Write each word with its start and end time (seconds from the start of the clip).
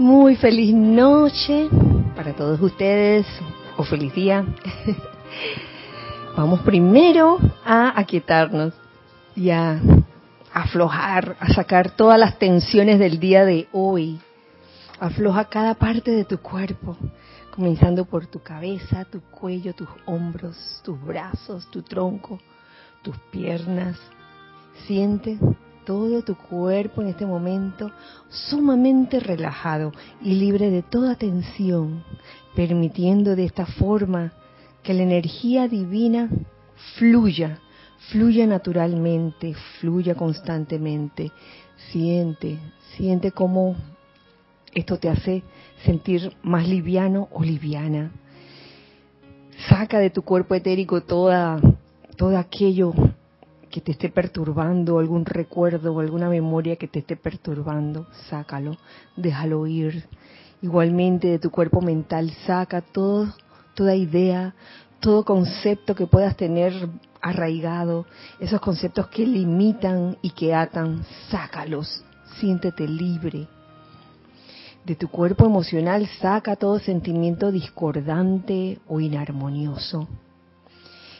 Muy 0.00 0.34
feliz 0.36 0.74
noche 0.74 1.68
para 2.16 2.32
todos 2.32 2.58
ustedes 2.62 3.26
o 3.76 3.84
feliz 3.84 4.14
día. 4.14 4.46
Vamos 6.38 6.60
primero 6.60 7.38
a 7.66 8.00
aquietarnos 8.00 8.72
y 9.36 9.50
a 9.50 9.78
aflojar, 10.54 11.36
a 11.38 11.52
sacar 11.52 11.90
todas 11.90 12.18
las 12.18 12.38
tensiones 12.38 12.98
del 12.98 13.20
día 13.20 13.44
de 13.44 13.68
hoy. 13.72 14.18
Afloja 14.98 15.44
cada 15.50 15.74
parte 15.74 16.12
de 16.12 16.24
tu 16.24 16.38
cuerpo, 16.38 16.96
comenzando 17.54 18.06
por 18.06 18.26
tu 18.26 18.42
cabeza, 18.42 19.04
tu 19.04 19.20
cuello, 19.20 19.74
tus 19.74 19.90
hombros, 20.06 20.80
tus 20.82 20.98
brazos, 21.04 21.70
tu 21.70 21.82
tronco, 21.82 22.40
tus 23.02 23.18
piernas. 23.30 23.98
Siente 24.86 25.38
todo 25.84 26.22
tu 26.22 26.36
cuerpo 26.36 27.02
en 27.02 27.08
este 27.08 27.26
momento 27.26 27.90
sumamente 28.28 29.20
relajado 29.20 29.92
y 30.22 30.34
libre 30.34 30.70
de 30.70 30.82
toda 30.82 31.14
tensión, 31.14 32.04
permitiendo 32.54 33.36
de 33.36 33.44
esta 33.44 33.66
forma 33.66 34.32
que 34.82 34.94
la 34.94 35.02
energía 35.02 35.68
divina 35.68 36.28
fluya, 36.96 37.58
fluya 38.10 38.46
naturalmente, 38.46 39.54
fluya 39.80 40.14
constantemente. 40.14 41.30
Siente, 41.90 42.58
siente 42.96 43.32
cómo 43.32 43.76
esto 44.72 44.98
te 44.98 45.08
hace 45.08 45.42
sentir 45.84 46.36
más 46.42 46.68
liviano 46.68 47.28
o 47.32 47.42
liviana. 47.42 48.12
Saca 49.68 49.98
de 49.98 50.10
tu 50.10 50.22
cuerpo 50.22 50.54
etérico 50.54 51.02
toda, 51.02 51.60
todo 52.16 52.38
aquello 52.38 52.92
que 53.70 53.80
te 53.80 53.92
esté 53.92 54.08
perturbando, 54.08 54.98
algún 54.98 55.24
recuerdo 55.24 55.94
o 55.94 56.00
alguna 56.00 56.28
memoria 56.28 56.76
que 56.76 56.88
te 56.88 56.98
esté 56.98 57.16
perturbando, 57.16 58.06
sácalo, 58.28 58.76
déjalo 59.16 59.66
ir. 59.66 60.04
Igualmente 60.60 61.28
de 61.28 61.38
tu 61.38 61.50
cuerpo 61.50 61.80
mental 61.80 62.30
saca 62.46 62.82
todo, 62.82 63.32
toda 63.74 63.94
idea, 63.94 64.54
todo 64.98 65.24
concepto 65.24 65.94
que 65.94 66.06
puedas 66.06 66.36
tener 66.36 66.72
arraigado, 67.22 68.06
esos 68.40 68.60
conceptos 68.60 69.08
que 69.08 69.26
limitan 69.26 70.18
y 70.20 70.30
que 70.30 70.54
atan, 70.54 71.04
sácalos, 71.30 72.04
siéntete 72.38 72.86
libre. 72.86 73.48
De 74.84 74.96
tu 74.96 75.08
cuerpo 75.08 75.46
emocional 75.46 76.08
saca 76.20 76.56
todo 76.56 76.78
sentimiento 76.78 77.52
discordante 77.52 78.78
o 78.88 79.00
inarmonioso. 79.00 80.08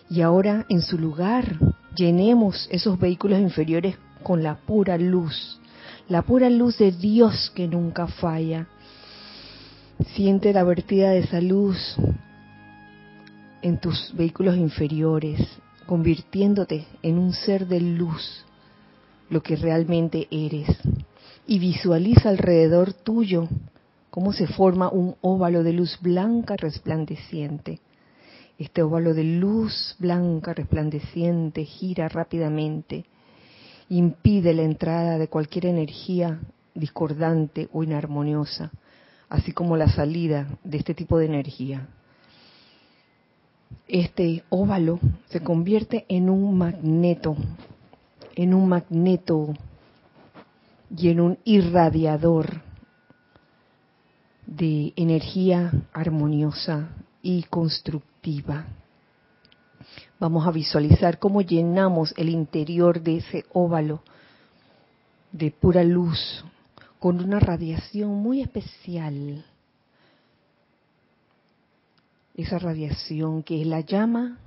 Y 0.08 0.22
ahora 0.22 0.66
en 0.68 0.82
su 0.82 0.98
lugar 0.98 1.56
llenemos 1.96 2.68
esos 2.70 2.98
vehículos 2.98 3.40
inferiores 3.40 3.96
con 4.22 4.42
la 4.42 4.56
pura 4.56 4.98
luz, 4.98 5.60
la 6.08 6.22
pura 6.22 6.50
luz 6.50 6.78
de 6.78 6.92
Dios 6.92 7.50
que 7.54 7.68
nunca 7.68 8.06
falla. 8.06 8.66
Siente 10.14 10.52
la 10.52 10.64
vertida 10.64 11.10
de 11.10 11.20
esa 11.20 11.40
luz 11.40 11.96
en 13.62 13.78
tus 13.78 14.14
vehículos 14.14 14.56
inferiores, 14.56 15.40
convirtiéndote 15.86 16.86
en 17.02 17.18
un 17.18 17.32
ser 17.32 17.66
de 17.66 17.80
luz, 17.80 18.44
lo 19.28 19.42
que 19.42 19.56
realmente 19.56 20.26
eres. 20.30 20.68
Y 21.46 21.58
visualiza 21.58 22.28
alrededor 22.28 22.92
tuyo 22.92 23.48
cómo 24.10 24.32
se 24.32 24.46
forma 24.46 24.88
un 24.88 25.16
óvalo 25.20 25.62
de 25.62 25.72
luz 25.72 25.98
blanca 26.00 26.56
resplandeciente 26.56 27.80
este 28.60 28.82
óvalo 28.82 29.14
de 29.14 29.24
luz 29.24 29.96
blanca 29.98 30.52
resplandeciente 30.52 31.64
gira 31.64 32.10
rápidamente, 32.10 33.06
impide 33.88 34.52
la 34.52 34.62
entrada 34.62 35.16
de 35.16 35.28
cualquier 35.28 35.64
energía 35.64 36.38
discordante 36.74 37.70
o 37.72 37.82
inarmoniosa, 37.82 38.70
así 39.30 39.52
como 39.52 39.78
la 39.78 39.88
salida 39.88 40.58
de 40.62 40.76
este 40.76 40.92
tipo 40.92 41.16
de 41.16 41.24
energía. 41.24 41.88
Este 43.88 44.44
óvalo 44.50 45.00
se 45.30 45.40
convierte 45.40 46.04
en 46.10 46.28
un 46.28 46.58
magneto, 46.58 47.36
en 48.34 48.52
un 48.52 48.68
magneto 48.68 49.54
y 50.94 51.08
en 51.08 51.20
un 51.20 51.38
irradiador 51.44 52.60
de 54.46 54.92
energía 54.96 55.72
armoniosa 55.94 56.90
y 57.22 57.44
constructiva 57.44 58.09
Vamos 60.18 60.46
a 60.46 60.50
visualizar 60.50 61.18
cómo 61.18 61.40
llenamos 61.40 62.12
el 62.18 62.28
interior 62.28 63.00
de 63.00 63.18
ese 63.18 63.46
óvalo 63.52 64.02
de 65.32 65.50
pura 65.50 65.82
luz 65.84 66.44
con 66.98 67.18
una 67.24 67.40
radiación 67.40 68.10
muy 68.10 68.42
especial. 68.42 69.44
Esa 72.34 72.58
radiación 72.58 73.42
que 73.42 73.62
es 73.62 73.66
la 73.66 73.80
llama 73.80 74.38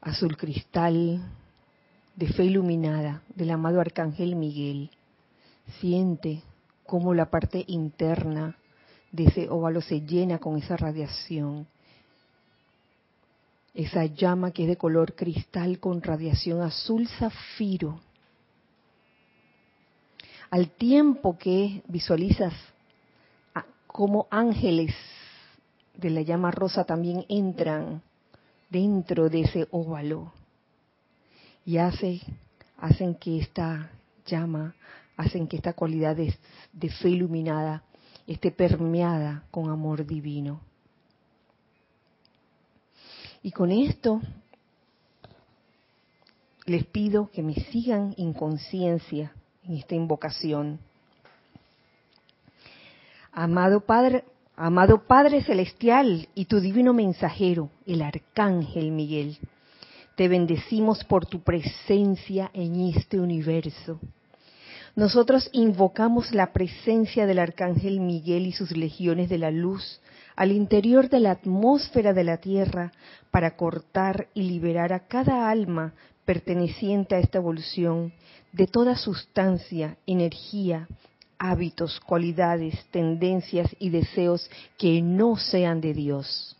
azul 0.00 0.36
cristal 0.36 1.20
de 2.14 2.28
fe 2.28 2.44
iluminada 2.44 3.22
del 3.34 3.50
amado 3.50 3.80
arcángel 3.80 4.36
Miguel. 4.36 4.90
Siente 5.80 6.42
cómo 6.86 7.12
la 7.12 7.30
parte 7.30 7.64
interna 7.66 8.56
de 9.10 9.24
ese 9.24 9.48
óvalo 9.48 9.80
se 9.80 10.00
llena 10.02 10.38
con 10.38 10.56
esa 10.56 10.76
radiación 10.76 11.66
esa 13.74 14.04
llama 14.06 14.50
que 14.50 14.62
es 14.62 14.68
de 14.68 14.76
color 14.76 15.14
cristal 15.14 15.78
con 15.78 16.02
radiación 16.02 16.62
azul 16.62 17.08
zafiro. 17.08 18.00
Al 20.50 20.70
tiempo 20.70 21.38
que 21.38 21.82
visualizas 21.86 22.52
como 23.86 24.26
ángeles 24.30 24.94
de 25.94 26.10
la 26.10 26.22
llama 26.22 26.50
rosa 26.50 26.84
también 26.84 27.24
entran 27.28 28.02
dentro 28.68 29.28
de 29.28 29.42
ese 29.42 29.68
óvalo 29.70 30.32
y 31.64 31.76
hace, 31.78 32.20
hacen 32.78 33.14
que 33.14 33.38
esta 33.38 33.90
llama, 34.26 34.74
hacen 35.16 35.46
que 35.46 35.56
esta 35.56 35.74
cualidad 35.74 36.16
de, 36.16 36.34
de 36.72 36.88
fe 36.88 37.10
iluminada 37.10 37.82
esté 38.26 38.50
permeada 38.50 39.44
con 39.50 39.70
amor 39.70 40.06
divino. 40.06 40.60
Y 43.42 43.52
con 43.52 43.72
esto 43.72 44.20
les 46.66 46.84
pido 46.84 47.30
que 47.32 47.42
me 47.42 47.54
sigan 47.54 48.14
en 48.18 48.32
conciencia 48.32 49.32
en 49.64 49.76
esta 49.76 49.94
invocación. 49.94 50.78
Amado 53.32 53.80
Padre, 53.80 54.24
amado 54.56 55.06
Padre 55.06 55.42
celestial 55.42 56.28
y 56.34 56.44
tu 56.44 56.60
divino 56.60 56.92
mensajero, 56.92 57.70
el 57.86 58.02
arcángel 58.02 58.90
Miguel, 58.90 59.38
te 60.16 60.28
bendecimos 60.28 61.02
por 61.04 61.24
tu 61.24 61.40
presencia 61.40 62.50
en 62.52 62.88
este 62.94 63.18
universo. 63.18 63.98
Nosotros 64.96 65.48
invocamos 65.52 66.34
la 66.34 66.52
presencia 66.52 67.26
del 67.26 67.38
arcángel 67.38 68.00
Miguel 68.00 68.46
y 68.46 68.52
sus 68.52 68.76
legiones 68.76 69.28
de 69.28 69.38
la 69.38 69.50
luz 69.50 70.00
al 70.36 70.52
interior 70.52 71.08
de 71.08 71.20
la 71.20 71.32
atmósfera 71.32 72.12
de 72.12 72.24
la 72.24 72.38
Tierra 72.38 72.92
para 73.30 73.56
cortar 73.56 74.28
y 74.34 74.42
liberar 74.42 74.92
a 74.92 75.06
cada 75.06 75.50
alma 75.50 75.94
perteneciente 76.24 77.14
a 77.14 77.18
esta 77.18 77.38
evolución 77.38 78.12
de 78.52 78.66
toda 78.66 78.96
sustancia, 78.96 79.96
energía, 80.06 80.88
hábitos, 81.38 82.00
cualidades, 82.00 82.86
tendencias 82.90 83.74
y 83.78 83.90
deseos 83.90 84.50
que 84.76 85.02
no 85.02 85.36
sean 85.36 85.80
de 85.80 85.94
Dios. 85.94 86.56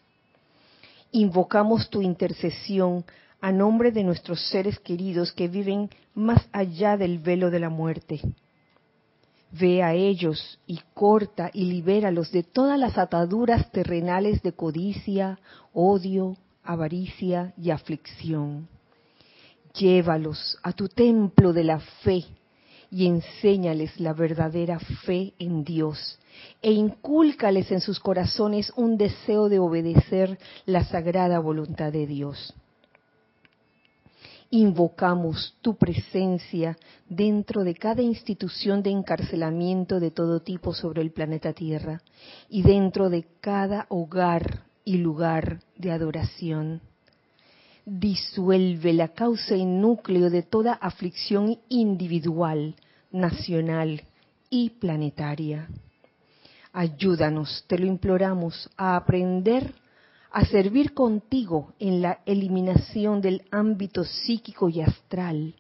Invocamos 1.13 1.91
tu 1.91 2.03
intercesión 2.03 3.05
a 3.41 3.53
nombre 3.53 3.91
de 3.91 4.05
nuestros 4.05 4.41
seres 4.49 4.79
queridos 4.79 5.33
que 5.33 5.49
viven 5.49 5.91
más 6.15 6.49
allá 6.53 6.97
del 6.97 7.19
velo 7.19 7.51
de 7.51 7.61
la 7.61 7.69
muerte 7.69 8.21
Ve 9.53 9.83
a 9.83 9.95
ellos 9.95 10.59
y 10.67 10.79
corta 10.95 11.51
y 11.53 11.65
libéralos 11.65 12.31
de 12.31 12.43
todas 12.43 12.79
las 12.79 12.97
ataduras 12.99 13.71
terrenales 13.73 14.43
de 14.43 14.53
codicia, 14.53 15.39
odio, 15.73 16.37
avaricia 16.63 17.53
y 17.57 17.71
aflicción. 17.71 18.69
Llévalos 19.75 20.59
a 20.63 20.73
tu 20.73 20.89
templo 20.89 21.53
de 21.53 21.65
la 21.65 21.81
fe 21.81 22.25
y 22.91 23.07
enséñales 23.07 23.99
la 24.01 24.13
verdadera 24.13 24.79
fe 24.79 25.33
en 25.39 25.65
Dios 25.65 26.19
e 26.63 26.73
incúlcales 26.73 27.71
en 27.71 27.81
sus 27.81 28.01
corazones 28.01 28.73
un 28.77 28.97
deseo 28.97 29.49
de 29.49 29.59
obedecer 29.59 30.39
la 30.67 30.85
sagrada 30.85 31.39
voluntad 31.39 31.93
de 31.93 32.07
Dios 32.07 32.55
invocamos 34.51 35.57
tu 35.63 35.77
presencia 35.77 36.77
dentro 37.09 37.63
de 37.63 37.75
cada 37.75 38.03
institución 38.03 38.83
de 38.83 38.91
encarcelamiento 38.91 40.01
de 40.01 40.11
todo 40.11 40.41
tipo 40.41 40.75
sobre 40.75 41.03
el 41.03 41.13
planeta 41.13 41.53
Tierra 41.53 42.03
y 42.49 42.63
dentro 42.63 43.09
de 43.09 43.27
cada 43.41 43.87
hogar 43.89 44.65
y 44.85 44.99
lugar 44.99 45.61
de 45.77 45.93
adoración. 45.93 46.81
Disuelve 47.87 48.93
la 48.93 49.09
causa 49.09 49.57
y 49.57 49.65
núcleo 49.65 50.31
de 50.31 50.43
toda 50.43 50.73
aflicción 50.73 51.59
individual, 51.69 52.75
nacional 53.13 54.03
y 54.51 54.71
planetaria. 54.71 55.69
Ayúdanos, 56.73 57.65
te 57.69 57.79
lo 57.79 57.87
imploramos, 57.87 58.69
a 58.77 58.97
aprender 58.97 59.75
a 60.33 60.45
servir 60.45 60.95
contigo 60.95 61.73
en 61.79 62.03
la 62.03 62.21
eliminación 62.25 63.21
del 63.21 63.43
ámbito 63.51 64.05
psíquico 64.05 64.69
y 64.69 64.81
astral 64.81 65.55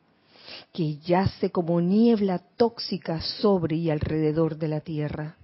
que 0.73 0.97
yace 0.99 1.51
como 1.51 1.81
niebla 1.81 2.41
tóxica 2.57 3.21
sobre 3.21 3.77
y 3.77 3.91
alrededor 3.91 4.57
de 4.57 4.69
la 4.69 4.81
Tierra. 4.81 5.37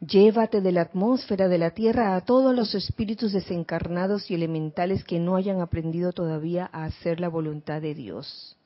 Llévate 0.00 0.60
de 0.60 0.72
la 0.72 0.82
atmósfera 0.82 1.48
de 1.48 1.58
la 1.58 1.70
Tierra 1.70 2.16
a 2.16 2.20
todos 2.22 2.54
los 2.54 2.74
espíritus 2.74 3.32
desencarnados 3.32 4.30
y 4.30 4.34
elementales 4.34 5.04
que 5.04 5.18
no 5.18 5.36
hayan 5.36 5.60
aprendido 5.60 6.12
todavía 6.12 6.68
a 6.72 6.84
hacer 6.84 7.20
la 7.20 7.28
voluntad 7.28 7.80
de 7.80 7.94
Dios. 7.94 8.56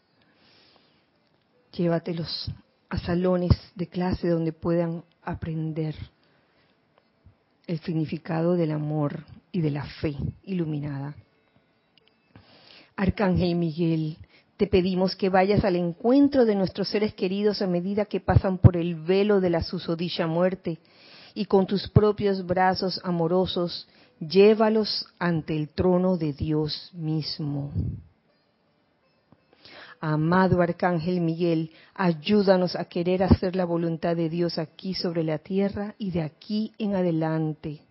Llévatelos 1.73 2.51
a 2.89 2.99
salones 2.99 3.53
de 3.77 3.87
clase 3.87 4.29
donde 4.29 4.53
puedan 4.53 5.05
aprender 5.23 5.95
el 7.67 7.79
significado 7.81 8.55
del 8.55 8.73
amor 8.73 9.25
y 9.53 9.61
de 9.61 9.71
la 9.71 9.85
fe 9.85 10.17
iluminada. 10.45 11.17
Arcángel 12.97 13.55
Miguel, 13.55 14.19
te 14.57 14.67
pedimos 14.67 15.15
que 15.15 15.29
vayas 15.29 15.65
al 15.65 15.77
encuentro 15.77 16.45
de 16.45 16.57
nuestros 16.57 16.89
seres 16.89 17.15
queridos 17.15 17.63
a 17.63 17.69
medida 17.69 18.07
que 18.07 18.19
pasan 18.19 18.59
por 18.59 18.77
el 18.77 18.97
velo 18.97 19.41
de 19.41 19.51
la 19.51 19.63
susodicha 19.63 20.27
muerte 20.27 20.79
y 21.35 21.45
con 21.45 21.67
tus 21.67 21.89
propios 21.89 22.45
brazos 22.45 23.01
amorosos 23.05 23.87
llévalos 24.19 25.07
ante 25.19 25.57
el 25.57 25.69
trono 25.69 26.17
de 26.17 26.33
Dios 26.33 26.91
mismo. 26.93 27.73
Amado 30.01 30.61
Arcángel 30.61 31.21
Miguel, 31.21 31.71
ayúdanos 31.95 32.77
a 32.77 32.85
querer 32.85 33.23
hacer 33.23 33.57
la 33.57 33.65
voluntad 33.65 34.17
de 34.17 34.29
Dios 34.29 34.59
aquí 34.59 34.95
sobre 34.95 35.25
la 35.25 35.39
tierra 35.39 35.95
y 35.99 36.11
de 36.11 36.23
aquí 36.23 36.73
en 36.79 36.95
adelante. 36.95 37.83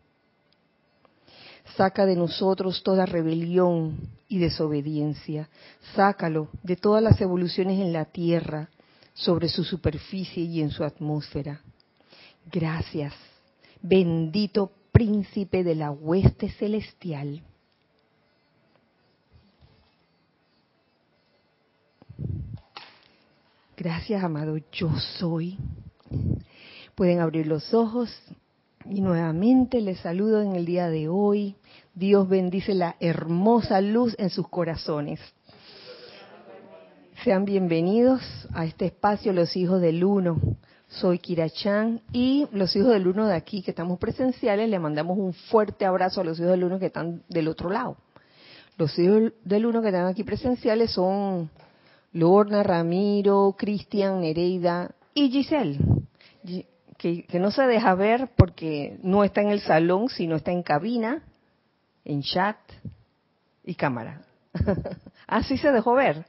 Saca 1.77 2.05
de 2.05 2.15
nosotros 2.15 2.81
toda 2.83 3.05
rebelión 3.05 4.09
y 4.27 4.39
desobediencia. 4.39 5.47
Sácalo 5.95 6.49
de 6.63 6.75
todas 6.75 7.03
las 7.03 7.21
evoluciones 7.21 7.79
en 7.79 7.93
la 7.93 8.05
tierra, 8.05 8.69
sobre 9.17 9.49
su 9.49 9.63
superficie 9.63 10.43
y 10.43 10.61
en 10.61 10.69
su 10.69 10.83
atmósfera. 10.83 11.61
Gracias, 12.51 13.13
bendito 13.81 14.71
príncipe 14.91 15.63
de 15.63 15.75
la 15.75 15.91
hueste 15.91 16.49
celestial. 16.51 17.41
Gracias, 23.75 24.23
amado, 24.23 24.57
yo 24.71 24.91
soy. 25.19 25.57
Pueden 26.95 27.19
abrir 27.19 27.45
los 27.45 27.73
ojos 27.73 28.09
y 28.89 29.01
nuevamente 29.01 29.81
les 29.81 29.99
saludo 29.99 30.41
en 30.41 30.55
el 30.55 30.65
día 30.65 30.89
de 30.89 31.07
hoy. 31.07 31.55
Dios 31.93 32.27
bendice 32.29 32.73
la 32.73 32.95
hermosa 32.99 33.81
luz 33.81 34.15
en 34.17 34.29
sus 34.29 34.47
corazones. 34.47 35.19
Sean 37.23 37.45
bienvenidos 37.45 38.21
a 38.53 38.65
este 38.65 38.85
espacio 38.85 39.33
Los 39.33 39.55
Hijos 39.57 39.81
del 39.81 40.03
Uno. 40.03 40.39
Soy 40.87 41.19
Kira 41.19 41.49
Chan 41.49 42.01
y 42.13 42.47
los 42.51 42.75
Hijos 42.75 42.93
del 42.93 43.07
Uno 43.07 43.27
de 43.27 43.35
aquí 43.35 43.61
que 43.61 43.71
estamos 43.71 43.99
presenciales 43.99 44.69
le 44.69 44.79
mandamos 44.79 45.17
un 45.17 45.33
fuerte 45.33 45.85
abrazo 45.85 46.21
a 46.21 46.23
los 46.23 46.39
Hijos 46.39 46.51
del 46.51 46.63
Uno 46.63 46.79
que 46.79 46.85
están 46.85 47.23
del 47.27 47.47
otro 47.47 47.69
lado. 47.69 47.97
Los 48.77 48.97
Hijos 48.99 49.33
del 49.43 49.65
Uno 49.65 49.81
que 49.81 49.87
están 49.87 50.05
aquí 50.05 50.23
presenciales 50.23 50.91
son 50.91 51.49
Lorna, 52.13 52.63
Ramiro, 52.63 53.55
Cristian, 53.57 54.21
Nereida 54.21 54.91
y 55.13 55.29
Giselle, 55.29 55.79
que, 56.97 57.25
no 57.39 57.51
se 57.51 57.63
deja 57.63 57.93
ver 57.95 58.29
porque 58.35 58.97
no 59.03 59.23
está 59.23 59.41
en 59.41 59.49
el 59.49 59.61
salón, 59.61 60.09
sino 60.09 60.35
está 60.35 60.51
en 60.51 60.63
cabina, 60.63 61.23
en 62.03 62.21
chat 62.23 62.57
y 63.63 63.75
cámara. 63.75 64.21
Así 65.27 65.57
se 65.57 65.71
dejó 65.71 65.93
ver. 65.93 66.25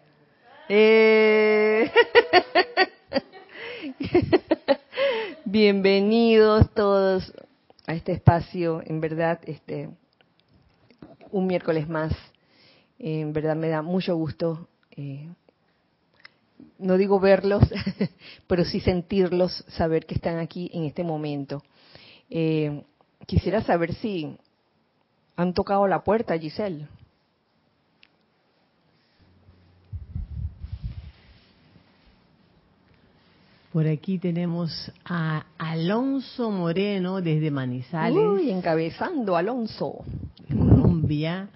Eh, 0.68 1.90
bienvenidos 5.44 6.70
todos 6.74 7.32
a 7.86 7.94
este 7.94 8.12
espacio, 8.12 8.82
en 8.84 9.00
verdad, 9.00 9.40
este 9.46 9.88
un 11.30 11.46
miércoles 11.46 11.88
más. 11.88 12.12
En 12.98 13.32
verdad 13.32 13.56
me 13.56 13.68
da 13.68 13.80
mucho 13.80 14.16
gusto 14.16 14.68
eh, 14.90 15.28
no 16.78 16.96
digo 16.96 17.20
verlos, 17.20 17.62
pero 18.46 18.64
sí 18.64 18.80
sentirlos, 18.80 19.64
saber 19.68 20.06
que 20.06 20.14
están 20.14 20.38
aquí 20.38 20.70
en 20.72 20.84
este 20.84 21.04
momento. 21.04 21.62
Eh, 22.30 22.84
quisiera 23.26 23.62
saber 23.62 23.94
si 23.94 24.36
han 25.36 25.54
tocado 25.54 25.86
la 25.86 26.02
puerta, 26.02 26.38
Giselle. 26.38 26.88
Por 33.72 33.86
aquí 33.86 34.18
tenemos 34.18 34.90
a 35.04 35.44
Alonso 35.58 36.50
Moreno 36.50 37.20
desde 37.20 37.50
Manizales. 37.50 38.16
Uy, 38.16 38.50
encabezando 38.50 39.36
Alonso. 39.36 40.04
Colombia. 40.48 41.48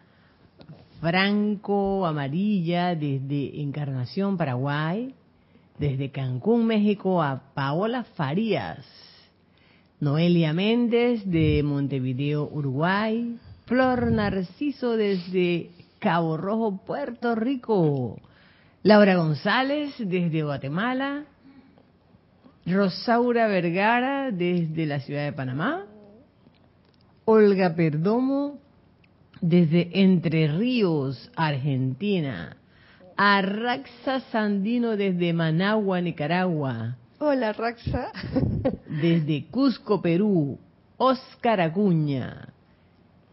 Franco 1.03 2.07
Amarilla 2.07 2.95
desde 2.95 3.61
Encarnación, 3.61 4.37
Paraguay, 4.37 5.13
desde 5.77 6.13
Cancún, 6.13 6.65
México 6.65 7.21
a 7.21 7.43
Paola 7.55 8.05
Farías, 8.05 8.87
Noelia 9.99 10.53
Méndez 10.53 11.29
de 11.29 11.61
Montevideo, 11.65 12.49
Uruguay, 12.53 13.37
Flor 13.67 14.13
Narciso 14.13 14.97
desde 14.97 15.71
Cabo 15.99 16.37
Rojo, 16.37 16.77
Puerto 16.87 17.35
Rico, 17.35 18.21
Laura 18.85 19.17
González 19.17 19.95
desde 19.99 20.45
Guatemala, 20.45 21.25
Rosaura 22.65 23.49
Vergara 23.49 24.31
desde 24.31 24.87
la 24.87 25.01
ciudad 25.01 25.25
de 25.25 25.33
Panamá, 25.33 25.85
Olga 27.25 27.75
Perdomo 27.75 28.61
desde 29.43 29.91
Entre 29.93 30.47
Ríos, 30.47 31.31
Argentina. 31.37 32.57
A 33.17 33.43
Raxa 33.43 34.21
Sandino 34.31 34.97
desde 34.97 35.35
Managua, 35.35 36.01
Nicaragua. 36.01 36.97
Hola, 37.19 37.53
Raxa. 37.53 38.11
desde 38.89 39.47
Cusco, 39.51 40.01
Perú. 40.01 40.59
Oscar 40.97 41.61
Acuña. 41.61 42.55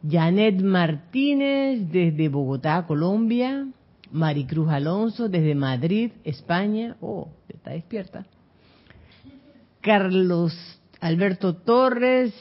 Janet 0.07 0.61
Martínez 0.61 1.89
desde 1.91 2.27
Bogotá, 2.27 2.85
Colombia. 2.85 3.67
Maricruz 4.11 4.69
Alonso 4.69 5.29
desde 5.29 5.53
Madrid, 5.53 6.11
España. 6.23 6.97
Oh, 6.99 7.29
está 7.47 7.71
despierta. 7.71 8.25
Carlos 9.81 10.53
Alberto 10.99 11.55
Torres 11.55 12.33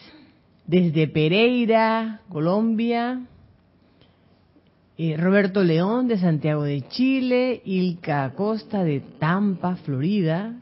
desde 0.67 1.07
Pereira, 1.09 2.23
Colombia. 2.31 3.27
Eh, 5.01 5.17
Roberto 5.17 5.63
León 5.63 6.09
de 6.09 6.19
Santiago 6.19 6.65
de 6.65 6.83
Chile, 6.89 7.63
Ilka 7.65 8.25
Acosta 8.25 8.83
de 8.83 8.99
Tampa, 9.21 9.77
Florida, 9.77 10.57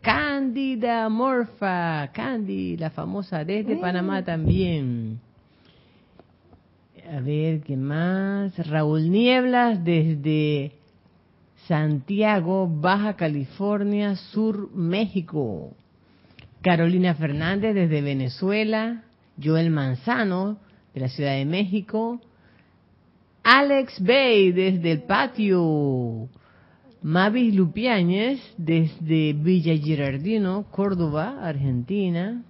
Cándida 0.00 1.08
Morfa, 1.08 2.08
Candy, 2.12 2.76
la 2.76 2.90
famosa 2.90 3.44
desde 3.44 3.74
Panamá 3.78 4.24
también. 4.24 5.18
A 7.12 7.18
ver, 7.18 7.62
¿qué 7.62 7.76
más? 7.76 8.56
Raúl 8.68 9.10
Nieblas 9.10 9.84
desde 9.84 10.70
Santiago, 11.66 12.68
Baja 12.68 13.16
California, 13.16 14.14
Sur, 14.14 14.72
México. 14.72 15.74
Carolina 16.62 17.14
Fernández 17.14 17.74
desde 17.74 18.02
Venezuela. 18.02 19.02
Joel 19.42 19.70
Manzano 19.70 20.58
de 20.94 21.00
la 21.00 21.08
Ciudad 21.08 21.34
de 21.34 21.44
México. 21.44 22.20
Alex 23.52 24.00
Bay 24.00 24.52
desde 24.52 24.92
el 24.92 25.02
patio. 25.02 26.28
Mavis 27.02 27.52
Lupiáñez 27.52 28.38
desde 28.56 29.32
Villa 29.32 29.74
Girardino, 29.74 30.66
Córdoba, 30.70 31.36
Argentina. 31.42 32.44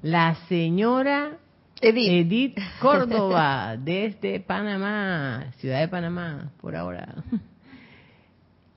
La 0.00 0.34
señora 0.48 1.36
Edith, 1.78 2.58
Córdoba 2.80 3.76
desde 3.78 4.40
Panamá, 4.40 5.52
ciudad 5.58 5.80
de 5.80 5.88
Panamá, 5.88 6.52
por 6.58 6.74
ahora. 6.74 7.22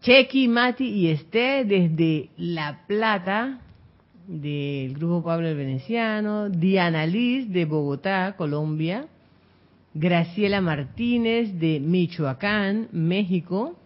Chequi, 0.01 0.50
Mati 0.50 0.84
y 0.84 1.08
Esté 1.12 1.63
desde 1.63 2.30
La 2.36 2.82
Plata, 2.88 3.62
del 4.27 4.96
Grupo 4.96 5.24
Pablo 5.24 5.48
el 5.48 5.56
Veneciano. 5.56 6.50
Diana 6.50 7.06
Liz 7.06 7.50
de 7.50 7.63
Bogotá, 7.63 8.36
Colombia. 8.36 9.08
Graciela 10.00 10.62
Martínez 10.62 11.60
de 11.60 11.80
Michoacán, 11.80 12.88
México. 12.92 13.77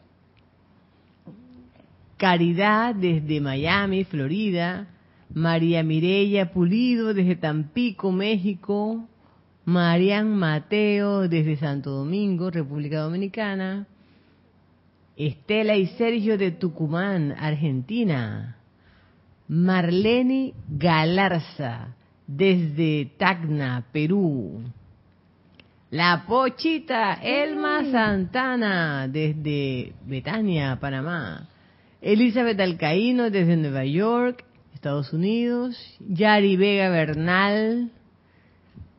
Caridad 2.18 2.94
desde 2.96 3.42
Miami, 3.42 4.04
Florida. 4.04 4.88
María 5.34 5.82
Mireya 5.82 6.52
Pulido 6.52 7.14
desde 7.14 7.38
Tampico, 7.38 8.12
México, 8.12 9.08
Marian 9.64 10.36
Mateo 10.36 11.30
desde 11.30 11.56
Santo 11.56 11.92
Domingo, 11.92 12.52
República 12.52 13.00
Dominicana, 13.00 13.88
Estela 15.16 15.78
y 15.78 15.88
Sergio 15.88 16.38
de 16.38 16.52
Tucumán, 16.52 17.34
Argentina, 17.40 18.58
Marlene 19.48 20.54
Galarza 20.68 21.96
desde 22.28 23.12
Tacna, 23.18 23.86
Perú, 23.92 24.62
la 25.92 26.24
Pochita 26.26 27.20
Elma 27.22 27.84
Santana 27.92 29.10
desde 29.10 29.94
Betania, 30.06 30.80
Panamá, 30.80 31.50
Elizabeth 32.02 32.60
Alcaíno 32.62 33.30
desde 33.30 33.58
Nueva 33.58 33.84
York, 33.84 34.46
Estados 34.74 35.12
Unidos, 35.12 35.76
Yari 36.00 36.56
Vega 36.56 36.88
Bernal 36.90 37.92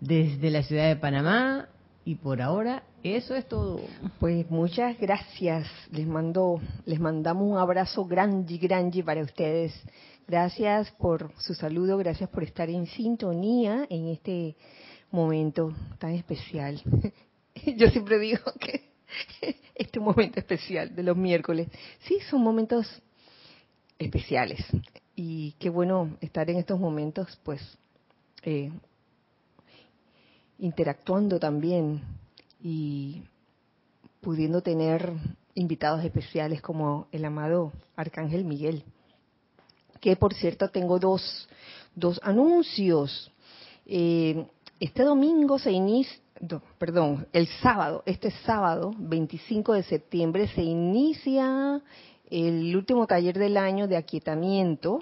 desde 0.00 0.50
la 0.50 0.62
ciudad 0.64 0.88
de 0.88 0.96
Panamá 0.96 1.68
y 2.04 2.16
por 2.16 2.42
ahora 2.42 2.82
eso 3.02 3.34
es 3.34 3.48
todo. 3.48 3.80
Pues 4.20 4.50
muchas 4.50 4.98
gracias. 5.00 5.66
Les 5.90 6.06
mando, 6.06 6.60
les 6.84 7.00
mandamos 7.00 7.50
un 7.50 7.56
abrazo 7.56 8.04
grande, 8.04 8.58
grande 8.58 9.02
para 9.02 9.22
ustedes. 9.22 9.72
Gracias 10.28 10.90
por 10.92 11.32
su 11.38 11.54
saludo, 11.54 11.96
gracias 11.96 12.28
por 12.28 12.44
estar 12.44 12.68
en 12.68 12.86
sintonía 12.86 13.86
en 13.88 14.08
este 14.08 14.56
momento 15.12 15.74
tan 15.98 16.14
especial. 16.14 16.80
Yo 17.76 17.88
siempre 17.90 18.18
digo 18.18 18.40
que 18.58 18.92
este 19.74 20.00
momento 20.00 20.40
especial 20.40 20.94
de 20.94 21.02
los 21.02 21.16
miércoles, 21.16 21.68
sí, 22.00 22.18
son 22.28 22.42
momentos 22.42 22.86
especiales. 23.98 24.64
Y 25.14 25.52
qué 25.58 25.68
bueno 25.68 26.16
estar 26.20 26.48
en 26.50 26.56
estos 26.56 26.80
momentos, 26.80 27.38
pues, 27.44 27.60
eh, 28.42 28.72
interactuando 30.58 31.38
también 31.38 32.02
y 32.62 33.22
pudiendo 34.20 34.62
tener 34.62 35.12
invitados 35.54 36.04
especiales 36.04 36.62
como 36.62 37.08
el 37.12 37.24
amado 37.24 37.72
Arcángel 37.96 38.44
Miguel. 38.44 38.84
Que 40.00 40.16
por 40.16 40.34
cierto 40.34 40.68
tengo 40.68 40.98
dos, 40.98 41.48
dos 41.94 42.18
anuncios. 42.22 43.30
Eh, 43.86 44.46
este 44.84 45.04
domingo 45.04 45.58
se 45.58 45.70
inicia, 45.70 46.18
perdón, 46.78 47.28
el 47.32 47.46
sábado, 47.46 48.02
este 48.04 48.32
sábado 48.44 48.92
25 48.98 49.74
de 49.74 49.84
septiembre 49.84 50.48
se 50.48 50.62
inicia 50.62 51.80
el 52.28 52.74
último 52.74 53.06
taller 53.06 53.38
del 53.38 53.56
año 53.56 53.86
de 53.86 53.96
aquietamiento 53.96 55.00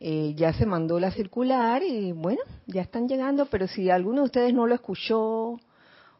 eh, 0.00 0.34
ya 0.36 0.52
se 0.52 0.66
mandó 0.66 0.98
la 0.98 1.12
circular 1.12 1.82
y 1.82 2.12
bueno, 2.12 2.40
ya 2.66 2.82
están 2.82 3.08
llegando, 3.08 3.46
pero 3.46 3.68
si 3.68 3.90
alguno 3.90 4.22
de 4.22 4.26
ustedes 4.26 4.54
no 4.54 4.66
lo 4.66 4.74
escuchó 4.74 5.58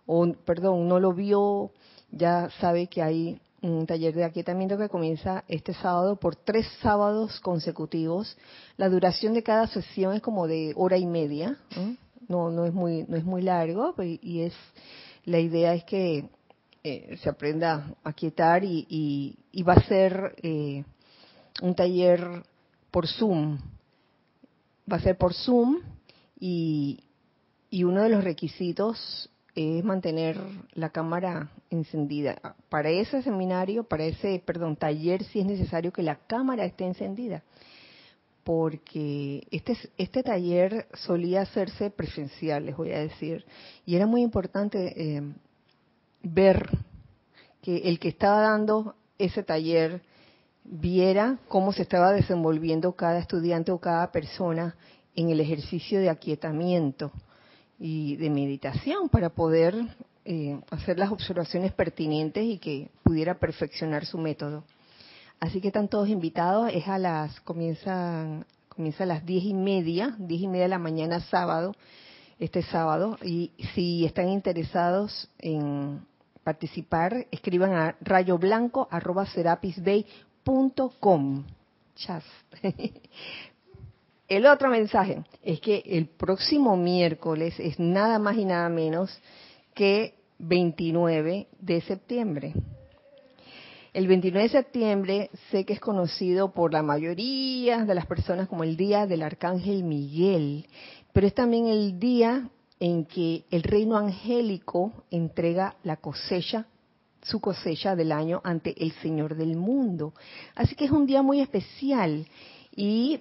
o, 0.07 0.33
perdón, 0.45 0.87
no 0.87 1.01
lo 1.01 1.13
vio, 1.13 1.71
ya 2.11 2.51
sabe 2.61 2.87
que 2.87 3.03
hay 3.03 3.41
un 3.63 3.87
taller 3.87 4.15
de 4.15 4.25
aquietamiento 4.25 4.77
que 4.77 4.89
comienza 4.89 5.43
este 5.49 5.73
sábado 5.75 6.17
por 6.17 6.37
tres 6.37 6.67
sábados 6.83 7.41
consecutivos. 7.41 8.37
La 8.77 8.89
duración 8.89 9.33
de 9.33 9.43
cada 9.43 9.67
sesión 9.67 10.15
es 10.15 10.23
como 10.23 10.47
de 10.47 10.73
hora 10.77 10.99
y 10.99 11.07
media, 11.07 11.59
no, 12.29 12.51
no, 12.51 12.65
es 12.67 12.73
muy, 12.73 13.05
no 13.09 13.17
es 13.17 13.25
muy 13.25 13.43
largo 13.43 13.95
pues, 13.95 14.19
y 14.23 14.43
es 14.43 14.55
la 15.25 15.39
idea 15.39 15.75
es 15.75 15.85
que 15.85 16.29
eh, 16.83 17.17
se 17.23 17.29
aprenda 17.29 17.95
a 18.05 18.13
quietar 18.13 18.65
y, 18.65 19.37
y, 19.51 19.63
va 19.63 19.75
a 19.75 19.83
ser 19.85 20.35
eh, 20.43 20.85
un 21.63 21.75
taller 21.75 22.43
por 22.91 23.07
Zoom 23.07 23.59
va 24.91 24.97
a 24.97 25.01
ser 25.01 25.17
por 25.17 25.35
Zoom 25.35 25.81
y, 26.39 27.01
uno 27.73 28.03
de 28.03 28.09
los 28.09 28.23
requisitos 28.23 29.29
es 29.55 29.85
mantener 29.85 30.39
la 30.75 30.91
cámara 30.91 31.51
encendida. 31.71 32.37
Para 32.69 32.91
ese 32.91 33.23
seminario, 33.23 33.85
para 33.85 34.05
ese, 34.05 34.41
perdón, 34.45 34.77
taller, 34.77 35.25
sí 35.25 35.41
es 35.41 35.47
necesario 35.47 35.93
que 35.93 36.03
la 36.03 36.17
cámara 36.27 36.65
esté 36.65 36.85
encendida, 36.85 37.43
porque 38.45 39.47
este, 39.51 39.77
este 39.97 40.23
taller 40.23 40.87
solía 40.93 41.43
hacerse 41.43 41.91
presencial, 41.91 42.67
les 42.67 42.77
voy 42.77 42.93
a 42.93 43.01
decir, 43.01 43.45
y 43.87 43.97
era 43.97 44.07
muy 44.07 44.23
importante 44.23 44.95
eh, 44.97 45.23
ver 46.23 46.69
que 47.63 47.79
el 47.89 47.99
que 47.99 48.09
estaba 48.09 48.43
dando 48.43 48.95
ese 49.19 49.43
taller 49.43 50.03
viera 50.65 51.39
cómo 51.49 51.73
se 51.73 51.83
estaba 51.83 52.13
desenvolviendo 52.13 52.93
cada 52.93 53.19
estudiante 53.19 53.73
o 53.73 53.79
cada 53.79 54.13
persona 54.13 54.77
en 55.17 55.31
el 55.31 55.41
ejercicio 55.41 56.01
de 56.01 56.11
aquietamiento 56.11 57.13
y 57.79 58.17
de 58.17 58.31
meditación 58.31 59.09
para 59.09 59.31
poder 59.31 59.75
eh, 60.25 60.61
hacer 60.71 60.99
las 60.99 61.11
observaciones 61.11 61.73
pertinentes 61.73 62.45
y 62.45 62.59
que 62.59 62.91
pudiera 63.03 63.39
perfeccionar 63.39 64.05
su 64.07 64.19
método. 64.19 64.65
Así 65.45 65.61
que 65.61 65.69
están 65.69 65.89
todos 65.89 66.09
invitados, 66.09 66.71
es 66.73 66.89
a 66.89 66.97
las, 66.97 67.39
comienzan, 67.43 68.47
comienza 68.71 69.05
a 69.05 69.07
las 69.07 69.27
diez 69.27 69.45
y 69.45 69.53
media, 69.53 70.17
diez 70.19 70.41
y 70.41 70.49
media 70.49 70.63
de 70.63 70.71
la 70.71 70.79
mañana 70.79 71.21
sábado, 71.21 71.75
este 72.39 72.63
sábado, 72.63 73.19
y 73.23 73.51
si 73.75 74.07
están 74.07 74.31
interesados 74.31 75.29
en 75.39 76.01
participar, 76.45 77.27
escriban 77.31 77.75
a 77.75 77.95
rayoblanco.com 78.01 78.95
com. 80.99 81.45
El 84.29 84.47
otro 84.47 84.71
mensaje 84.71 85.25
es 85.43 85.61
que 85.61 85.83
el 85.85 86.07
próximo 86.07 86.79
miércoles 86.79 87.61
es 87.61 87.79
nada 87.79 88.19
más 88.19 88.39
y 88.39 88.47
nada 88.47 88.71
menos 88.71 89.21
que 89.75 90.15
29 90.39 91.49
de 91.61 91.81
septiembre. 91.83 92.55
El 93.95 94.09
29 94.09 94.49
de 94.49 94.49
septiembre 94.49 95.31
sé 95.53 95.65
que 95.65 95.75
es 95.75 95.79
conocido 95.79 96.53
por 96.53 96.73
la 96.73 96.83
mayoría 96.83 97.85
de 97.85 97.95
las 97.95 98.07
personas 98.07 98.49
como 98.49 98.65
el 98.65 98.77
Día 98.77 99.07
del 99.07 99.23
Arcángel 99.23 99.85
Miguel, 99.85 100.67
pero 101.13 101.29
es 101.29 101.35
también 101.35 101.69
el 101.69 102.01
día 102.01 102.51
en 102.81 103.05
que 103.05 103.45
el 103.53 103.63
reino 103.63 103.97
angélico 103.97 105.05
entrega 105.13 105.77
la 105.85 105.99
cosecha 105.99 106.67
su 107.23 107.41
cosecha 107.41 107.95
del 107.95 108.11
año 108.11 108.41
ante 108.43 108.75
el 108.83 108.91
Señor 108.95 109.37
del 109.37 109.57
mundo. 109.57 110.13
Así 110.57 110.75
que 110.75 110.87
es 110.87 110.91
un 110.91 111.07
día 111.07 111.23
muy 111.23 111.41
especial 111.41 112.27
y 112.75 113.21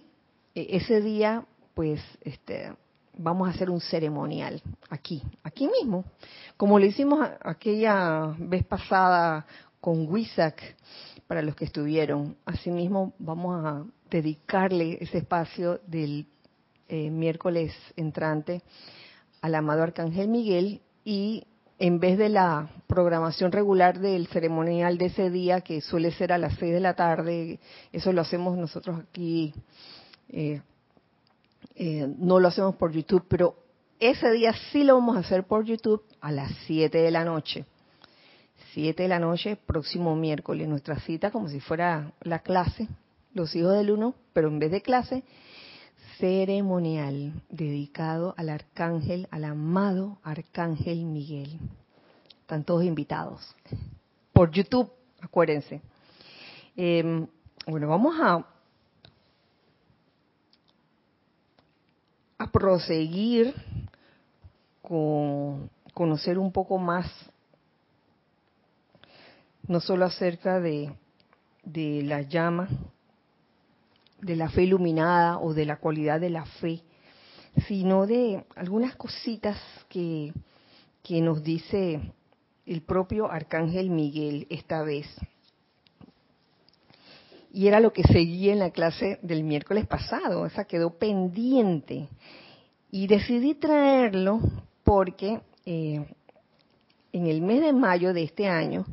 eh, 0.56 0.68
ese 0.72 1.01
día, 1.01 1.46
pues, 1.75 2.01
este, 2.22 2.74
vamos 3.15 3.48
a 3.48 3.51
hacer 3.51 3.70
un 3.70 3.80
ceremonial 3.80 4.60
aquí, 4.89 5.22
aquí 5.44 5.68
mismo, 5.68 6.03
como 6.58 6.80
lo 6.80 6.86
hicimos 6.88 7.20
aquella 7.42 8.36
vez 8.39 8.65
pasada 8.65 9.46
con 9.84 10.08
Wisak 10.08 10.78
para 11.28 11.42
los 11.42 11.58
que 11.58 11.66
estuvieron. 11.66 12.38
Asimismo, 12.46 13.12
vamos 13.20 13.66
a 13.66 13.84
dedicarle 14.10 14.98
ese 15.02 15.18
espacio 15.18 15.82
del 15.86 16.25
eh, 16.88 17.10
miércoles 17.10 17.74
entrante 17.98 18.62
al 19.42 19.56
amado 19.56 19.84
Arcángel 19.84 20.30
Miguel 20.30 20.80
y 21.04 21.44
en 21.80 22.00
vez 22.00 22.18
de 22.18 22.30
la 22.30 22.70
programación 22.88 23.52
regular 23.52 24.00
del 24.00 24.28
ceremonial 24.28 24.98
de 24.98 25.08
ese 25.08 25.30
día, 25.30 25.60
que 25.60 25.82
suele 25.82 26.13
ser 26.13 26.32
a 26.32 26.38
las 26.38 26.54
6 26.60 26.75
de 26.75 26.80
la 26.80 26.94
tarde, 26.94 27.60
eso 27.92 28.13
lo 28.13 28.22
hacemos 28.22 28.58
nosotros 28.58 29.02
aquí, 29.02 29.54
eh, 30.30 30.62
eh, 31.75 32.08
no 32.20 32.40
lo 32.40 32.48
hacemos 32.48 32.75
por 32.78 32.94
YouTube, 32.94 33.25
pero 33.28 33.58
ese 34.00 34.32
día 34.32 34.54
sí 34.72 34.86
lo 34.86 34.94
vamos 34.96 35.18
a 35.18 35.20
hacer 35.20 35.44
por 35.44 35.66
YouTube 35.66 36.06
a 36.22 36.32
las 36.32 36.54
7 36.68 36.98
de 36.98 37.12
la 37.12 37.25
noche. 37.25 37.66
7 38.74 39.03
de 39.03 39.10
la 39.10 39.20
noche, 39.20 39.56
próximo 39.56 40.15
miércoles, 40.15 40.68
nuestra 40.68 41.00
cita 41.00 41.30
como 41.32 41.48
si 41.48 41.60
fuera 41.60 42.12
la 42.22 42.39
clase, 42.39 42.88
los 43.34 43.56
hijos 43.56 43.75
del 43.75 43.92
uno, 43.92 44.15
pero 44.34 44.48
en 44.48 44.58
vez 44.58 44.72
de 44.72 44.82
clase, 44.82 45.24
ceremonial 46.18 47.34
dedicado 47.50 48.34
al 48.38 48.50
arcángel, 48.50 49.27
al 49.30 49.46
amado 49.46 50.18
arcángel 50.24 51.06
Miguel. 51.06 51.60
Están 52.42 52.63
todos 52.63 52.84
invitados. 52.84 53.56
Por 54.32 54.51
YouTube, 54.51 54.92
acuérdense. 55.22 55.82
Em, 56.75 57.27
bueno, 57.68 57.88
vamos 57.88 58.15
a 58.20 58.46
proseguir 62.51 63.53
con 64.82 65.70
conocer 65.94 66.38
un 66.38 66.51
poco 66.51 66.77
más, 66.77 67.08
no 69.67 69.79
solo 69.79 70.05
acerca 70.05 70.60
de, 70.60 70.93
la 71.65 72.22
llama, 72.22 72.67
de 74.22 74.36
la 74.36 74.50
fe 74.50 74.63
iluminada 74.63 75.39
o 75.39 75.53
de 75.53 75.65
la 75.65 75.77
cualidad 75.77 76.20
de 76.20 76.29
la 76.29 76.46
fe, 76.46 76.82
sino 77.67 78.05
de 78.08 78.46
algunas 78.55 78.96
cositas 78.96 79.58
que, 79.89 80.34
que 81.01 81.22
nos 81.22 81.43
dice 81.43 82.13
el 82.65 82.82
propio 82.82 83.32
Arcángel 83.32 83.89
Miguel 83.89 84.48
esta 84.50 84.84
vez. 84.84 85.08
y 87.51 87.67
era 87.67 87.79
lo 87.79 87.93
que 87.93 88.03
seguía 88.03 88.51
en 88.51 88.60
la 88.60 88.72
clase 88.72 89.20
del 89.22 89.43
miércoles 89.43 89.86
pasado, 89.86 90.48
esa 90.48 90.65
quedó 90.65 90.98
pendiente. 90.98 92.10
Y 92.89 93.05
decidí 93.05 93.53
traerlo 93.53 94.39
porque 94.84 95.41
eh, 95.65 96.03
en 97.12 97.27
el 97.27 97.41
mes 97.41 97.62
de 97.62 97.74
mayo 97.74 98.12
de 98.13 98.24
este 98.24 98.48
año, 98.48 98.86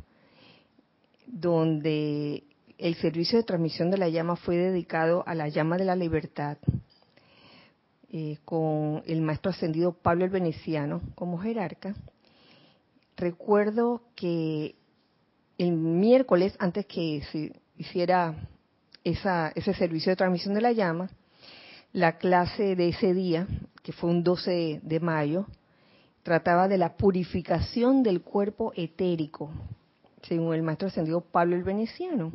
donde 1.33 2.45
el 2.79 2.95
servicio 2.97 3.39
de 3.39 3.45
transmisión 3.45 3.91
de 3.91 3.99
la 3.99 4.09
llama 4.09 4.37
fue 4.37 4.57
dedicado 4.57 5.23
a 5.27 5.35
la 5.35 5.49
llama 5.49 5.77
de 5.77 5.85
la 5.85 5.97
libertad, 5.97 6.59
eh, 8.13 8.39
con 8.45 9.03
el 9.07 9.21
maestro 9.23 9.51
ascendido 9.51 9.93
Pablo 9.93 10.25
el 10.25 10.31
Veneciano 10.31 11.01
como 11.15 11.39
jerarca, 11.39 11.95
recuerdo 13.17 14.03
que 14.17 14.75
el 15.59 15.73
miércoles, 15.73 16.57
antes 16.59 16.87
que 16.87 17.23
se 17.31 17.53
hiciera 17.77 18.35
ese 19.05 19.75
servicio 19.75 20.11
de 20.11 20.17
transmisión 20.17 20.55
de 20.55 20.63
la 20.63 20.73
llama, 20.73 21.11
la 21.93 22.19
clase 22.19 22.77
de 22.77 22.89
ese 22.89 23.15
día, 23.15 23.47
que 23.83 23.93
fue 23.93 24.11
un 24.11 24.25
12 24.25 24.81
de 24.83 25.01
mayo, 25.01 25.47
trataba 26.23 26.69
de 26.69 26.79
la 26.79 26.97
purificación 26.97 28.03
del 28.03 28.23
cuerpo 28.23 28.73
etérico, 28.75 29.51
según 30.23 30.55
el 30.55 30.63
maestro 30.63 30.89
ascendido 30.89 31.21
Pablo 31.21 31.57
el 31.57 31.63
Veneciano. 31.63 32.33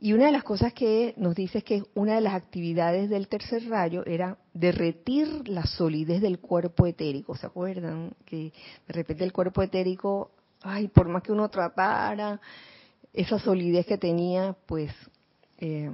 Y 0.00 0.12
una 0.12 0.26
de 0.26 0.32
las 0.32 0.44
cosas 0.44 0.72
que 0.72 1.12
nos 1.16 1.34
dice 1.34 1.58
es 1.58 1.64
que 1.64 1.82
una 1.94 2.14
de 2.14 2.20
las 2.20 2.34
actividades 2.34 3.10
del 3.10 3.26
tercer 3.26 3.68
rayo 3.68 4.04
era 4.06 4.38
derretir 4.54 5.48
la 5.48 5.66
solidez 5.66 6.22
del 6.22 6.38
cuerpo 6.38 6.86
etérico. 6.86 7.34
¿Se 7.34 7.46
acuerdan? 7.46 8.12
Que 8.24 8.52
de 8.86 8.92
repente 8.92 9.24
el 9.24 9.32
cuerpo 9.32 9.60
etérico, 9.60 10.30
ay, 10.62 10.86
por 10.86 11.08
más 11.08 11.24
que 11.24 11.32
uno 11.32 11.48
tratara, 11.48 12.40
esa 13.12 13.40
solidez 13.40 13.86
que 13.86 13.98
tenía, 13.98 14.56
pues 14.66 14.92
eh, 15.58 15.90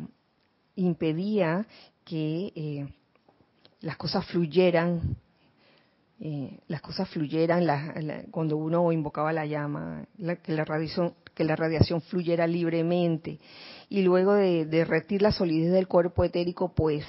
impedía 0.76 1.66
que 2.04 2.52
eh, 2.54 2.86
las 3.80 3.96
cosas 3.96 4.26
fluyeran, 4.26 5.16
eh, 6.26 6.58
las 6.68 6.80
cosas 6.80 7.06
fluyeran 7.10 7.66
cuando 8.30 8.56
uno 8.56 8.90
invocaba 8.92 9.30
la 9.30 9.44
llama, 9.44 10.06
que 10.42 10.52
la 10.52 10.64
radiación 10.64 11.12
que 11.34 11.44
la 11.44 11.54
radiación 11.54 12.00
fluyera 12.00 12.46
libremente. 12.46 13.38
Y 13.90 14.00
luego 14.02 14.32
de 14.32 14.64
derretir 14.64 15.20
la 15.20 15.32
solidez 15.32 15.70
del 15.70 15.86
cuerpo 15.86 16.24
etérico, 16.24 16.72
pues 16.74 17.04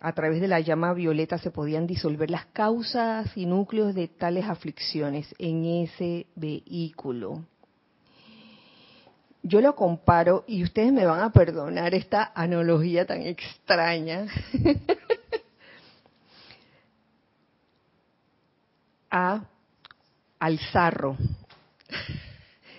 a 0.00 0.12
través 0.12 0.40
de 0.40 0.48
la 0.48 0.60
llama 0.60 0.94
violeta 0.94 1.36
se 1.36 1.50
podían 1.50 1.86
disolver 1.86 2.30
las 2.30 2.46
causas 2.46 3.36
y 3.36 3.44
núcleos 3.44 3.94
de 3.94 4.08
tales 4.08 4.46
aflicciones 4.46 5.34
en 5.38 5.64
ese 5.66 6.26
vehículo. 6.34 7.44
Yo 9.42 9.60
lo 9.60 9.76
comparo, 9.76 10.44
y 10.46 10.62
ustedes 10.64 10.94
me 10.94 11.04
van 11.04 11.20
a 11.20 11.30
perdonar 11.30 11.94
esta 11.94 12.32
analogía 12.34 13.04
tan 13.04 13.20
extraña, 13.20 14.26
al 20.38 20.58
zarro, 20.72 21.16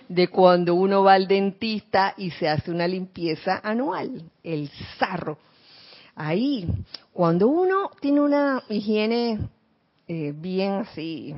de 0.08 0.28
cuando 0.28 0.74
uno 0.74 1.02
va 1.02 1.14
al 1.14 1.26
dentista 1.26 2.14
y 2.16 2.30
se 2.30 2.48
hace 2.48 2.70
una 2.70 2.86
limpieza 2.86 3.60
anual, 3.62 4.30
el 4.42 4.70
zarro. 4.98 5.38
Ahí, 6.14 6.66
cuando 7.12 7.48
uno 7.48 7.90
tiene 8.00 8.20
una 8.20 8.62
higiene 8.68 9.38
eh, 10.06 10.32
bien 10.34 10.72
así, 10.74 11.34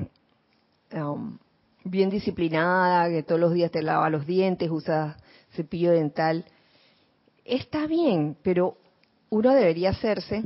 um, 0.93 1.37
bien 1.83 2.09
disciplinada, 2.09 3.09
que 3.09 3.23
todos 3.23 3.41
los 3.41 3.53
días 3.53 3.71
te 3.71 3.81
lava 3.81 4.09
los 4.09 4.25
dientes, 4.25 4.69
usa 4.69 5.17
cepillo 5.51 5.91
dental, 5.91 6.45
está 7.43 7.87
bien, 7.87 8.37
pero 8.43 8.77
uno 9.29 9.51
debería 9.53 9.89
hacerse 9.89 10.43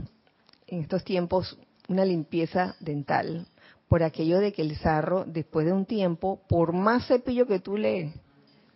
en 0.68 0.82
estos 0.82 1.04
tiempos 1.04 1.58
una 1.88 2.04
limpieza 2.04 2.76
dental 2.80 3.48
por 3.88 4.04
aquello 4.04 4.40
de 4.40 4.52
que 4.52 4.62
el 4.62 4.76
sarro, 4.78 5.26
después 5.26 5.66
de 5.66 5.74
un 5.74 5.86
tiempo, 5.86 6.42
por 6.48 6.74
más 6.74 7.08
cepillo 7.08 7.48
que 7.48 7.60
tú 7.60 7.78
le 7.78 8.14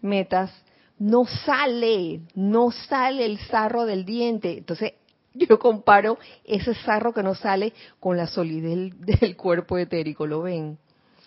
metas, 0.01 0.51
no 0.97 1.25
sale, 1.25 2.21
no 2.35 2.71
sale 2.71 3.25
el 3.25 3.39
sarro 3.39 3.85
del 3.85 4.05
diente. 4.05 4.57
Entonces, 4.57 4.93
yo 5.33 5.59
comparo 5.59 6.17
ese 6.43 6.73
sarro 6.73 7.13
que 7.13 7.23
no 7.23 7.35
sale 7.35 7.73
con 7.99 8.17
la 8.17 8.27
solidez 8.27 8.93
del, 8.99 9.35
cuerpo 9.37 9.77
etérico, 9.77 10.27
¿lo 10.27 10.41
ven? 10.41 10.77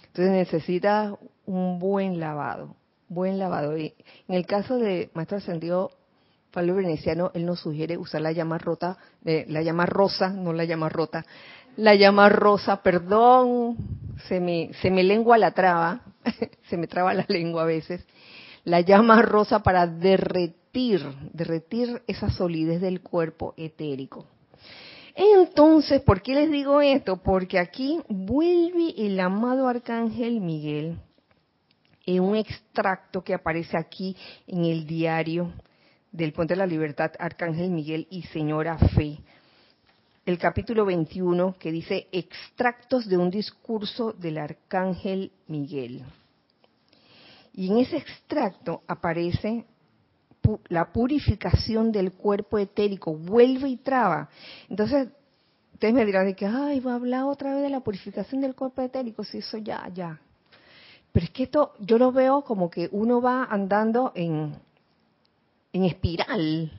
Entonces 0.07 0.33
necesita 0.33 1.17
un 1.47 1.79
buen 1.79 2.21
lavado, 2.21 2.77
buen 3.09 3.39
lavado. 3.39 3.77
Y 3.79 3.95
en 4.29 4.35
el 4.35 4.47
caso 4.47 4.77
de 4.77 5.11
Maestro 5.15 5.39
Ascendido 5.39 5.91
Pablo 6.53 6.75
Veneciano, 6.75 7.31
él 7.33 7.47
nos 7.47 7.61
sugiere 7.61 7.97
usar 7.97 8.21
la 8.21 8.33
llama 8.33 8.59
rota, 8.59 8.99
eh, 9.25 9.47
la 9.49 9.63
llama 9.63 9.87
rosa, 9.87 10.29
no 10.29 10.53
la 10.53 10.65
llama 10.65 10.91
rota, 10.91 11.25
la 11.77 11.95
llama 11.95 12.29
rosa, 12.29 12.83
perdón, 12.83 13.77
se 14.29 14.41
me, 14.41 14.71
se 14.81 14.91
me 14.91 15.03
lengua 15.03 15.39
la 15.39 15.53
traba, 15.53 16.03
se 16.69 16.77
me 16.77 16.87
traba 16.87 17.15
la 17.15 17.25
lengua 17.29 17.63
a 17.63 17.67
veces, 17.67 18.05
la 18.65 18.81
llama 18.81 19.23
rosa 19.23 19.63
para 19.63 19.87
derretir, 19.87 21.05
derretir 21.33 22.03
esa 22.07 22.31
solidez 22.31 22.81
del 22.81 23.01
cuerpo 23.01 23.55
etérico. 23.57 24.27
Entonces, 25.15 26.01
¿por 26.01 26.23
qué 26.23 26.35
les 26.35 26.51
digo 26.51 26.81
esto? 26.81 27.19
Porque 27.19 27.59
aquí 27.59 28.01
vuelve 28.09 28.95
el 28.97 29.21
amado 29.21 29.69
arcángel 29.69 30.41
Miguel 30.41 30.99
en 32.07 32.23
un 32.23 32.37
extracto 32.37 33.23
que 33.23 33.35
aparece 33.35 33.77
aquí 33.77 34.17
en 34.47 34.65
el 34.65 34.87
diario 34.87 35.53
del 36.11 36.33
Puente 36.33 36.55
de 36.55 36.59
la 36.59 36.67
Libertad, 36.67 37.13
Arcángel 37.19 37.71
Miguel 37.71 38.07
y 38.11 38.23
Señora 38.23 38.77
Fe. 38.79 39.19
El 40.25 40.39
capítulo 40.39 40.85
21 40.85 41.57
que 41.59 41.73
dice 41.73 42.07
extractos 42.13 43.09
de 43.09 43.17
un 43.17 43.29
discurso 43.29 44.13
del 44.13 44.39
Arcángel 44.39 45.33
Miguel. 45.49 46.05
Y 47.55 47.69
en 47.69 47.79
ese 47.79 47.97
extracto 47.97 48.83
aparece 48.87 49.67
la 50.69 50.93
purificación 50.93 51.91
del 51.91 52.13
cuerpo 52.13 52.59
etérico, 52.59 53.17
vuelve 53.17 53.69
y 53.69 53.77
traba. 53.79 54.29
Entonces, 54.69 55.09
ustedes 55.73 55.93
me 55.93 56.07
dirán 56.07 56.27
de 56.27 56.37
que, 56.37 56.47
ay, 56.47 56.79
va 56.79 56.93
a 56.93 56.97
hablar 56.97 57.25
otra 57.25 57.55
vez 57.55 57.63
de 57.65 57.71
la 57.71 57.81
purificación 57.81 58.41
del 58.41 58.55
cuerpo 58.55 58.81
etérico, 58.81 59.25
si 59.25 59.39
eso 59.39 59.59
ya, 59.59 59.89
ya. 59.93 60.21
Pero 61.11 61.25
es 61.25 61.31
que 61.31 61.43
esto, 61.43 61.75
yo 61.81 61.99
lo 61.99 62.13
veo 62.13 62.43
como 62.43 62.71
que 62.71 62.89
uno 62.93 63.21
va 63.21 63.45
andando 63.45 64.13
en, 64.15 64.55
en 65.73 65.85
espiral, 65.85 66.71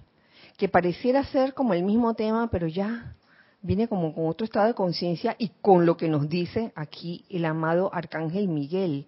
que 0.57 0.69
pareciera 0.69 1.25
ser 1.25 1.53
como 1.53 1.73
el 1.73 1.83
mismo 1.83 2.13
tema, 2.13 2.49
pero 2.49 2.67
ya 2.67 3.15
viene 3.63 3.87
como 3.87 4.13
con 4.13 4.27
otro 4.27 4.45
estado 4.45 4.67
de 4.67 4.75
conciencia 4.75 5.35
y 5.39 5.49
con 5.61 5.87
lo 5.87 5.97
que 5.97 6.07
nos 6.07 6.29
dice 6.29 6.71
aquí 6.75 7.25
el 7.29 7.45
amado 7.45 7.89
Arcángel 7.91 8.47
Miguel 8.47 9.07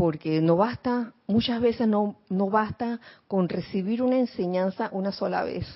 porque 0.00 0.40
no 0.40 0.56
basta, 0.56 1.12
muchas 1.26 1.60
veces 1.60 1.86
no, 1.86 2.16
no 2.30 2.48
basta 2.48 3.00
con 3.28 3.50
recibir 3.50 4.02
una 4.02 4.16
enseñanza 4.16 4.88
una 4.92 5.12
sola 5.12 5.44
vez. 5.44 5.66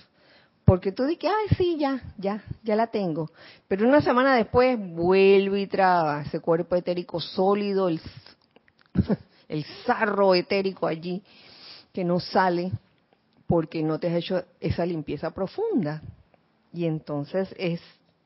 Porque 0.64 0.92
tú 0.92 1.04
dices, 1.04 1.28
ay, 1.30 1.54
sí, 1.58 1.76
ya, 1.78 2.00
ya, 2.16 2.42
ya 2.62 2.74
la 2.74 2.86
tengo. 2.86 3.30
Pero 3.68 3.86
una 3.86 4.00
semana 4.00 4.34
después 4.34 4.78
vuelve 4.78 5.60
y 5.60 5.66
traba 5.66 6.22
ese 6.22 6.40
cuerpo 6.40 6.74
etérico 6.74 7.20
sólido, 7.20 7.90
el, 7.90 8.00
el 9.48 9.62
sarro 9.84 10.34
etérico 10.34 10.86
allí, 10.86 11.22
que 11.92 12.02
no 12.02 12.18
sale 12.18 12.72
porque 13.46 13.82
no 13.82 13.98
te 13.98 14.06
has 14.08 14.14
hecho 14.14 14.42
esa 14.58 14.86
limpieza 14.86 15.32
profunda. 15.32 16.00
Y 16.74 16.86
entonces 16.86 17.54
es 17.56 17.80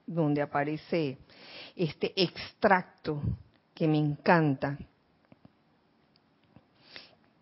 donde 0.06 0.40
aparece 0.40 1.18
este 1.76 2.14
extracto 2.16 3.22
que 3.74 3.86
me 3.86 3.98
encanta, 3.98 4.78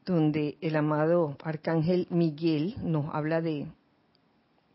donde 0.05 0.59
el 0.61 0.75
amado 0.75 1.37
arcángel 1.45 2.09
Miguel 2.11 2.75
nos 2.83 3.15
habla 3.15 3.41
de, 3.41 3.69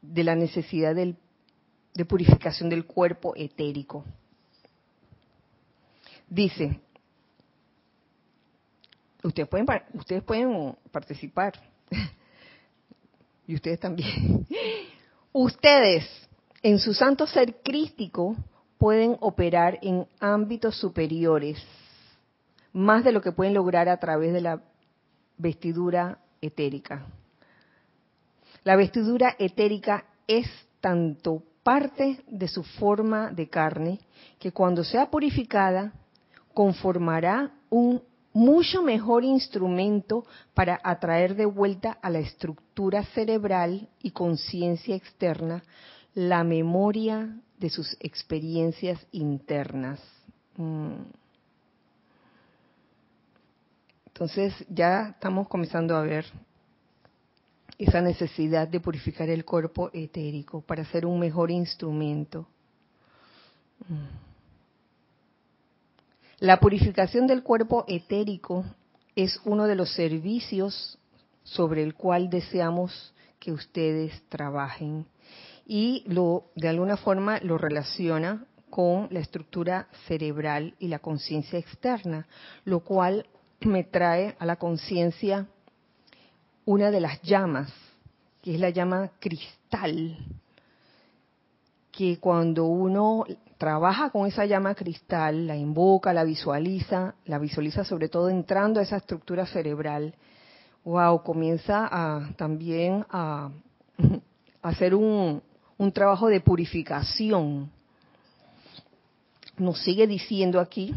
de 0.02 0.24
la 0.24 0.36
necesidad 0.36 0.96
de 0.96 2.06
purificación 2.06 2.70
del 2.70 2.86
cuerpo 2.86 3.34
etérico. 3.36 4.06
Dice, 6.30 6.80
ustedes 9.22 9.50
pueden, 9.50 9.68
ustedes 9.96 10.24
pueden 10.24 10.78
participar, 10.92 11.54
y 13.48 13.56
ustedes 13.56 13.82
también. 13.82 14.48
Ustedes, 15.34 16.06
en 16.62 16.80
su 16.80 16.94
santo 16.94 17.28
ser 17.28 17.62
crístico, 17.64 18.36
pueden 18.78 19.18
operar 19.20 19.80
en 19.82 20.08
ámbitos 20.20 20.76
superiores, 20.78 21.64
más 22.74 23.04
de 23.04 23.12
lo 23.12 23.22
que 23.22 23.32
pueden 23.32 23.54
lograr 23.54 23.90
a 23.90 23.98
través 23.98 24.34
de 24.34 24.42
la 24.42 24.62
vestidura 25.38 26.20
etérica. 26.42 27.06
La 28.64 28.76
vestidura 28.76 29.36
etérica 29.40 30.06
es 30.28 30.48
tanto 30.80 31.44
parte 31.64 32.24
de 32.28 32.48
su 32.48 32.64
forma 32.64 33.32
de 33.32 33.50
carne 33.50 34.00
que 34.40 34.52
cuando 34.52 34.84
sea 34.84 35.10
purificada 35.10 35.94
conformará 36.54 37.52
un 37.70 38.02
mucho 38.34 38.82
mejor 38.82 39.24
instrumento 39.24 40.26
para 40.54 40.80
atraer 40.84 41.36
de 41.36 41.46
vuelta 41.46 41.98
a 42.02 42.10
la 42.10 42.20
estructura 42.20 43.04
cerebral 43.14 43.90
y 44.02 44.12
conciencia 44.12 44.96
externa 44.96 45.64
la 46.14 46.44
memoria 46.44 47.38
de 47.58 47.70
sus 47.70 47.96
experiencias 48.00 49.00
internas. 49.12 50.00
Mm. 50.58 51.04
Entonces 54.08 54.54
ya 54.70 55.10
estamos 55.10 55.48
comenzando 55.48 55.96
a 55.96 56.02
ver 56.02 56.26
esa 57.78 58.02
necesidad 58.02 58.68
de 58.68 58.80
purificar 58.80 59.30
el 59.30 59.44
cuerpo 59.44 59.90
etérico 59.94 60.62
para 60.62 60.86
ser 60.86 61.06
un 61.06 61.20
mejor 61.20 61.50
instrumento. 61.50 62.48
La 66.42 66.60
purificación 66.60 67.28
del 67.28 67.44
cuerpo 67.44 67.86
etérico 67.88 68.66
es 69.16 69.40
uno 69.46 69.68
de 69.68 69.76
los 69.76 69.94
servicios 69.94 70.98
sobre 71.44 71.84
el 71.84 71.94
cual 71.94 72.32
deseamos 72.32 73.14
que 73.38 73.52
ustedes 73.52 74.28
trabajen 74.28 75.06
y 75.68 76.04
lo 76.08 76.46
de 76.56 76.68
alguna 76.68 76.98
forma 76.98 77.40
lo 77.42 77.60
relaciona 77.60 78.44
con 78.72 79.08
la 79.12 79.20
estructura 79.20 79.88
cerebral 80.08 80.74
y 80.80 80.88
la 80.88 80.98
conciencia 80.98 81.60
externa, 81.60 82.26
lo 82.66 82.80
cual 82.80 83.28
me 83.60 83.84
trae 83.84 84.36
a 84.40 84.46
la 84.48 84.56
conciencia 84.56 85.46
una 86.66 86.90
de 86.90 87.02
las 87.02 87.22
llamas, 87.22 87.72
que 88.42 88.56
es 88.56 88.60
la 88.60 88.72
llama 88.72 89.12
cristal, 89.20 90.18
que 91.92 92.18
cuando 92.18 92.66
uno 92.66 93.26
trabaja 93.62 94.10
con 94.10 94.26
esa 94.26 94.48
llama 94.48 94.74
cristal, 94.74 95.46
la 95.46 95.56
invoca, 95.56 96.14
la 96.14 96.24
visualiza, 96.24 97.14
la 97.26 97.38
visualiza 97.38 97.84
sobre 97.84 98.10
todo 98.10 98.28
entrando 98.28 98.80
a 98.80 98.84
esa 98.84 98.98
estructura 98.98 99.46
cerebral, 99.46 100.16
wow, 100.84 101.22
comienza 101.22 101.88
a, 101.92 102.34
también 102.38 103.06
a, 103.12 103.52
hacer 104.64 104.96
un, 104.96 105.44
un 105.78 105.92
trabajo 105.92 106.28
de 106.28 106.42
purificación. 106.42 107.70
Nos 109.58 109.80
sigue 109.84 110.08
diciendo 110.08 110.60
aquí 110.60 110.96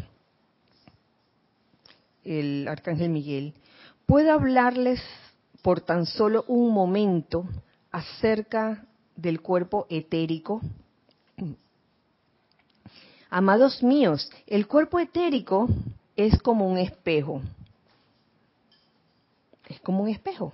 el 2.24 2.66
arcángel 2.66 3.10
Miguel, 3.10 3.52
puedo 4.06 4.32
hablarles 4.32 5.02
por 5.60 5.82
tan 5.82 6.06
solo 6.06 6.46
un 6.48 6.72
momento 6.72 7.46
acerca 7.92 8.86
del 9.16 9.42
cuerpo 9.42 9.86
etérico. 9.90 10.62
Amados 13.36 13.82
míos, 13.82 14.30
el 14.46 14.68
cuerpo 14.68 15.00
etérico 15.00 15.68
es 16.14 16.40
como 16.40 16.68
un 16.68 16.78
espejo. 16.78 17.42
Es 19.68 19.80
como 19.80 20.04
un 20.04 20.08
espejo. 20.08 20.52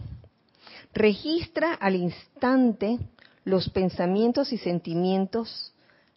Registra 0.95 1.75
al 1.75 1.95
instante 1.95 2.99
los 3.45 3.69
pensamientos 3.69 4.51
y 4.55 4.57
sentimientos, 4.57 5.75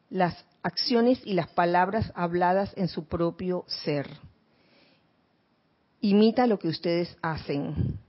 las 0.10 0.46
acciones 0.62 1.20
y 1.26 1.34
las 1.34 1.50
palabras 1.50 2.14
habladas 2.16 2.72
en 2.78 2.88
su 2.88 3.10
propio 3.10 3.66
ser 3.68 4.08
imita 6.00 6.48
lo 6.48 6.60
que 6.60 6.70
ustedes 6.70 7.18
hacen, 7.22 8.00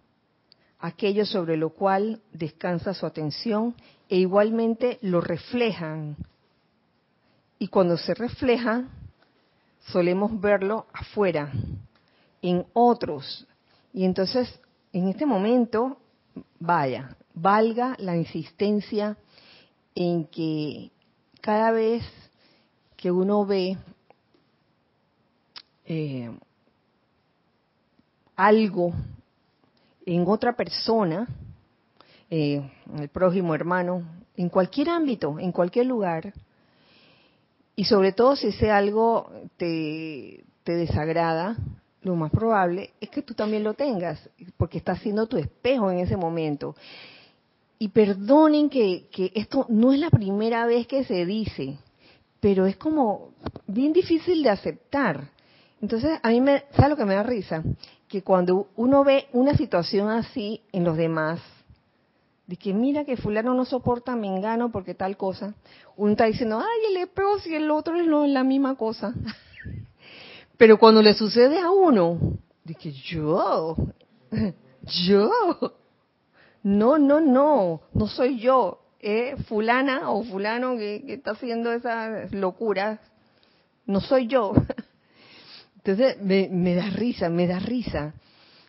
aquello 0.79 1.27
sobre 1.27 1.57
lo 1.57 1.71
cual 1.71 2.21
descansa 2.33 2.95
su 2.95 3.05
atención 3.05 3.75
e 4.09 4.19
igualmente 4.19 4.99
lo 5.03 5.21
reflejan. 5.21 6.17
Y 7.59 7.69
cuando 7.69 7.97
se 7.97 8.15
refleja, 8.15 8.85
solemos 9.87 10.41
verlo 10.41 10.87
afuera, 10.93 11.53
en 12.43 12.67
otros. 12.73 13.47
Y 13.93 14.05
entonces, 14.05 14.61
en 14.93 15.09
este 15.09 15.27
momento, 15.27 15.99
vaya, 16.59 17.17
valga 17.35 17.97
la 17.99 18.17
insistencia 18.17 19.17
en 19.95 20.27
que 20.27 20.91
cada 21.41 21.71
vez 21.71 22.05
que 22.97 23.11
uno 23.11 23.45
ve 23.45 23.77
eh, 25.87 26.31
algo 28.37 28.93
en 30.07 30.25
otra 30.27 30.57
persona, 30.57 31.29
eh, 32.31 32.71
el 32.99 33.09
prójimo 33.09 33.55
hermano, 33.55 34.03
en 34.37 34.49
cualquier 34.49 34.91
ámbito, 34.91 35.39
en 35.39 35.53
cualquier 35.53 35.87
lugar, 35.87 36.33
y 37.77 37.85
sobre 37.85 38.13
todo 38.13 38.37
si 38.37 38.49
ese 38.49 38.71
algo 38.71 39.31
te, 39.57 40.45
te 40.63 40.73
desagrada, 40.73 41.57
lo 42.03 42.17
más 42.17 42.31
probable 42.31 42.91
es 43.01 43.09
que 43.11 43.23
tú 43.23 43.35
también 43.35 43.65
lo 43.65 43.75
tengas, 43.75 44.29
porque 44.57 44.79
está 44.79 44.97
siendo 44.97 45.27
tu 45.27 45.37
espejo 45.37 45.91
en 45.91 45.99
ese 45.99 46.17
momento. 46.17 46.77
Y 47.79 47.89
perdonen 47.89 48.71
que, 48.71 49.09
que 49.11 49.33
esto 49.35 49.67
no 49.69 49.93
es 49.93 49.99
la 49.99 50.11
primera 50.11 50.67
vez 50.67 50.87
que 50.87 51.05
se 51.05 51.27
dice, 51.27 51.79
pero 52.41 52.67
es 52.67 52.77
como 52.77 53.31
bien 53.67 53.93
difícil 53.93 54.43
de 54.43 54.51
aceptar. 54.51 55.31
Entonces, 55.81 56.19
a 56.23 56.29
mí 56.29 56.41
me, 56.41 56.65
¿sabes 56.77 56.91
lo 56.91 56.97
que 56.97 57.05
me 57.05 57.15
da 57.15 57.23
risa? 57.23 57.63
que 58.15 58.23
cuando 58.23 58.69
uno 58.77 59.03
ve 59.03 59.27
una 59.33 59.57
situación 59.57 60.09
así 60.09 60.61
en 60.71 60.85
los 60.85 60.97
demás, 60.97 61.41
de 62.47 62.57
que 62.57 62.75
mira 62.75 63.05
que 63.05 63.17
fulano 63.17 63.55
no 63.55 63.65
soporta 63.65 64.17
Mengano 64.17 64.71
porque 64.71 64.95
tal 64.95 65.17
cosa, 65.17 65.55
uno 65.97 66.13
está 66.13 66.27
diciendo, 66.27 66.59
ay, 66.59 66.93
el 66.93 66.97
espejo 66.99 67.39
si 67.39 67.55
el 67.55 67.71
otro 67.71 67.97
es 67.97 68.07
la 68.07 68.45
misma 68.45 68.77
cosa. 68.77 69.15
Pero 70.57 70.79
cuando 70.79 71.03
le 71.03 71.15
sucede 71.15 71.59
a 71.59 71.71
uno, 71.71 72.19
de 72.65 72.75
que 72.75 72.93
yo, 72.93 73.77
yo, 75.07 75.31
no, 76.63 76.99
no, 76.99 77.21
no, 77.21 77.81
no 77.93 78.07
soy 78.07 78.39
yo, 78.39 78.81
es 79.01 79.45
fulana 79.47 80.11
o 80.11 80.23
fulano 80.25 80.77
que, 80.77 81.03
que 81.07 81.15
está 81.15 81.33
haciendo 81.33 81.73
esas 81.73 82.33
locuras, 82.33 83.01
no 83.87 84.01
soy 84.01 84.27
yo. 84.27 84.55
Entonces 85.85 86.21
me, 86.23 86.75
da 86.75 86.89
risa, 86.89 87.29
me 87.29 87.47
da 87.47 87.59
risa 87.59 88.15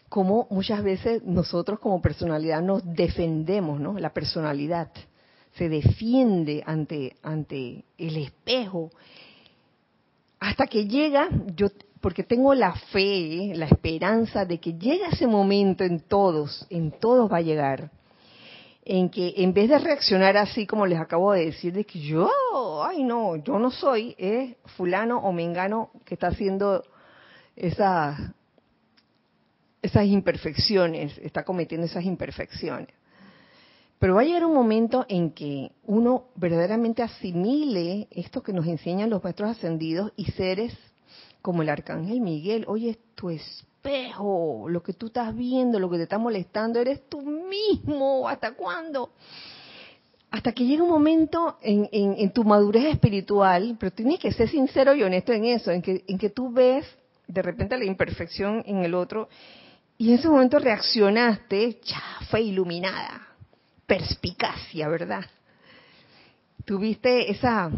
como 0.09 0.47
muchas 0.49 0.83
veces 0.83 1.23
nosotros 1.23 1.79
como 1.79 2.01
personalidad 2.01 2.61
nos 2.61 2.83
defendemos, 2.85 3.79
¿no? 3.79 3.97
La 3.97 4.13
personalidad 4.13 4.91
se 5.53 5.69
defiende 5.69 6.63
ante 6.65 7.15
ante 7.23 7.85
el 7.97 8.17
espejo 8.17 8.91
hasta 10.39 10.67
que 10.67 10.87
llega 10.87 11.29
yo 11.55 11.67
porque 12.01 12.23
tengo 12.23 12.53
la 12.53 12.75
fe, 12.75 13.53
la 13.55 13.65
esperanza 13.65 14.45
de 14.45 14.59
que 14.59 14.73
llega 14.73 15.07
ese 15.07 15.25
momento 15.25 15.83
en 15.83 16.01
todos, 16.01 16.67
en 16.69 16.91
todos 16.99 17.31
va 17.31 17.37
a 17.37 17.41
llegar 17.41 17.89
en 18.85 19.09
que 19.09 19.33
en 19.37 19.51
vez 19.51 19.69
de 19.69 19.79
reaccionar 19.79 20.37
así 20.37 20.67
como 20.67 20.85
les 20.85 20.99
acabo 20.99 21.33
de 21.33 21.45
decir, 21.45 21.73
de 21.73 21.83
que 21.83 21.99
yo, 21.99 22.29
ay 22.83 23.03
no, 23.03 23.35
yo 23.37 23.57
no 23.57 23.71
soy, 23.71 24.15
es 24.19 24.55
fulano 24.77 25.17
o 25.17 25.31
mengano 25.33 25.89
que 26.05 26.13
está 26.13 26.27
haciendo 26.27 26.83
esas, 27.55 28.19
esas 29.85 30.05
imperfecciones, 30.05 31.17
está 31.19 31.43
cometiendo 31.43 31.85
esas 31.85 32.03
imperfecciones. 32.03 32.89
Pero 33.99 34.15
va 34.15 34.21
a 34.21 34.25
llegar 34.25 34.45
un 34.45 34.53
momento 34.53 35.05
en 35.07 35.31
que 35.31 35.71
uno 35.85 36.25
verdaderamente 36.35 37.01
asimile 37.01 38.07
esto 38.11 38.43
que 38.43 38.53
nos 38.53 38.67
enseñan 38.67 39.09
los 39.09 39.23
maestros 39.23 39.51
ascendidos 39.51 40.11
y 40.17 40.25
seres 40.31 40.77
como 41.41 41.61
el 41.61 41.69
arcángel 41.69 42.19
Miguel. 42.19 42.65
Oye, 42.67 42.89
es 42.91 42.97
tu 43.15 43.29
espejo, 43.29 44.65
lo 44.67 44.83
que 44.83 44.93
tú 44.93 45.07
estás 45.07 45.35
viendo, 45.35 45.79
lo 45.79 45.89
que 45.89 45.97
te 45.97 46.03
está 46.03 46.17
molestando, 46.17 46.79
eres 46.79 47.07
tú 47.07 47.21
mismo. 47.21 48.27
¿Hasta 48.27 48.53
cuándo? 48.53 49.11
Hasta 50.29 50.51
que 50.51 50.65
llega 50.65 50.83
un 50.83 50.89
momento 50.89 51.57
en, 51.61 51.87
en 51.91 52.29
tu 52.31 52.43
madurez 52.43 52.85
espiritual, 52.85 53.77
pero 53.79 53.91
tienes 53.93 54.19
que 54.19 54.33
ser 54.33 54.49
sincero 54.49 54.93
y 54.93 55.03
honesto 55.03 55.31
en 55.31 55.45
eso, 55.45 55.71
en 55.71 55.81
que, 55.81 56.03
en 56.07 56.17
que 56.17 56.29
tú 56.29 56.51
ves 56.51 56.85
de 57.27 57.41
repente 57.41 57.77
la 57.77 57.85
imperfección 57.85 58.63
en 58.65 58.83
el 58.83 58.93
otro, 58.93 59.29
y 59.97 60.09
en 60.09 60.19
ese 60.19 60.27
momento 60.27 60.59
reaccionaste, 60.59 61.79
chafa 61.81 62.39
iluminada, 62.39 63.27
perspicacia, 63.85 64.87
¿verdad? 64.87 65.25
Tuviste 66.65 67.31
esa, 67.31 67.71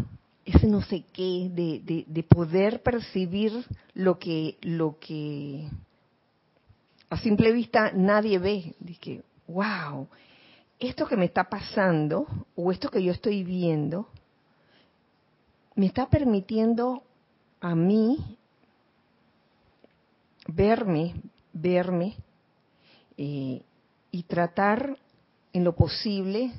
ese 0.46 0.68
no 0.68 0.82
sé 0.82 1.04
qué 1.14 1.50
de, 1.52 2.06
de, 2.08 2.24
poder 2.24 2.82
percibir 2.82 3.66
lo 3.94 4.18
que, 4.18 4.58
lo 4.62 4.98
que 5.00 5.70
a 7.10 7.18
simple 7.18 7.52
vista 7.52 7.92
nadie 7.94 8.40
ve. 8.40 8.76
Dije, 8.80 9.24
wow, 9.48 10.08
esto 10.80 11.08
que 11.08 11.18
me 11.18 11.26
está 11.26 11.44
pasando 11.44 12.28
o 12.56 12.72
esto 12.72 12.90
que 12.90 13.04
yo 13.04 13.12
estoy 13.12 13.44
viendo 13.44 14.08
me 15.76 15.86
está 15.86 16.10
permitiendo 16.10 17.04
a 17.62 17.76
mí 17.76 18.38
verme, 20.48 21.14
verme 21.62 22.16
eh, 23.18 23.62
y 24.12 24.24
tratar 24.24 24.98
en 25.54 25.64
lo 25.64 25.76
posible 25.76 26.52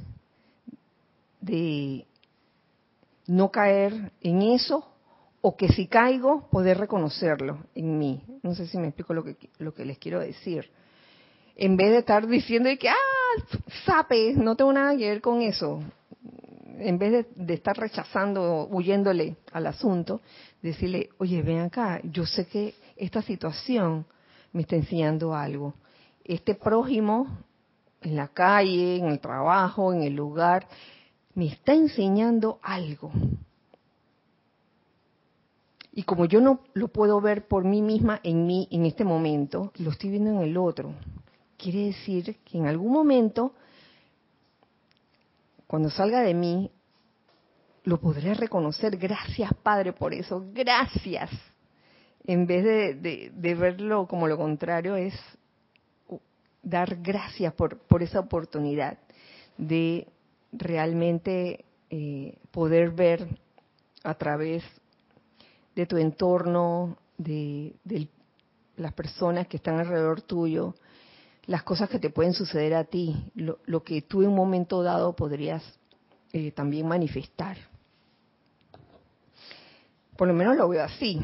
de 1.41 2.07
no 3.27 3.51
caer 3.51 4.13
en 4.21 4.43
eso 4.43 4.89
o 5.41 5.57
que 5.57 5.69
si 5.69 5.87
caigo, 5.87 6.49
poder 6.51 6.79
reconocerlo 6.79 7.59
en 7.75 7.99
mí. 7.99 8.23
No 8.43 8.55
sé 8.55 8.67
si 8.67 8.77
me 8.79 8.89
explico 8.89 9.15
lo 9.15 9.23
que, 9.23 9.37
lo 9.59 9.73
que 9.73 9.85
les 9.85 9.99
quiero 9.99 10.21
decir. 10.21 10.71
En 11.55 11.77
vez 11.77 11.91
de 11.91 11.99
estar 11.99 12.27
diciendo 12.27 12.69
que, 12.79 12.89
ah, 12.89 12.95
sape, 13.85 14.35
no 14.35 14.57
tengo 14.57 14.73
nada 14.73 14.97
que 14.97 15.09
ver 15.09 15.21
con 15.21 15.43
eso. 15.43 15.81
En 16.79 16.99
vez 16.99 17.13
de, 17.13 17.27
de 17.37 17.55
estar 17.55 17.77
rechazando, 17.77 18.67
huyéndole 18.71 19.37
al 19.53 19.67
asunto, 19.67 20.21
decirle, 20.63 21.11
oye, 21.19 21.43
ven 21.43 21.61
acá, 21.61 22.01
yo 22.05 22.27
sé 22.27 22.47
que 22.47 22.75
esta 22.97 23.23
situación 23.23 24.07
me 24.53 24.63
está 24.63 24.77
enseñando 24.77 25.35
algo. 25.35 25.75
Este 26.25 26.55
prójimo 26.55 27.27
en 28.03 28.17
la 28.17 28.29
calle, 28.29 28.97
en 28.97 29.07
el 29.07 29.21
trabajo, 29.21 29.93
en 29.93 30.03
el 30.03 30.15
lugar, 30.15 30.69
me 31.35 31.47
está 31.47 31.75
enseñando 31.75 32.59
algo. 32.63 33.11
Y 35.93 36.05
como 36.05 36.27
yo 36.27 36.41
no 36.41 36.61
lo 36.75 36.89
puedo 36.89 37.21
ver 37.21 37.49
por 37.49 37.65
mí 37.65 37.83
misma 37.83 38.21
en 38.23 38.47
mí 38.47 38.69
en 38.71 38.87
este 38.87 39.05
momento, 39.05 39.73
lo 39.79 39.91
estoy 39.91 40.11
viendo 40.11 40.31
en 40.31 40.41
el 40.49 40.57
otro. 40.57 40.95
Quiere 41.57 41.87
decir 41.87 42.37
que 42.45 42.57
en 42.57 42.67
algún 42.67 42.93
momento, 42.93 43.55
cuando 45.67 45.91
salga 45.91 46.21
de 46.21 46.35
mí, 46.35 46.71
lo 47.83 47.99
podré 47.99 48.35
reconocer. 48.35 48.97
Gracias, 48.97 49.53
Padre, 49.55 49.93
por 49.93 50.15
eso. 50.15 50.45
Gracias. 50.53 51.31
En 52.27 52.47
vez 52.47 52.65
de, 53.01 53.55
verlo 53.55 54.07
como 54.07 54.29
lo 54.29 54.37
contrario, 54.37 54.97
es 54.97 55.15
dar 56.63 56.97
gracias 56.97 57.55
por, 57.55 57.79
por 57.79 58.03
esa 58.03 58.21
oportunidad 58.21 58.99
de 59.57 60.07
realmente 60.53 61.65
eh, 61.91 62.37
poder 62.51 62.91
ver 62.91 63.27
a 64.05 64.15
través 64.15 64.63
de 65.75 65.87
tu 65.87 65.97
entorno, 65.97 66.97
de, 67.17 67.75
las 68.77 68.93
personas 68.93 69.49
que 69.49 69.57
están 69.57 69.79
alrededor 69.79 70.23
tuyo, 70.23 70.75
las 71.47 71.63
cosas 71.63 71.89
que 71.89 71.99
te 71.99 72.11
pueden 72.11 72.33
suceder 72.33 72.75
a 72.75 72.85
ti, 72.85 73.33
lo, 73.35 73.83
que 73.83 74.03
tú 74.03 74.23
en 74.23 74.29
un 74.29 74.37
momento 74.37 74.83
dado 74.83 75.15
podrías 75.17 75.63
eh, 76.33 76.53
también 76.53 76.87
manifestar. 76.87 77.57
Por 80.17 80.29
lo 80.29 80.35
menos 80.35 80.57
lo 80.57 80.69
veo 80.69 80.85
así. 80.85 81.19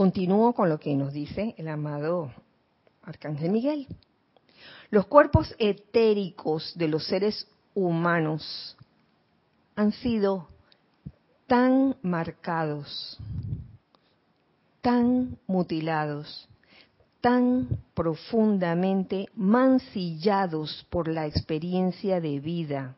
Continúo 0.00 0.54
con 0.54 0.70
lo 0.70 0.80
que 0.80 0.96
nos 0.96 1.12
dice 1.12 1.54
el 1.58 1.68
amado 1.68 2.32
Arcángel 3.02 3.50
Miguel. 3.50 3.86
Los 4.88 5.04
cuerpos 5.04 5.54
etéricos 5.58 6.72
de 6.74 6.88
los 6.88 7.04
seres 7.06 7.46
humanos 7.74 8.78
han 9.76 9.92
sido 9.92 10.48
tan 11.46 11.96
marcados, 12.00 13.18
tan 14.80 15.36
mutilados, 15.46 16.48
tan 17.20 17.68
profundamente 17.92 19.26
mancillados 19.34 20.86
por 20.88 21.08
la 21.08 21.26
experiencia 21.26 22.22
de 22.22 22.40
vida, 22.40 22.96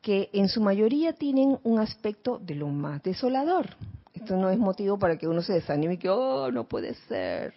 que 0.00 0.30
en 0.32 0.48
su 0.48 0.62
mayoría 0.62 1.12
tienen 1.12 1.58
un 1.64 1.80
aspecto 1.80 2.38
de 2.38 2.54
lo 2.54 2.68
más 2.68 3.02
desolador. 3.02 3.76
Esto 4.16 4.36
no 4.36 4.50
es 4.50 4.58
motivo 4.58 4.98
para 4.98 5.16
que 5.16 5.28
uno 5.28 5.42
se 5.42 5.52
desanime 5.52 5.94
y 5.94 5.98
que, 5.98 6.08
oh, 6.08 6.50
no 6.50 6.64
puede 6.64 6.94
ser. 7.08 7.54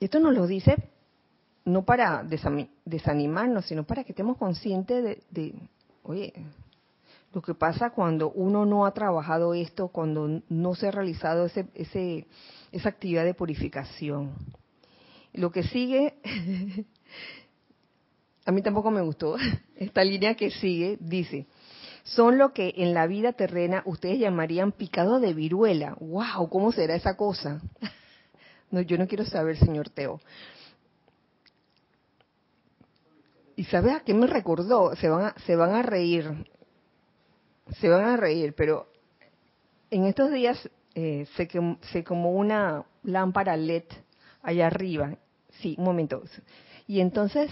Esto 0.00 0.18
nos 0.18 0.34
lo 0.34 0.46
dice 0.46 0.76
no 1.64 1.84
para 1.84 2.24
desanimarnos, 2.84 3.66
sino 3.66 3.84
para 3.84 4.04
que 4.04 4.12
estemos 4.12 4.36
conscientes 4.36 5.22
de, 5.30 5.54
oye, 6.02 6.32
lo 7.32 7.42
que 7.42 7.54
pasa 7.54 7.90
cuando 7.90 8.30
uno 8.30 8.66
no 8.66 8.86
ha 8.86 8.92
trabajado 8.92 9.54
esto, 9.54 9.88
cuando 9.88 10.42
no 10.48 10.74
se 10.74 10.88
ha 10.88 10.90
realizado 10.90 11.46
ese, 11.46 11.66
ese, 11.74 12.26
esa 12.72 12.88
actividad 12.88 13.24
de 13.24 13.34
purificación. 13.34 14.32
Lo 15.32 15.52
que 15.52 15.62
sigue, 15.62 16.14
a 18.46 18.52
mí 18.52 18.62
tampoco 18.62 18.90
me 18.90 19.02
gustó, 19.02 19.36
esta 19.76 20.02
línea 20.02 20.34
que 20.34 20.50
sigue 20.50 20.96
dice, 20.98 21.46
son 22.04 22.38
lo 22.38 22.52
que 22.52 22.74
en 22.76 22.94
la 22.94 23.06
vida 23.06 23.32
terrena 23.32 23.82
ustedes 23.84 24.18
llamarían 24.18 24.72
picado 24.72 25.20
de 25.20 25.34
viruela. 25.34 25.96
¡Wow! 26.00 26.48
¿Cómo 26.48 26.72
será 26.72 26.94
esa 26.94 27.16
cosa? 27.16 27.60
No, 28.70 28.80
yo 28.80 28.96
no 28.98 29.08
quiero 29.08 29.24
saber, 29.24 29.56
señor 29.56 29.90
Teo. 29.90 30.20
¿Y 33.56 33.64
sabes 33.64 33.94
a 33.94 34.00
qué 34.00 34.14
me 34.14 34.26
recordó? 34.26 34.94
Se 34.96 35.08
van 35.08 35.24
a, 35.24 35.34
se 35.44 35.56
van 35.56 35.74
a 35.74 35.82
reír. 35.82 36.46
Se 37.80 37.88
van 37.88 38.04
a 38.04 38.16
reír, 38.16 38.54
pero 38.56 38.88
en 39.90 40.06
estos 40.06 40.30
días 40.30 40.70
eh, 40.94 41.26
se, 41.36 41.48
se 41.92 42.04
como 42.04 42.32
una 42.32 42.84
lámpara 43.02 43.56
LED 43.56 43.84
allá 44.42 44.66
arriba. 44.66 45.16
Sí, 45.60 45.74
un 45.78 45.84
momento. 45.84 46.22
Y 46.86 47.00
entonces, 47.00 47.50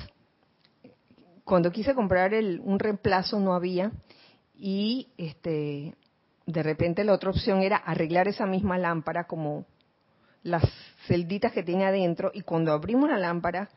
cuando 1.45 1.71
quise 1.71 1.95
comprar 1.95 2.33
el, 2.33 2.61
un 2.65 2.79
reemplazo 2.79 3.39
no 3.39 3.55
había 3.55 3.93
y 4.59 5.09
este 5.17 5.95
de 6.47 6.63
repente 6.63 7.05
la 7.05 7.13
otra 7.13 7.31
opción 7.31 7.63
era 7.63 7.77
arreglar 7.77 8.27
esa 8.27 8.47
misma 8.47 8.79
lámpara 8.79 9.25
como 9.25 9.67
las 10.43 10.65
celditas 11.07 11.53
que 11.53 11.63
tiene 11.63 11.85
adentro 11.85 12.31
y 12.35 12.41
cuando 12.41 12.73
abrimos 12.73 13.09
la 13.09 13.19
lámpara 13.19 13.69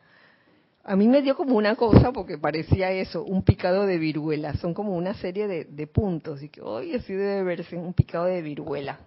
a 0.84 0.96
mí 0.96 1.06
me 1.06 1.22
dio 1.22 1.36
como 1.36 1.56
una 1.56 1.76
cosa 1.76 2.12
porque 2.12 2.38
parecía 2.38 2.90
eso, 2.90 3.22
un 3.22 3.44
picado 3.44 3.86
de 3.86 3.98
viruela, 3.98 4.54
son 4.54 4.74
como 4.74 4.96
una 4.96 5.14
serie 5.14 5.46
de, 5.46 5.86
puntos 5.86 6.42
y 6.42 6.48
que 6.48 6.60
hoy 6.60 6.94
así 6.94 7.12
debe 7.12 7.44
verse 7.44 7.76
un 7.76 7.94
picado 7.94 8.24
de 8.24 8.42
viruela. 8.42 8.98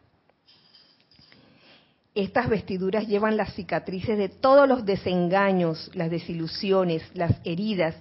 Estas 2.13 2.47
vestiduras 2.47 3.07
llevan 3.07 3.35
las 3.35 3.53
cicatrices 3.55 4.17
de 4.17 4.29
todos 4.29 4.69
los 4.69 4.85
desengaños, 4.85 5.91
las 5.93 6.09
desilusiones, 6.09 7.03
las 7.13 7.41
heridas, 7.43 7.93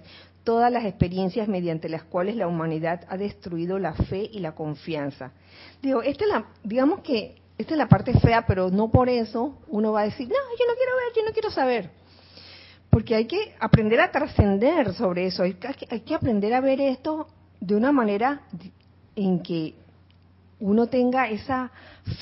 todas 0.45 0.71
las 0.71 0.85
experiencias 0.85 1.49
mediante 1.49 1.89
las 1.89 2.03
cuales 2.03 2.37
la 2.37 2.47
humanidad 2.47 3.05
ha 3.09 3.17
destruido 3.17 3.77
la 3.77 3.93
fe 3.93 4.29
y 4.31 4.39
la 4.39 4.53
confianza. 4.53 5.33
Digo, 5.81 6.01
esta 6.01 6.23
es 6.23 6.29
la, 6.29 6.45
digamos 6.63 7.01
que 7.01 7.35
esta 7.57 7.73
es 7.73 7.77
la 7.77 7.89
parte 7.89 8.17
fea, 8.19 8.45
pero 8.45 8.69
no 8.69 8.89
por 8.89 9.09
eso 9.09 9.57
uno 9.67 9.91
va 9.91 10.01
a 10.01 10.05
decir, 10.05 10.29
no, 10.29 10.35
yo 10.35 10.65
no 10.65 10.73
quiero 10.75 10.95
ver, 10.95 11.13
yo 11.15 11.25
no 11.25 11.31
quiero 11.33 11.51
saber. 11.51 11.89
Porque 12.89 13.15
hay 13.15 13.25
que 13.25 13.55
aprender 13.59 13.99
a 13.99 14.11
trascender 14.11 14.93
sobre 14.93 15.25
eso, 15.25 15.43
hay 15.43 15.55
que, 15.55 15.87
hay 15.89 15.99
que 16.01 16.15
aprender 16.15 16.53
a 16.53 16.61
ver 16.61 16.79
esto 16.79 17.27
de 17.59 17.75
una 17.75 17.91
manera 17.91 18.41
en 19.15 19.41
que 19.41 19.75
uno 20.59 20.87
tenga 20.87 21.29
esa 21.29 21.71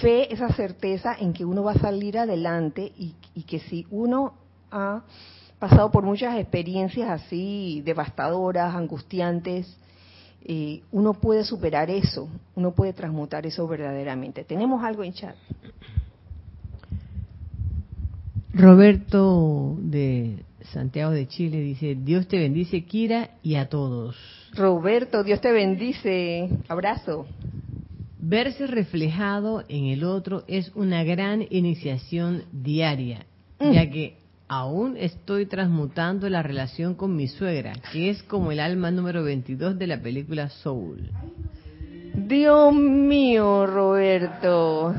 fe, 0.01 0.33
esa 0.33 0.49
certeza 0.53 1.15
en 1.19 1.33
que 1.33 1.45
uno 1.45 1.63
va 1.63 1.73
a 1.73 1.79
salir 1.79 2.17
adelante 2.17 2.91
y, 2.97 3.15
que 3.43 3.59
si 3.59 3.85
uno 3.91 4.33
ha 4.71 5.03
pasado 5.63 5.91
por 5.91 6.03
muchas 6.03 6.37
experiencias 6.37 7.09
así 7.09 7.81
devastadoras, 7.85 8.75
angustiantes, 8.75 9.73
eh, 10.43 10.81
uno 10.91 11.13
puede 11.13 11.45
superar 11.45 11.89
eso, 11.89 12.27
uno 12.53 12.71
puede 12.71 12.91
transmutar 12.91 13.45
eso 13.45 13.65
verdaderamente. 13.65 14.43
¿Tenemos 14.43 14.83
algo 14.83 15.05
en 15.05 15.13
chat? 15.13 15.37
Roberto 18.53 19.77
de 19.79 20.43
Santiago 20.73 21.11
de 21.11 21.29
Chile 21.29 21.61
dice, 21.61 21.95
Dios 21.95 22.27
te 22.27 22.39
bendice, 22.39 22.83
Kira, 22.83 23.29
y 23.41 23.55
a 23.55 23.69
todos. 23.69 24.17
Roberto, 24.55 25.23
Dios 25.23 25.39
te 25.39 25.53
bendice. 25.53 26.49
Abrazo. 26.67 27.25
Verse 28.19 28.67
reflejado 28.67 29.63
en 29.69 29.85
el 29.85 30.03
otro 30.03 30.43
es 30.47 30.73
una 30.75 31.05
gran 31.05 31.45
iniciación 31.49 32.43
diaria, 32.51 33.25
ya 33.61 33.85
mm. 33.85 33.91
que 33.91 34.22
aún 34.53 34.97
estoy 34.97 35.47
transmutando 35.47 36.29
la 36.29 36.43
relación 36.43 36.93
con 36.93 37.15
mi 37.15 37.27
suegra, 37.27 37.73
que 37.91 38.11
es 38.11 38.21
como 38.23 38.51
el 38.51 38.59
alma 38.59 38.91
número 38.91 39.23
22 39.23 39.79
de 39.79 39.87
la 39.87 39.99
película 39.99 40.49
Soul. 40.49 41.09
Dios 42.13 42.73
mío, 42.73 43.65
Roberto. 43.65 44.93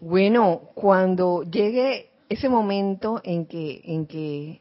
Bueno, 0.00 0.62
cuando 0.74 1.42
llegue 1.42 2.08
ese 2.30 2.48
momento 2.48 3.20
en 3.24 3.44
que 3.44 3.82
en 3.84 4.06
que 4.06 4.60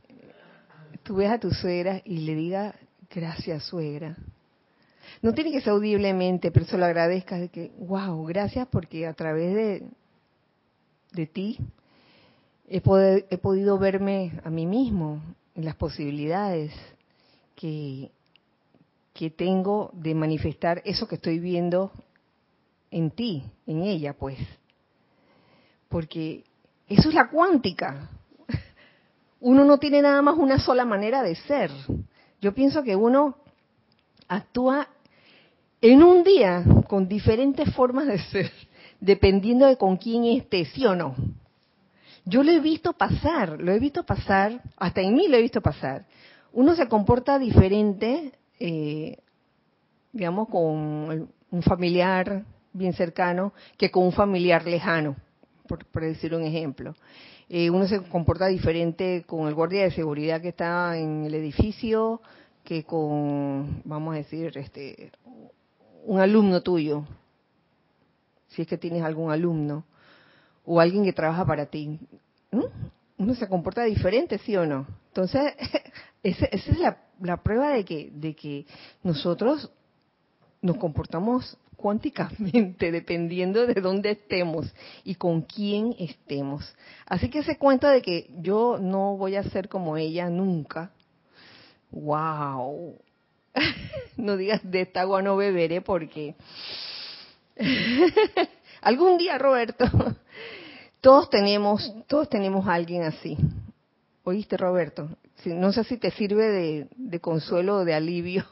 tú 1.03 1.15
ves 1.15 1.31
a 1.31 1.39
tu 1.39 1.51
suegra 1.51 2.01
y 2.03 2.19
le 2.19 2.35
digas 2.35 2.75
gracias 3.09 3.63
suegra. 3.63 4.17
No 5.21 5.33
tiene 5.33 5.51
que 5.53 5.61
ser 5.61 5.69
audiblemente, 5.69 6.51
pero 6.51 6.65
se 6.65 6.77
lo 6.77 6.85
agradezcas 6.85 7.39
de 7.39 7.47
que, 7.47 7.71
wow, 7.79 8.25
gracias 8.25 8.67
porque 8.69 9.07
a 9.07 9.13
través 9.13 9.55
de, 9.55 9.83
de 11.13 11.27
ti 11.27 11.59
he, 12.67 13.37
podido 13.37 13.77
verme 13.77 14.33
a 14.43 14.49
mí 14.49 14.65
mismo 14.65 15.21
en 15.55 15.65
las 15.65 15.75
posibilidades 15.75 16.73
que, 17.55 18.11
que 19.13 19.29
tengo 19.29 19.89
de 19.93 20.13
manifestar 20.13 20.81
eso 20.85 21.07
que 21.07 21.15
estoy 21.15 21.39
viendo 21.39 21.91
en 22.91 23.11
ti, 23.11 23.43
en 23.65 23.83
ella, 23.83 24.13
pues. 24.13 24.37
Porque 25.89 26.43
eso 26.87 27.09
es 27.09 27.15
la 27.15 27.29
cuántica. 27.29 28.09
Uno 29.39 29.63
no 29.63 29.77
tiene 29.77 30.01
nada 30.01 30.21
más 30.21 30.37
una 30.37 30.59
sola 30.59 30.85
manera 30.85 31.23
de 31.23 31.35
ser. 31.35 31.71
Yo 32.41 32.53
pienso 32.53 32.83
que 32.83 32.95
uno 32.95 33.37
actúa 34.27 34.89
en 35.81 36.03
un 36.03 36.23
día 36.23 36.63
con 36.87 37.07
diferentes 37.07 37.73
formas 37.73 38.07
de 38.07 38.19
ser, 38.19 38.51
dependiendo 38.99 39.65
de 39.65 39.77
con 39.77 39.97
quién 39.97 40.25
esté, 40.25 40.65
sí 40.65 40.85
o 40.85 40.95
no. 40.95 41.15
Yo 42.29 42.43
lo 42.43 42.51
he 42.51 42.59
visto 42.59 42.91
pasar, 42.91 43.61
lo 43.61 43.71
he 43.71 43.79
visto 43.79 44.03
pasar, 44.03 44.61
hasta 44.75 44.99
en 44.99 45.15
mí 45.15 45.29
lo 45.29 45.37
he 45.37 45.41
visto 45.41 45.61
pasar. 45.61 46.05
Uno 46.51 46.75
se 46.75 46.89
comporta 46.89 47.39
diferente, 47.39 48.33
eh, 48.59 49.17
digamos, 50.11 50.49
con 50.49 51.31
un 51.49 51.61
familiar 51.61 52.43
bien 52.73 52.91
cercano 52.91 53.53
que 53.77 53.91
con 53.91 54.03
un 54.03 54.11
familiar 54.11 54.65
lejano, 54.65 55.15
por, 55.69 55.85
decir 56.01 56.35
un 56.35 56.43
ejemplo. 56.43 56.95
Eh, 57.47 57.69
uno 57.69 57.87
se 57.87 58.01
comporta 58.03 58.47
diferente 58.47 59.23
con 59.25 59.47
el 59.47 59.53
guardia 59.53 59.83
de 59.83 59.91
seguridad 59.91 60.41
que 60.41 60.49
está 60.49 60.97
en 60.97 61.23
el 61.23 61.33
edificio 61.33 62.21
que 62.65 62.83
con, 62.83 63.83
vamos 63.85 64.15
a 64.15 64.17
decir, 64.17 64.51
este, 64.57 65.13
un 66.03 66.19
alumno 66.19 66.61
tuyo, 66.61 67.05
si 68.49 68.63
es 68.63 68.67
que 68.67 68.77
tienes 68.77 69.03
algún 69.03 69.31
alumno, 69.31 69.85
o 70.67 70.81
alguien 70.81 71.05
que 71.05 71.13
trabaja 71.13 71.45
para 71.45 71.65
ti. 71.65 71.97
Uno 73.17 73.33
se 73.35 73.47
comporta 73.47 73.83
diferente, 73.85 74.37
¿sí 74.39 74.55
o 74.57 74.65
no? 74.65 74.85
Entonces, 75.07 75.53
esa, 76.23 76.45
es 76.45 76.77
la, 76.77 76.97
la, 77.21 77.37
prueba 77.37 77.69
de 77.69 77.85
que, 77.85 78.11
de 78.13 78.35
que 78.35 78.65
nosotros 79.01 79.71
nos 80.61 80.77
comportamos 80.77 81.57
cuánticamente, 81.77 82.91
dependiendo 82.91 83.65
de 83.65 83.79
dónde 83.81 84.11
estemos 84.11 84.71
y 85.05 85.15
con 85.15 85.41
quién 85.41 85.95
estemos. 85.97 86.75
Así 87.05 87.29
que 87.29 87.43
se 87.43 87.57
cuenta 87.57 87.89
de 87.89 88.01
que 88.01 88.29
yo 88.39 88.77
no 88.77 89.15
voy 89.15 89.37
a 89.37 89.43
ser 89.43 89.69
como 89.69 89.95
ella 89.95 90.29
nunca, 90.29 90.91
wow. 91.91 92.99
no 94.17 94.35
digas 94.35 94.59
de 94.69 94.81
esta 94.81 95.01
agua 95.01 95.21
no 95.21 95.37
beberé 95.37 95.81
porque 95.81 96.35
algún 98.87 99.17
día, 99.17 99.37
Roberto, 99.37 99.85
todos 101.01 101.29
tenemos, 101.29 101.93
todos 102.07 102.29
tenemos 102.29 102.65
a 102.67 102.73
alguien 102.73 103.03
así. 103.03 103.37
¿Oíste, 104.23 104.55
Roberto? 104.55 105.09
No 105.43 105.73
sé 105.73 105.83
si 105.83 105.97
te 105.97 106.09
sirve 106.11 106.87
de, 106.95 107.19
consuelo 107.19 107.79
o 107.79 107.85
de 107.85 107.93
alivio, 107.93 108.45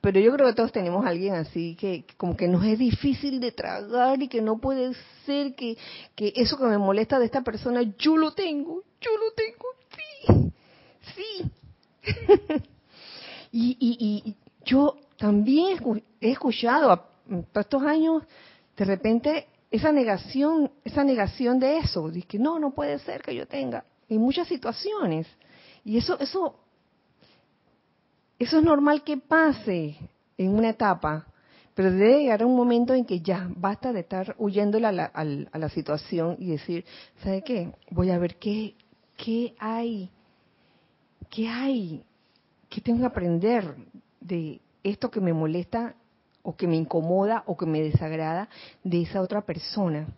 pero 0.00 0.18
yo 0.18 0.32
creo 0.32 0.48
que 0.48 0.54
todos 0.54 0.72
tenemos 0.72 1.06
a 1.06 1.10
alguien 1.10 1.34
así 1.34 1.76
que, 1.76 2.04
como 2.16 2.36
que 2.36 2.48
nos 2.48 2.64
es 2.64 2.78
difícil 2.78 3.38
de 3.38 3.52
tragar 3.52 4.20
y 4.20 4.26
que 4.26 4.42
no 4.42 4.58
puede 4.58 4.94
ser 5.24 5.54
que, 5.54 5.76
que 6.16 6.32
eso 6.34 6.58
que 6.58 6.64
me 6.64 6.78
molesta 6.78 7.20
de 7.20 7.26
esta 7.26 7.42
persona, 7.42 7.82
yo 7.98 8.16
lo 8.16 8.32
tengo, 8.32 8.82
yo 9.00 9.10
lo 9.16 9.32
tengo, 9.32 9.66
sí, 10.34 10.52
sí. 11.14 11.50
y, 13.52 13.76
y, 13.80 14.34
yo 14.64 14.96
también 15.16 15.78
he 16.20 16.32
escuchado 16.32 17.04
todos 17.52 17.64
estos 17.64 17.82
años, 17.84 18.24
de 18.76 18.84
repente, 18.84 19.46
esa 19.70 19.92
negación, 19.92 20.70
esa 20.84 21.04
negación 21.04 21.58
de 21.58 21.78
eso, 21.78 22.08
de 22.10 22.22
que 22.22 22.38
no, 22.38 22.58
no 22.58 22.72
puede 22.74 22.98
ser 23.00 23.22
que 23.22 23.34
yo 23.34 23.46
tenga, 23.46 23.84
en 24.08 24.20
muchas 24.20 24.48
situaciones. 24.48 25.26
Y 25.84 25.98
eso, 25.98 26.18
eso, 26.18 26.58
eso 28.38 28.58
es 28.58 28.64
normal 28.64 29.02
que 29.04 29.16
pase 29.16 29.96
en 30.36 30.54
una 30.54 30.70
etapa, 30.70 31.26
pero 31.74 31.92
debe 31.92 32.22
llegar 32.22 32.42
a 32.42 32.46
un 32.46 32.56
momento 32.56 32.94
en 32.94 33.04
que 33.04 33.20
ya 33.20 33.48
basta 33.50 33.92
de 33.92 34.00
estar 34.00 34.34
huyéndole 34.38 34.86
a 34.86 34.92
la, 34.92 35.04
a 35.04 35.58
la 35.58 35.68
situación 35.68 36.36
y 36.38 36.50
decir, 36.50 36.84
¿sabe 37.22 37.42
qué? 37.42 37.72
Voy 37.90 38.10
a 38.10 38.18
ver 38.18 38.36
qué, 38.36 38.74
qué 39.16 39.54
hay, 39.58 40.10
qué 41.30 41.48
hay 41.48 42.04
¿qué 42.68 42.80
tengo 42.80 43.00
que 43.00 43.06
aprender 43.06 43.76
de 44.20 44.60
esto 44.82 45.10
que 45.10 45.20
me 45.20 45.32
molesta 45.32 45.94
o 46.48 46.56
que 46.56 46.66
me 46.66 46.76
incomoda 46.76 47.42
o 47.44 47.58
que 47.58 47.66
me 47.66 47.82
desagrada 47.82 48.48
de 48.82 49.02
esa 49.02 49.20
otra 49.20 49.42
persona? 49.42 50.08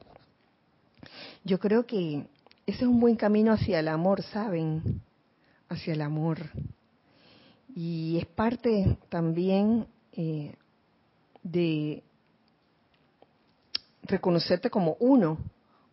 Yo 1.43 1.59
creo 1.59 1.85
que 1.87 2.25
ese 2.67 2.83
es 2.83 2.87
un 2.87 3.01
buen 3.01 3.17
camino 3.17 3.53
hacia 3.53 3.81
el 3.81 3.89
amor, 3.89 4.23
¿saben? 4.23 5.03
Hacia 5.69 5.93
el 5.93 6.03
amor. 6.03 6.39
Y 7.75 8.17
es 8.19 8.27
parte 8.27 8.97
también 9.09 9.89
eh, 10.13 10.55
de 11.43 12.05
reconocerte 14.03 14.71
como 14.71 14.97
uno 15.01 15.37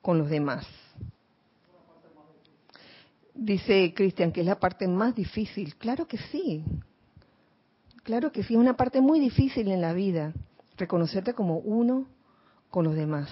con 0.04 0.19
los 0.19 0.30
demás. 0.30 0.67
Dice 3.34 3.91
Cristian 3.95 4.32
que 4.32 4.41
es 4.41 4.45
la 4.45 4.60
parte 4.60 4.88
más 4.88 5.15
difícil. 5.15 5.76
Claro 5.78 6.08
que 6.08 6.19
sí. 6.32 6.63
Claro 8.07 8.31
que 8.31 8.41
sí, 8.41 8.53
es 8.53 8.59
una 8.59 8.77
parte 8.77 9.01
muy 9.01 9.19
difícil 9.19 9.67
en 9.67 9.81
la 9.81 9.91
vida. 9.91 10.31
Reconocerte 10.77 11.33
como 11.33 11.57
uno 11.57 12.05
con 12.69 12.85
los 12.85 12.95
demás. 12.95 13.29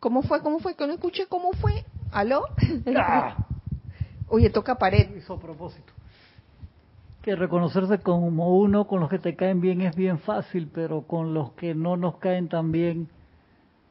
¿Cómo 0.00 0.22
fue? 0.22 0.40
¿Cómo 0.40 0.58
fue? 0.60 0.74
Que 0.76 0.86
no 0.86 0.94
escuché 0.94 1.26
cómo 1.26 1.52
fue. 1.52 1.84
¿Aló? 2.10 2.46
Ah. 2.96 3.36
Oye, 4.28 4.48
toca 4.48 4.76
pared. 4.76 5.14
Hizo 5.14 5.38
propósito. 5.38 5.92
Que 7.20 7.36
reconocerse 7.36 7.98
como 7.98 8.56
uno 8.56 8.86
con 8.86 9.00
los 9.00 9.10
que 9.10 9.18
te 9.18 9.36
caen 9.36 9.60
bien 9.60 9.82
es 9.82 9.94
bien 9.94 10.18
fácil, 10.20 10.70
pero 10.72 11.02
con 11.02 11.34
los 11.34 11.52
que 11.52 11.74
no 11.74 11.98
nos 11.98 12.16
caen 12.16 12.48
tan 12.48 12.72
bien 12.72 13.10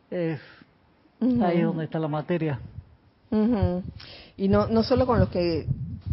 es 0.09 0.41
ahí 1.43 1.61
donde 1.61 1.83
está 1.83 1.99
la 1.99 2.07
materia. 2.07 2.59
Y 4.35 4.47
no, 4.47 4.65
no 4.65 4.81
solo 4.81 5.05
con 5.05 5.19
los 5.19 5.29
que 5.29 5.67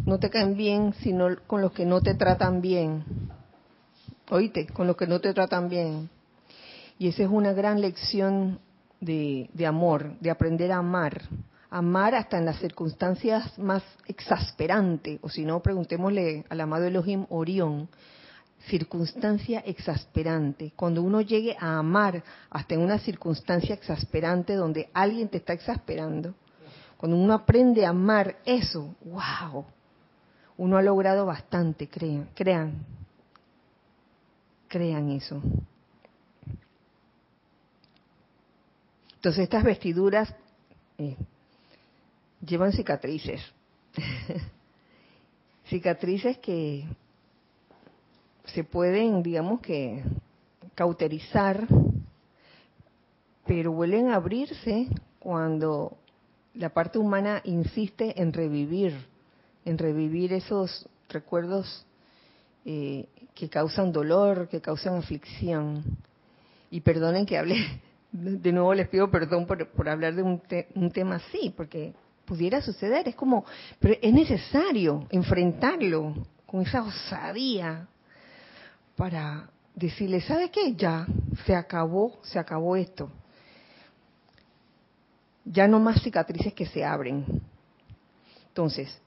no 0.05 0.19
te 0.19 0.31
caen 0.31 0.57
bien, 0.57 0.95
sino 1.01 1.29
con 1.47 1.61
los 1.61 1.73
que 1.73 1.85
no 1.85 2.01
te 2.01 2.15
tratan 2.15 2.61
bien. 2.61 3.05
Oíste, 4.31 4.67
con 4.67 4.87
los 4.87 4.97
que 4.97 5.07
no 5.07 5.21
te 5.21 5.33
tratan 5.33 5.69
bien. 5.69 6.11
Y 6.99 7.09
esa 7.09 7.23
es 7.23 7.29
una 7.29 7.53
gran 7.53 7.81
lección 7.81 8.61
de, 9.01 9.51
de 9.53 9.67
amor, 9.67 10.19
de 10.21 10.31
aprender 10.31 10.73
a 10.73 10.79
amar. 10.79 11.23
Amar 11.71 12.15
hasta 12.15 12.39
en 12.39 12.45
las 12.45 12.59
circunstancias 12.59 13.59
más 13.59 13.83
exasperantes, 14.07 15.19
o 15.23 15.29
si 15.29 15.45
no, 15.45 15.61
preguntémosle 15.61 16.45
al 16.49 16.61
amado 16.61 16.85
Elohim 16.85 17.27
Orión, 17.31 17.89
circunstancia 18.69 19.61
exasperante. 19.61 20.73
Cuando 20.77 21.03
uno 21.03 21.21
llegue 21.21 21.57
a 21.59 21.79
amar 21.79 22.23
hasta 22.51 22.75
en 22.75 22.81
una 22.81 22.99
circunstancia 22.99 23.75
exasperante 23.75 24.55
donde 24.55 24.91
alguien 24.93 25.29
te 25.29 25.39
está 25.39 25.53
exasperando, 25.53 26.35
cuando 26.97 27.17
uno 27.17 27.33
aprende 27.33 27.85
a 27.85 27.91
amar 27.91 28.37
eso, 28.45 28.95
wow, 29.05 29.65
uno 30.57 30.77
ha 30.77 30.83
logrado 30.83 31.27
bastante, 31.27 31.89
crean, 31.89 32.29
crean, 32.35 32.85
crean 34.69 35.11
eso. 35.11 35.43
Entonces 39.15 39.45
estas 39.45 39.63
vestiduras 39.63 40.35
eh, 40.99 41.17
llevan 42.45 42.73
cicatrices, 42.73 43.41
cicatrices 45.67 46.39
que 46.39 46.85
se 48.47 48.65
pueden, 48.65 49.23
digamos 49.23 49.61
que, 49.61 50.03
cauterizar, 50.75 51.67
pero 53.47 53.73
vuelven 53.73 54.09
a 54.09 54.17
abrirse 54.17 54.89
cuando 55.19 55.97
la 56.55 56.71
parte 56.71 56.99
humana 56.99 57.41
insiste 57.45 58.21
en 58.21 58.33
revivir, 58.33 59.12
en 59.65 59.79
revivir 59.79 60.33
esos 60.33 60.89
recuerdos 61.09 61.87
eh, 62.65 63.07
que 63.35 63.49
causan 63.49 63.93
dolor, 63.93 64.49
que 64.49 64.61
causan 64.61 64.97
aflicción. 64.97 65.83
Y 66.71 66.81
perdonen 66.81 67.27
que 67.27 67.39
hable, 67.39 67.57
de 68.13 68.53
nuevo 68.53 68.73
les 68.75 68.89
pido 68.89 69.11
perdón 69.11 69.47
por, 69.47 69.89
hablar 69.89 70.15
de 70.15 70.23
un, 70.23 70.41
un 70.75 70.91
tema 70.91 71.17
así, 71.17 71.53
porque 71.57 71.93
pudiera 72.25 72.63
suceder, 72.63 73.09
es 73.09 73.15
como, 73.15 73.45
pero 73.79 73.95
es 74.01 74.13
necesario 74.13 75.07
enfrentarlo 75.11 76.15
con 76.47 76.63
esa 76.63 76.83
osadía 76.83 77.89
para 78.97 79.51
decirle, 79.75 80.21
¿sabe 80.21 80.51
qué? 80.51 80.75
Ya, 80.75 81.07
se 81.45 81.55
acabó, 81.55 82.19
se 82.23 82.39
acabó 82.39 82.77
esto 82.77 83.11
ya 85.45 85.67
no 85.67 85.81
más 85.81 86.03
cicatrices 86.03 86.55
que 86.55 86.67
se 86.67 86.85
abren. 86.85 87.25
Entonces, 88.49 89.01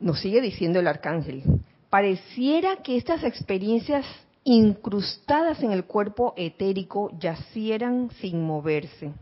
nos 0.00 0.20
sigue 0.20 0.40
diciendo 0.40 0.80
el 0.80 0.88
arcángel, 0.88 1.42
pareciera 1.90 2.76
que 2.76 2.96
estas 2.96 3.22
experiencias 3.22 4.06
incrustadas 4.44 5.62
en 5.62 5.72
el 5.72 5.84
cuerpo 5.84 6.34
etérico 6.36 7.10
yacieran 7.18 8.10
sin 8.20 8.42
moverse. 8.42 9.12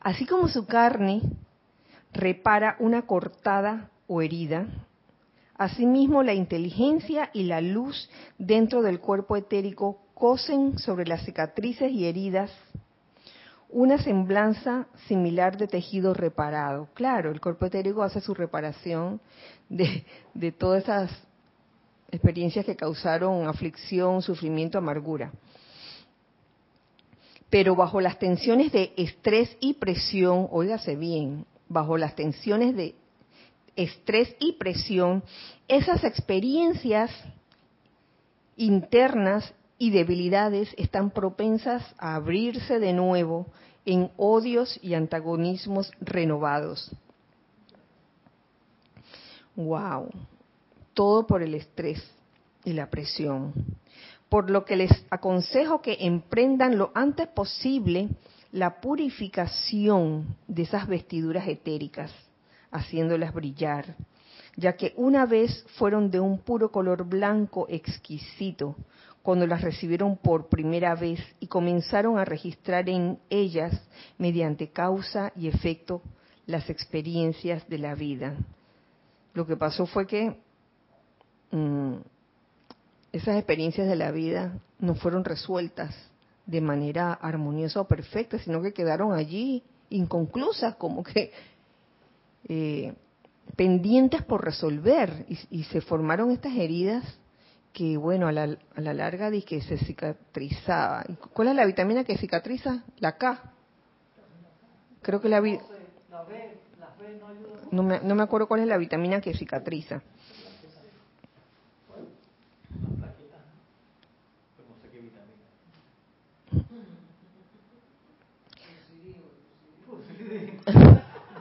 Así 0.00 0.26
como 0.26 0.48
su 0.48 0.66
carne 0.66 1.22
repara 2.12 2.76
una 2.80 3.02
cortada 3.02 3.90
o 4.06 4.22
herida, 4.22 4.66
asimismo 5.56 6.22
la 6.22 6.34
inteligencia 6.34 7.30
y 7.32 7.44
la 7.44 7.60
luz 7.60 8.10
dentro 8.38 8.82
del 8.82 9.00
cuerpo 9.00 9.36
etérico 9.36 9.98
cosen 10.14 10.78
sobre 10.78 11.06
las 11.06 11.24
cicatrices 11.24 11.92
y 11.92 12.06
heridas 12.06 12.50
una 13.76 13.98
semblanza 13.98 14.86
similar 15.06 15.58
de 15.58 15.66
tejido 15.66 16.14
reparado. 16.14 16.88
Claro, 16.94 17.30
el 17.30 17.42
cuerpo 17.42 17.66
etérico 17.66 18.02
hace 18.02 18.22
su 18.22 18.32
reparación 18.32 19.20
de, 19.68 20.02
todas 20.56 20.84
esas 20.84 21.10
experiencias 22.10 22.64
que 22.64 22.74
causaron 22.74 23.46
aflicción, 23.46 24.22
sufrimiento, 24.22 24.78
amargura. 24.78 25.30
Pero 27.50 27.76
bajo 27.76 28.00
las 28.00 28.18
tensiones 28.18 28.72
de 28.72 28.94
estrés 28.96 29.54
y 29.60 29.74
presión, 29.74 30.48
óigase 30.50 30.96
bien, 30.96 31.44
bajo 31.68 31.98
las 31.98 32.16
tensiones 32.16 32.74
de 32.74 32.94
estrés 33.76 34.34
y 34.40 34.54
presión, 34.54 35.22
esas 35.68 36.02
experiencias 36.02 37.10
internas 38.56 39.52
y 39.76 39.90
debilidades 39.90 40.74
están 40.78 41.10
propensas 41.10 41.84
a 41.98 42.14
abrirse 42.14 42.78
de 42.78 42.94
nuevo 42.94 43.48
en 43.86 44.10
odios 44.16 44.78
y 44.82 44.94
antagonismos 44.94 45.90
renovados. 46.00 46.90
Wow. 49.54 50.10
Todo 50.92 51.26
por 51.26 51.42
el 51.42 51.54
estrés 51.54 52.02
y 52.64 52.72
la 52.72 52.90
presión. 52.90 53.54
Por 54.28 54.50
lo 54.50 54.64
que 54.64 54.76
les 54.76 54.90
aconsejo 55.08 55.80
que 55.80 55.96
emprendan 56.00 56.76
lo 56.76 56.90
antes 56.94 57.28
posible 57.28 58.08
la 58.52 58.80
purificación 58.80 60.36
de 60.48 60.62
esas 60.62 60.86
vestiduras 60.88 61.46
etéricas, 61.46 62.12
haciéndolas 62.70 63.32
brillar, 63.32 63.94
ya 64.56 64.76
que 64.76 64.94
una 64.96 65.26
vez 65.26 65.64
fueron 65.76 66.10
de 66.10 66.20
un 66.20 66.38
puro 66.38 66.70
color 66.72 67.04
blanco 67.04 67.66
exquisito, 67.68 68.74
cuando 69.26 69.44
las 69.48 69.60
recibieron 69.60 70.16
por 70.16 70.48
primera 70.48 70.94
vez 70.94 71.18
y 71.40 71.48
comenzaron 71.48 72.16
a 72.16 72.24
registrar 72.24 72.88
en 72.88 73.18
ellas, 73.28 73.72
mediante 74.18 74.70
causa 74.70 75.32
y 75.34 75.48
efecto, 75.48 76.00
las 76.46 76.70
experiencias 76.70 77.68
de 77.68 77.78
la 77.78 77.96
vida. 77.96 78.36
Lo 79.34 79.44
que 79.44 79.56
pasó 79.56 79.84
fue 79.84 80.06
que 80.06 80.38
mm, 81.50 81.94
esas 83.10 83.36
experiencias 83.36 83.88
de 83.88 83.96
la 83.96 84.12
vida 84.12 84.60
no 84.78 84.94
fueron 84.94 85.24
resueltas 85.24 85.92
de 86.46 86.60
manera 86.60 87.12
armoniosa 87.12 87.80
o 87.80 87.88
perfecta, 87.88 88.38
sino 88.38 88.62
que 88.62 88.72
quedaron 88.72 89.12
allí 89.12 89.64
inconclusas, 89.90 90.76
como 90.76 91.02
que 91.02 91.32
eh, 92.44 92.94
pendientes 93.56 94.22
por 94.22 94.44
resolver 94.44 95.26
y, 95.28 95.36
y 95.50 95.64
se 95.64 95.80
formaron 95.80 96.30
estas 96.30 96.54
heridas 96.54 97.02
que 97.76 97.98
bueno, 97.98 98.26
a 98.26 98.32
la, 98.32 98.56
a 98.74 98.80
la 98.80 98.94
larga 98.94 99.30
di 99.30 99.42
que 99.42 99.60
se 99.60 99.76
cicatrizaba. 99.76 101.04
¿Cuál 101.34 101.48
es 101.48 101.54
la 101.54 101.66
vitamina 101.66 102.04
que 102.04 102.16
cicatriza? 102.16 102.82
La 103.00 103.18
K. 103.18 103.52
Creo 105.02 105.20
que 105.20 105.28
la 105.28 105.40
vi... 105.40 105.58
No 107.70 107.82
me, 107.82 108.00
no 108.00 108.14
me 108.14 108.22
acuerdo 108.22 108.48
cuál 108.48 108.60
es 108.60 108.66
la 108.66 108.78
vitamina 108.78 109.20
que 109.20 109.34
cicatriza. 109.34 110.00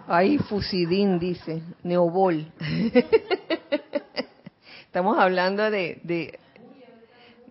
Ay, 0.06 0.38
fusidín, 0.38 1.18
dice. 1.18 1.64
Neobol. 1.82 2.52
Estamos 4.96 5.20
hablando 5.20 5.70
de, 5.70 6.00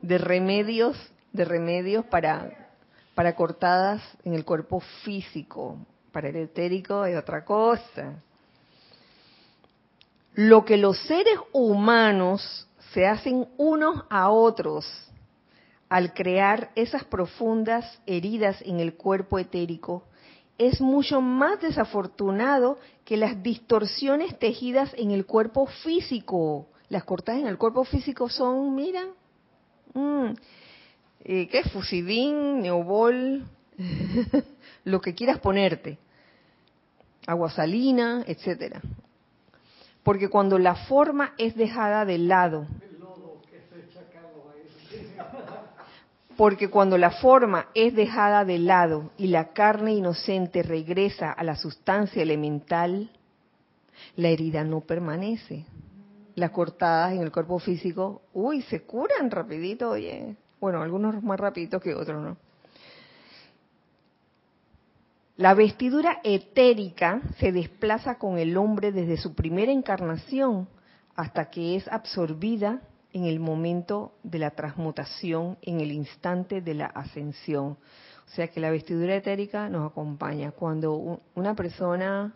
de, 0.01 0.16
remedios, 0.16 0.97
de 1.30 1.45
remedios 1.45 2.07
para, 2.07 2.70
para 3.14 3.36
cortadas 3.36 4.01
en 4.24 4.32
el 4.32 4.47
cuerpo 4.47 4.80
físico. 5.03 5.76
Para 6.11 6.30
el 6.30 6.36
etérico 6.36 7.05
es 7.05 7.18
otra 7.18 7.45
cosa. 7.45 8.14
Lo 10.32 10.64
que 10.64 10.78
los 10.78 10.97
seres 11.01 11.38
humanos 11.53 12.66
se 12.95 13.07
hacen 13.07 13.47
unos 13.59 14.05
a 14.09 14.30
otros 14.30 14.86
al 15.90 16.14
crear 16.14 16.70
esas 16.76 17.05
profundas 17.05 18.01
heridas 18.07 18.57
en 18.62 18.80
el 18.80 18.95
cuerpo 18.95 19.38
etérico 19.38 20.05
es 20.57 20.80
mucho 20.80 21.20
más 21.20 21.61
desafortunado 21.61 22.78
que 23.05 23.18
las 23.18 23.42
distorsiones 23.42 24.38
tejidas 24.38 24.95
en 24.97 25.11
el 25.11 25.26
cuerpo 25.26 25.66
físico 25.66 26.68
las 26.89 27.05
cortadas 27.05 27.41
en 27.41 27.47
el 27.47 27.59
cuerpo 27.59 27.85
físico 27.85 28.28
son, 28.28 28.74
mira, 28.74 29.07
mm, 29.95 30.26
eh, 31.24 31.49
¿qué? 31.49 31.64
Fusidín, 31.64 32.61
neobol, 32.61 33.45
lo 34.85 35.01
que 35.01 35.14
quieras 35.14 35.39
ponerte, 35.41 35.99
agua 37.26 37.51
salina, 37.51 38.24
etcétera. 38.26 38.80
Porque 40.03 40.28
cuando 40.28 40.59
la 40.59 40.74
forma 40.74 41.35
es 41.39 41.57
dejada 41.57 42.05
de 42.05 42.18
lado, 42.18 42.66
porque 46.37 46.68
cuando 46.68 46.99
la 46.99 47.12
forma 47.12 47.68
es 47.74 47.95
dejada 47.95 48.45
de 48.45 48.59
lado 48.59 49.12
y 49.16 49.28
la 49.28 49.53
carne 49.53 49.95
inocente 49.95 50.62
regresa 50.62 51.30
a 51.30 51.45
la 51.45 51.55
sustancia 51.57 52.22
elemental, 52.22 53.09
la 54.16 54.28
herida 54.28 54.64
no 54.64 54.80
permanece 54.80 55.64
las 56.35 56.51
cortadas 56.51 57.12
en 57.12 57.20
el 57.22 57.32
cuerpo 57.32 57.59
físico, 57.59 58.22
uy, 58.32 58.62
se 58.62 58.82
curan 58.82 59.30
rapidito, 59.30 59.91
oye. 59.91 60.37
Bueno, 60.61 60.82
algunos 60.82 61.22
más 61.22 61.39
rapiditos 61.39 61.82
que 61.82 61.95
otros, 61.95 62.22
¿no? 62.22 62.37
La 65.37 65.55
vestidura 65.55 66.20
etérica 66.22 67.20
se 67.39 67.51
desplaza 67.51 68.18
con 68.18 68.39
el 68.39 68.57
hombre 68.57 68.93
desde 68.93 69.16
su 69.16 69.35
primera 69.35 69.72
encarnación 69.72 70.68
hasta 71.16 71.51
que 71.51 71.74
es 71.76 71.89
absorbida 71.89 72.80
en 73.12 73.24
el 73.24 73.41
momento 73.41 74.12
de 74.22 74.39
la 74.39 74.51
transmutación, 74.53 75.59
en 75.62 75.80
el 75.80 75.91
instante 75.91 76.61
de 76.61 76.74
la 76.74 76.87
ascensión. 76.87 77.76
O 78.26 78.30
sea 78.35 78.49
que 78.49 78.61
la 78.61 78.70
vestidura 78.70 79.14
etérica 79.14 79.68
nos 79.68 79.91
acompaña. 79.91 80.53
Cuando 80.53 81.20
una 81.35 81.55
persona 81.55 82.32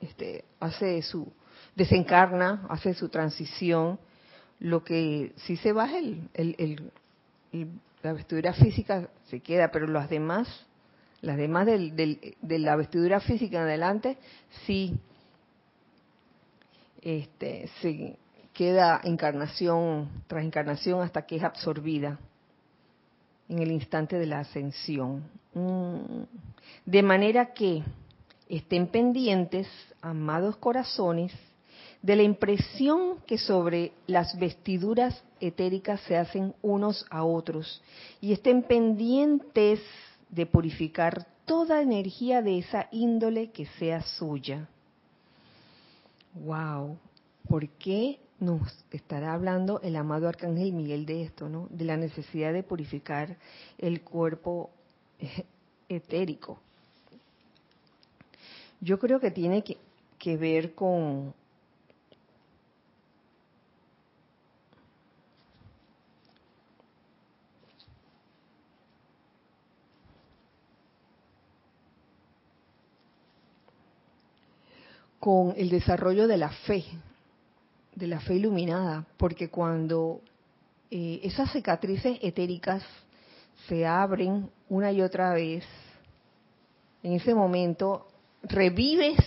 este, 0.00 0.44
hace 0.60 1.02
su, 1.02 1.32
desencarna, 1.76 2.66
hace 2.68 2.94
su 2.94 3.08
transición, 3.08 4.00
lo 4.58 4.82
que 4.82 5.32
sí 5.36 5.56
se 5.56 5.72
baja, 5.72 5.98
el, 5.98 6.28
el, 6.34 6.90
la 8.02 8.12
vestidura 8.14 8.54
física 8.54 9.08
se 9.28 9.40
queda, 9.40 9.70
pero 9.70 9.86
las 9.86 10.08
demás, 10.08 10.48
las 11.20 11.36
demás 11.36 11.66
del, 11.66 11.94
de 11.94 12.58
la 12.58 12.76
vestidura 12.76 13.20
física 13.20 13.58
en 13.58 13.64
adelante, 13.64 14.16
sí 14.66 14.98
este, 17.02 17.68
se 17.80 18.18
queda 18.52 19.00
encarnación 19.04 20.08
tras 20.26 20.44
encarnación 20.44 21.02
hasta 21.02 21.26
que 21.26 21.36
es 21.36 21.44
absorbida 21.44 22.18
en 23.48 23.58
el 23.58 23.70
instante 23.70 24.18
de 24.18 24.26
la 24.26 24.40
ascensión. 24.40 25.22
Mm. 25.54 26.22
De 26.86 27.02
manera 27.02 27.52
que 27.52 27.82
estén 28.48 28.88
pendientes, 28.88 29.68
amados 30.00 30.56
corazones, 30.56 31.32
de 32.02 32.16
la 32.16 32.22
impresión 32.22 33.18
que 33.26 33.38
sobre 33.38 33.92
las 34.06 34.38
vestiduras 34.38 35.22
etéricas 35.40 36.00
se 36.02 36.16
hacen 36.16 36.54
unos 36.62 37.04
a 37.10 37.24
otros 37.24 37.82
y 38.20 38.32
estén 38.32 38.62
pendientes 38.62 39.80
de 40.30 40.46
purificar 40.46 41.26
toda 41.44 41.80
energía 41.80 42.42
de 42.42 42.58
esa 42.58 42.88
índole 42.90 43.50
que 43.50 43.66
sea 43.78 44.02
suya. 44.02 44.68
Wow, 46.34 46.98
¿por 47.48 47.68
qué 47.68 48.18
nos 48.38 48.60
estará 48.90 49.32
hablando 49.32 49.80
el 49.80 49.96
amado 49.96 50.28
arcángel 50.28 50.72
Miguel 50.72 51.06
de 51.06 51.22
esto, 51.22 51.48
no? 51.48 51.68
De 51.70 51.84
la 51.84 51.96
necesidad 51.96 52.52
de 52.52 52.62
purificar 52.62 53.36
el 53.78 54.02
cuerpo 54.02 54.70
etérico. 55.88 56.58
Yo 58.80 58.98
creo 58.98 59.20
que 59.20 59.30
tiene 59.30 59.64
que, 59.64 59.78
que 60.18 60.36
ver 60.36 60.74
con 60.74 61.32
con 75.20 75.54
el 75.56 75.70
desarrollo 75.70 76.26
de 76.28 76.36
la 76.36 76.50
fe, 76.50 76.84
de 77.94 78.06
la 78.06 78.20
fe 78.20 78.34
iluminada, 78.34 79.06
porque 79.16 79.48
cuando 79.48 80.20
eh, 80.90 81.20
esas 81.22 81.52
cicatrices 81.52 82.18
etéricas 82.22 82.82
se 83.68 83.86
abren 83.86 84.50
una 84.68 84.92
y 84.92 85.02
otra 85.02 85.32
vez, 85.32 85.64
en 87.02 87.14
ese 87.14 87.34
momento 87.34 88.06
revives 88.42 89.18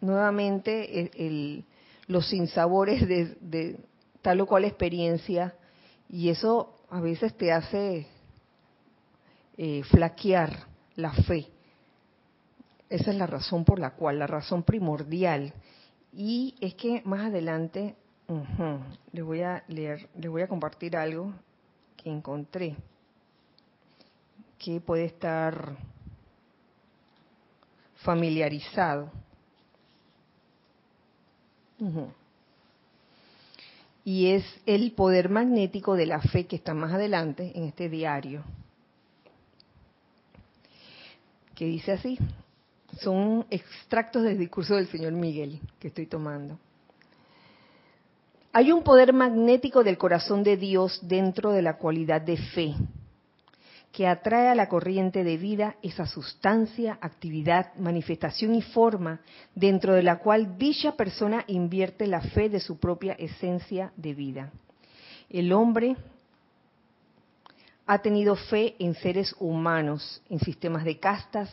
nuevamente 0.00 1.10
el, 1.26 1.64
los 2.06 2.28
sinsabores 2.28 3.06
de, 3.06 3.36
de, 3.40 3.78
tal 4.22 4.40
o 4.40 4.46
cual 4.46 4.64
experiencia 4.64 5.54
y 6.08 6.30
eso 6.30 6.74
a 6.90 7.00
veces 7.00 7.36
te 7.36 7.52
hace 7.52 8.06
eh, 9.56 9.82
flaquear 9.84 10.66
la 10.96 11.12
fe. 11.12 11.46
Esa 12.88 13.10
es 13.10 13.16
la 13.16 13.26
razón 13.26 13.64
por 13.64 13.78
la 13.78 13.90
cual, 13.90 14.18
la 14.18 14.26
razón 14.26 14.62
primordial. 14.62 15.52
Y 16.12 16.54
es 16.60 16.74
que 16.74 17.02
más 17.04 17.26
adelante 17.26 17.96
Les 19.12 19.24
voy 19.24 19.40
a 19.40 19.64
leer, 19.68 20.08
les 20.18 20.30
voy 20.30 20.42
a 20.42 20.48
compartir 20.48 20.96
algo 20.96 21.32
que 21.96 22.10
encontré 22.10 22.76
que 24.58 24.80
puede 24.80 25.06
estar 25.06 25.76
familiarizado. 27.96 29.10
Y 34.04 34.30
es 34.30 34.44
el 34.66 34.92
poder 34.92 35.28
magnético 35.28 35.94
de 35.94 36.06
la 36.06 36.20
fe 36.20 36.46
que 36.46 36.56
está 36.56 36.74
más 36.74 36.92
adelante 36.92 37.52
en 37.54 37.64
este 37.64 37.88
diario. 37.88 38.42
Que 41.54 41.66
dice 41.66 41.92
así, 41.92 42.18
son 43.00 43.46
extractos 43.50 44.22
del 44.22 44.38
discurso 44.38 44.76
del 44.76 44.88
señor 44.88 45.12
Miguel 45.12 45.60
que 45.78 45.88
estoy 45.88 46.06
tomando. 46.06 46.58
Hay 48.52 48.72
un 48.72 48.82
poder 48.82 49.12
magnético 49.12 49.84
del 49.84 49.98
corazón 49.98 50.42
de 50.42 50.56
Dios 50.56 51.00
dentro 51.02 51.52
de 51.52 51.62
la 51.62 51.76
cualidad 51.76 52.20
de 52.20 52.36
fe, 52.36 52.74
que 53.92 54.06
atrae 54.06 54.48
a 54.48 54.54
la 54.54 54.68
corriente 54.68 55.22
de 55.22 55.36
vida 55.36 55.76
esa 55.82 56.06
sustancia, 56.06 56.98
actividad, 57.00 57.74
manifestación 57.76 58.54
y 58.54 58.62
forma 58.62 59.20
dentro 59.54 59.94
de 59.94 60.02
la 60.02 60.18
cual 60.18 60.58
dicha 60.58 60.92
persona 60.92 61.44
invierte 61.46 62.06
la 62.06 62.20
fe 62.20 62.48
de 62.48 62.60
su 62.60 62.78
propia 62.78 63.12
esencia 63.14 63.92
de 63.96 64.14
vida. 64.14 64.50
El 65.30 65.52
hombre 65.52 65.96
ha 67.86 67.98
tenido 68.00 68.34
fe 68.34 68.76
en 68.78 68.94
seres 68.94 69.34
humanos, 69.38 70.22
en 70.28 70.40
sistemas 70.40 70.84
de 70.84 70.98
castas, 70.98 71.50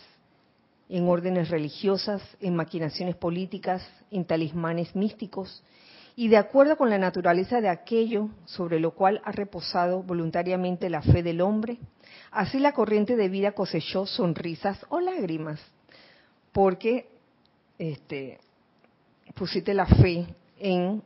en 0.90 1.08
órdenes 1.08 1.50
religiosas, 1.50 2.22
en 2.40 2.56
maquinaciones 2.56 3.16
políticas, 3.16 3.88
en 4.12 4.26
talismanes 4.26 4.96
místicos, 4.96 5.64
y 6.16 6.30
de 6.30 6.38
acuerdo 6.38 6.78
con 6.78 6.90
la 6.90 6.98
naturaleza 6.98 7.60
de 7.60 7.70
aquello 7.70 8.30
sobre 8.46 8.80
lo 8.80 8.92
cual 8.92 9.22
ha 9.26 9.32
reposado 9.32 10.02
voluntariamente 10.04 10.90
la 10.90 11.02
fe 11.02 11.24
del 11.24 11.42
hombre, 11.42 11.78
así 12.32 12.60
la 12.60 12.74
corriente 12.74 13.16
de 13.16 13.28
vida 13.28 13.52
cosechó 13.52 14.06
sonrisas 14.06 14.86
o 14.90 15.00
lágrimas, 15.00 15.60
porque 16.54 17.10
este, 17.78 18.40
pusiste 19.34 19.74
la 19.74 19.86
fe 19.86 20.26
en 20.58 21.04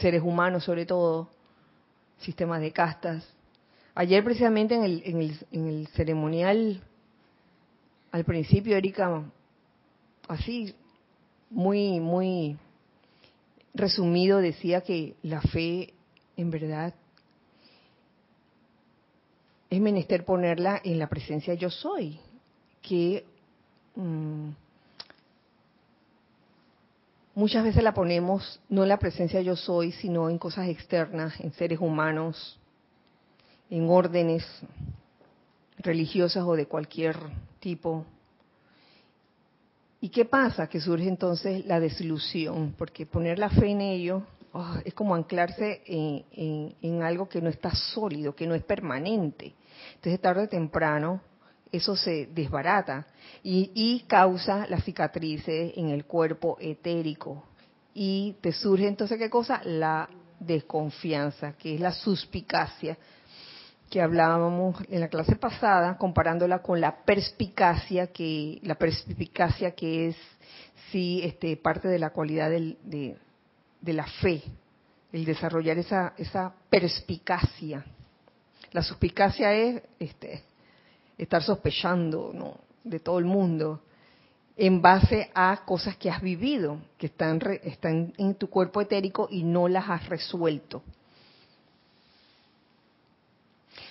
seres 0.00 0.22
humanos 0.22 0.64
sobre 0.64 0.86
todo, 0.86 1.28
sistemas 2.18 2.60
de 2.60 2.72
castas. 2.72 3.26
Ayer 3.94 4.24
precisamente 4.24 4.74
en 4.74 4.84
el, 4.84 5.02
en 5.04 5.20
el, 5.20 5.46
en 5.52 5.66
el 5.66 5.86
ceremonial, 5.88 6.82
al 8.16 8.24
principio, 8.24 8.78
Erika, 8.78 9.24
así, 10.26 10.74
muy, 11.50 12.00
muy 12.00 12.56
resumido 13.74 14.38
decía 14.38 14.80
que 14.80 15.16
la 15.22 15.42
fe 15.42 15.92
en 16.34 16.50
verdad 16.50 16.94
es 19.68 19.80
menester 19.82 20.24
ponerla 20.24 20.80
en 20.82 20.98
la 20.98 21.08
presencia 21.08 21.52
yo 21.52 21.68
soy, 21.68 22.18
que 22.80 23.26
mm, 23.96 24.48
muchas 27.34 27.64
veces 27.64 27.82
la 27.82 27.92
ponemos 27.92 28.62
no 28.70 28.82
en 28.82 28.88
la 28.88 28.98
presencia 28.98 29.42
yo 29.42 29.56
soy, 29.56 29.92
sino 29.92 30.30
en 30.30 30.38
cosas 30.38 30.68
externas, 30.68 31.38
en 31.40 31.52
seres 31.52 31.80
humanos, 31.80 32.58
en 33.68 33.90
órdenes 33.90 34.42
religiosas 35.78 36.44
o 36.44 36.54
de 36.54 36.66
cualquier 36.66 37.16
tipo, 37.60 38.04
¿Y 40.00 40.10
qué 40.10 40.24
pasa? 40.24 40.68
Que 40.68 40.80
surge 40.80 41.08
entonces 41.08 41.64
la 41.66 41.80
desilusión, 41.80 42.74
porque 42.76 43.06
poner 43.06 43.38
la 43.38 43.48
fe 43.48 43.70
en 43.70 43.80
ello 43.80 44.22
oh, 44.52 44.76
es 44.84 44.94
como 44.94 45.14
anclarse 45.14 45.82
en, 45.86 47.02
algo 47.02 47.28
que 47.28 47.40
no 47.40 47.48
está 47.48 47.74
sólido, 47.74 48.34
que 48.34 48.46
no 48.46 48.54
es 48.54 48.62
permanente. 48.62 49.54
Entonces, 49.94 50.20
tarde 50.20 50.44
o 50.44 50.48
temprano, 50.48 51.22
eso 51.72 51.96
se 51.96 52.26
desbarata 52.26 53.06
y, 53.42 53.72
y 53.74 54.00
causa 54.06 54.66
las 54.68 54.84
cicatrices 54.84 55.72
en 55.76 55.88
el 55.88 56.04
cuerpo 56.04 56.56
etérico. 56.60 57.42
Y 57.94 58.36
te 58.42 58.52
surge 58.52 58.86
entonces, 58.86 59.18
¿qué 59.18 59.30
cosa? 59.30 59.62
La 59.64 60.08
desconfianza, 60.38 61.54
que 61.54 61.74
es 61.74 61.80
la 61.80 61.92
suspicacia 61.92 62.98
que 63.90 64.00
hablábamos 64.00 64.76
en 64.88 65.00
la 65.00 65.08
clase 65.08 65.36
pasada, 65.36 65.96
comparándola 65.96 66.60
con 66.60 66.80
la 66.80 67.04
perspicacia 67.04 68.08
que 68.08 68.58
la 68.62 68.74
perspicacia 68.74 69.72
que 69.72 70.08
es 70.08 70.16
sí 70.90 71.20
este 71.22 71.56
parte 71.56 71.88
de 71.88 71.98
la 71.98 72.10
cualidad 72.10 72.50
del, 72.50 72.78
de, 72.82 73.92
la 73.92 74.06
fe, 74.06 74.42
el 75.12 75.24
desarrollar 75.24 75.78
esa 75.78 76.14
esa 76.16 76.52
perspicacia. 76.68 77.84
La 78.72 78.82
suspicacia 78.82 79.52
es 79.52 79.82
este 79.98 80.42
estar 81.16 81.42
sospechando, 81.42 82.32
¿no? 82.34 82.58
de 82.84 83.00
todo 83.00 83.18
el 83.18 83.24
mundo 83.24 83.82
en 84.56 84.80
base 84.80 85.30
a 85.34 85.64
cosas 85.66 85.96
que 85.96 86.10
has 86.10 86.22
vivido, 86.22 86.78
que 86.96 87.06
están 87.06 87.40
están 87.62 88.14
en 88.16 88.34
tu 88.34 88.48
cuerpo 88.48 88.80
etérico 88.80 89.28
y 89.30 89.42
no 89.44 89.68
las 89.68 89.88
has 89.88 90.08
resuelto. 90.08 90.82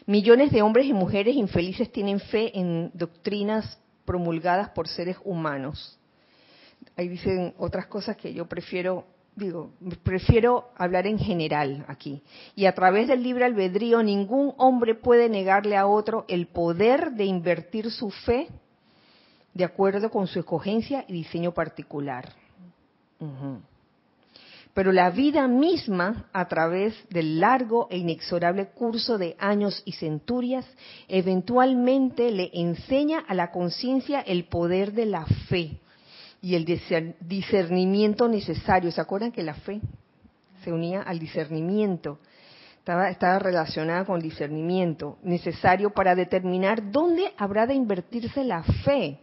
Millones 0.06 0.52
de 0.52 0.62
hombres 0.62 0.86
y 0.86 0.94
mujeres 0.94 1.36
infelices 1.36 1.92
tienen 1.92 2.20
fe 2.20 2.58
en 2.58 2.92
doctrinas 2.94 3.80
promulgadas 4.06 4.70
por 4.70 4.88
seres 4.88 5.18
humanos. 5.24 5.98
Ahí 6.96 7.08
dicen 7.08 7.54
otras 7.58 7.88
cosas 7.88 8.16
que 8.18 8.34
yo 8.34 8.46
prefiero, 8.48 9.06
digo, 9.36 9.72
prefiero 10.04 10.70
hablar 10.78 11.08
en 11.08 11.18
general 11.18 11.86
aquí. 11.88 12.22
Y 12.56 12.66
a 12.66 12.76
través 12.76 13.08
del 13.08 13.24
libre 13.24 13.46
albedrío 13.46 14.04
ningún 14.04 14.54
hombre 14.58 14.96
puede 14.96 15.30
negarle 15.30 15.76
a 15.76 15.88
otro 15.88 16.26
el 16.28 16.48
poder 16.48 17.12
de 17.14 17.26
invertir 17.26 17.92
su 17.92 18.12
fe 18.12 18.48
de 19.54 19.64
acuerdo 19.64 20.12
con 20.12 20.28
su 20.28 20.40
escogencia 20.40 21.06
y 21.08 21.14
diseño 21.14 21.54
particular 21.54 22.34
pero 24.76 24.92
la 24.92 25.10
vida 25.10 25.48
misma, 25.48 26.26
a 26.34 26.50
través 26.50 26.94
del 27.10 27.40
largo 27.40 27.88
e 27.90 27.98
inexorable 27.98 28.68
curso 28.72 29.18
de 29.18 29.38
años 29.40 29.82
y 29.86 29.94
centurias, 29.94 30.66
eventualmente 31.08 32.30
le 32.30 32.52
enseña 32.54 33.20
a 33.26 33.34
la 33.36 33.52
conciencia 33.52 34.20
el 34.20 34.44
poder 34.44 34.92
de 34.92 35.06
la 35.06 35.26
fe 35.48 35.80
y 36.42 36.56
el 36.56 36.66
discernimiento 37.22 38.28
necesario. 38.28 38.92
¿Se 38.92 39.00
acuerdan 39.00 39.32
que 39.32 39.44
la 39.44 39.54
fe 39.54 39.80
se 40.66 40.74
unía 40.74 41.04
al 41.04 41.20
discernimiento? 41.20 42.20
Estaba, 42.80 43.40
relacionada 43.40 44.04
con 44.04 44.18
el 44.18 44.24
discernimiento 44.24 45.20
necesario 45.24 45.92
para 45.92 46.16
determinar 46.16 46.92
dónde 46.92 47.32
habrá 47.38 47.66
de 47.66 47.76
invertirse 47.76 48.44
la 48.44 48.62
fe 48.84 49.22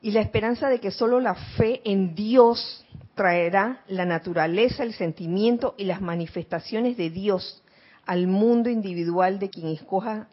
y 0.00 0.12
la 0.12 0.22
esperanza 0.22 0.70
de 0.70 0.80
que 0.80 0.90
solo 0.90 1.20
la 1.20 1.34
fe 1.34 1.82
en 1.84 2.14
Dios 2.14 2.86
traerá 3.18 3.82
la 3.88 4.04
naturaleza, 4.04 4.84
el 4.84 4.94
sentimiento 4.94 5.74
y 5.76 5.86
las 5.86 6.00
manifestaciones 6.00 6.96
de 6.96 7.10
Dios 7.10 7.64
al 8.06 8.28
mundo 8.28 8.70
individual 8.70 9.40
de 9.40 9.50
quien 9.50 9.66
escoja 9.66 10.28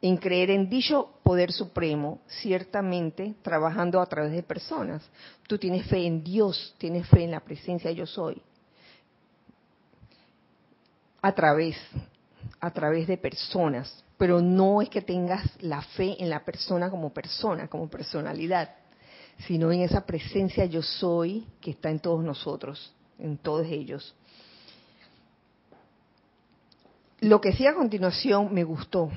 en 0.00 0.16
creer 0.16 0.50
en 0.50 0.70
dicho 0.70 1.10
poder 1.22 1.52
supremo, 1.52 2.20
ciertamente 2.26 3.34
trabajando 3.42 4.00
a 4.00 4.06
través 4.06 4.32
de 4.32 4.42
personas. 4.42 5.06
Tú 5.46 5.58
tienes 5.58 5.86
fe 5.88 6.06
en 6.06 6.24
Dios, 6.24 6.74
tienes 6.78 7.06
fe 7.08 7.24
en 7.24 7.32
la 7.32 7.40
presencia 7.40 7.92
yo 7.92 8.06
soy. 8.06 8.40
A 11.20 11.32
través, 11.34 11.76
a 12.60 12.70
través 12.70 13.06
de 13.06 13.18
personas, 13.18 14.02
pero 14.16 14.40
no 14.40 14.80
es 14.80 14.88
que 14.88 15.02
tengas 15.02 15.46
la 15.60 15.82
fe 15.82 16.16
en 16.18 16.30
la 16.30 16.46
persona 16.46 16.88
como 16.88 17.12
persona, 17.12 17.68
como 17.68 17.90
personalidad 17.90 18.70
sino 19.46 19.72
en 19.72 19.80
esa 19.80 20.04
presencia 20.06 20.64
yo 20.66 20.82
soy 20.82 21.46
que 21.60 21.72
está 21.72 21.90
en 21.90 22.00
todos 22.00 22.22
nosotros, 22.22 22.94
en 23.18 23.36
todos 23.38 23.66
ellos. 23.66 24.14
Lo 27.20 27.40
que 27.40 27.52
sí 27.52 27.66
a 27.66 27.74
continuación 27.74 28.52
me 28.52 28.64
gustó, 28.64 29.10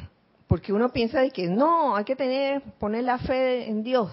porque 0.47 0.73
uno 0.73 0.89
piensa 0.89 1.21
de 1.21 1.31
que 1.31 1.47
no, 1.47 1.95
hay 1.95 2.05
que 2.05 2.15
tener, 2.15 2.61
poner 2.79 3.03
la 3.03 3.17
fe 3.17 3.67
en 3.67 3.83
Dios. 3.83 4.11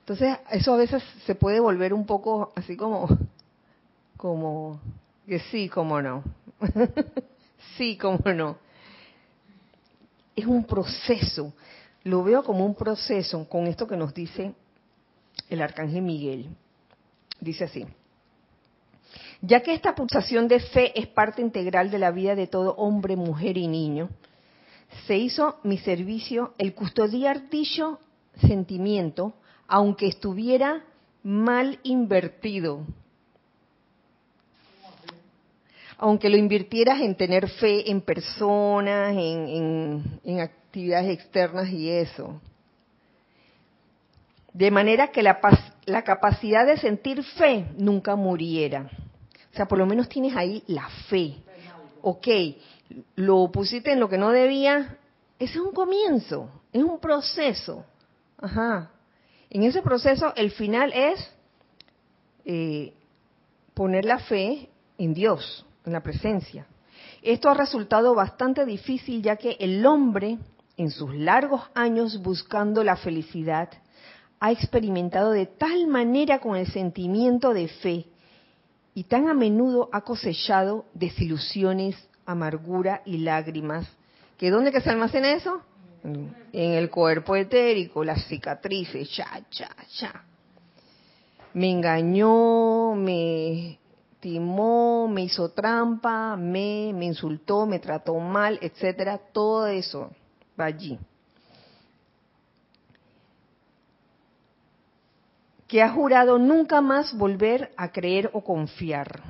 Entonces, 0.00 0.38
eso 0.50 0.74
a 0.74 0.76
veces 0.76 1.02
se 1.26 1.34
puede 1.34 1.60
volver 1.60 1.92
un 1.92 2.06
poco 2.06 2.52
así 2.56 2.76
como, 2.76 3.08
como, 4.16 4.80
que 5.26 5.38
sí, 5.38 5.68
como 5.68 6.00
no. 6.00 6.22
sí, 7.76 7.96
como 7.96 8.18
no. 8.32 8.56
Es 10.34 10.46
un 10.46 10.64
proceso. 10.64 11.52
Lo 12.04 12.22
veo 12.22 12.42
como 12.42 12.64
un 12.64 12.74
proceso 12.74 13.46
con 13.48 13.66
esto 13.66 13.86
que 13.86 13.96
nos 13.96 14.14
dice 14.14 14.54
el 15.50 15.62
arcángel 15.62 16.02
Miguel. 16.02 16.48
Dice 17.40 17.64
así. 17.64 17.86
Ya 19.40 19.62
que 19.62 19.72
esta 19.72 19.94
pulsación 19.94 20.48
de 20.48 20.60
fe 20.60 20.98
es 20.98 21.06
parte 21.06 21.40
integral 21.42 21.90
de 21.90 21.98
la 21.98 22.10
vida 22.10 22.34
de 22.34 22.48
todo 22.48 22.74
hombre, 22.74 23.16
mujer 23.16 23.56
y 23.56 23.68
niño, 23.68 24.08
se 25.06 25.16
hizo 25.16 25.58
mi 25.62 25.78
servicio 25.78 26.54
el 26.58 26.74
custodiar 26.74 27.48
dicho 27.48 28.00
sentimiento, 28.40 29.34
aunque 29.66 30.08
estuviera 30.08 30.84
mal 31.22 31.78
invertido. 31.82 32.84
Aunque 35.98 36.30
lo 36.30 36.36
invirtieras 36.36 37.00
en 37.00 37.16
tener 37.16 37.48
fe 37.48 37.90
en 37.90 38.00
personas, 38.00 39.10
en, 39.16 40.20
en 40.24 40.40
actividades 40.40 41.10
externas 41.10 41.68
y 41.70 41.90
eso. 41.90 42.40
De 44.58 44.72
manera 44.72 45.12
que 45.12 45.22
la, 45.22 45.38
la 45.84 46.02
capacidad 46.02 46.66
de 46.66 46.78
sentir 46.78 47.22
fe 47.22 47.64
nunca 47.76 48.16
muriera. 48.16 48.90
O 49.52 49.56
sea, 49.56 49.68
por 49.68 49.78
lo 49.78 49.86
menos 49.86 50.08
tienes 50.08 50.34
ahí 50.34 50.64
la 50.66 50.88
fe. 51.08 51.36
Ok, 52.02 52.26
lo 53.14 53.52
pusiste 53.52 53.92
en 53.92 54.00
lo 54.00 54.08
que 54.08 54.18
no 54.18 54.30
debía, 54.30 54.98
ese 55.38 55.54
es 55.54 55.60
un 55.60 55.70
comienzo, 55.70 56.50
es 56.72 56.82
un 56.82 56.98
proceso. 56.98 57.84
Ajá. 58.36 58.90
En 59.48 59.62
ese 59.62 59.80
proceso, 59.80 60.32
el 60.34 60.50
final 60.50 60.92
es 60.92 61.32
eh, 62.44 62.94
poner 63.74 64.06
la 64.06 64.18
fe 64.18 64.70
en 64.98 65.14
Dios, 65.14 65.64
en 65.86 65.92
la 65.92 66.02
presencia. 66.02 66.66
Esto 67.22 67.48
ha 67.48 67.54
resultado 67.54 68.12
bastante 68.12 68.66
difícil 68.66 69.22
ya 69.22 69.36
que 69.36 69.56
el 69.60 69.86
hombre, 69.86 70.36
en 70.76 70.90
sus 70.90 71.14
largos 71.14 71.62
años 71.76 72.20
buscando 72.20 72.82
la 72.82 72.96
felicidad, 72.96 73.68
ha 74.40 74.52
experimentado 74.52 75.32
de 75.32 75.46
tal 75.46 75.86
manera 75.86 76.40
con 76.40 76.56
el 76.56 76.66
sentimiento 76.70 77.52
de 77.52 77.68
fe 77.68 78.06
y 78.94 79.04
tan 79.04 79.28
a 79.28 79.34
menudo 79.34 79.88
ha 79.92 80.00
cosechado 80.02 80.84
desilusiones, 80.94 81.96
amargura 82.26 83.02
y 83.04 83.18
lágrimas, 83.18 83.88
que 84.36 84.50
¿dónde 84.50 84.72
que 84.72 84.80
se 84.80 84.90
almacena 84.90 85.32
eso? 85.32 85.62
En 86.04 86.34
el 86.52 86.90
cuerpo 86.90 87.36
etérico, 87.36 88.04
las 88.04 88.24
cicatrices, 88.26 89.10
cha, 89.10 89.40
cha, 89.50 89.68
cha. 89.88 90.24
Me 91.54 91.70
engañó, 91.70 92.94
me 92.94 93.78
timó, 94.20 95.08
me 95.08 95.22
hizo 95.22 95.50
trampa, 95.50 96.36
me, 96.36 96.92
me 96.94 97.06
insultó, 97.06 97.66
me 97.66 97.78
trató 97.78 98.18
mal, 98.18 98.58
etcétera, 98.62 99.18
todo 99.32 99.66
eso 99.66 100.10
va 100.58 100.66
allí. 100.66 100.98
Que 105.68 105.82
ha 105.82 105.90
jurado 105.90 106.38
nunca 106.38 106.80
más 106.80 107.16
volver 107.16 107.70
a 107.76 107.92
creer 107.92 108.30
o 108.32 108.42
confiar. 108.42 109.22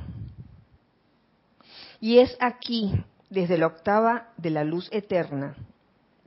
Y 2.00 2.18
es 2.18 2.36
aquí, 2.38 2.92
desde 3.28 3.58
la 3.58 3.66
octava 3.66 4.28
de 4.36 4.50
la 4.50 4.62
luz 4.62 4.88
eterna, 4.92 5.56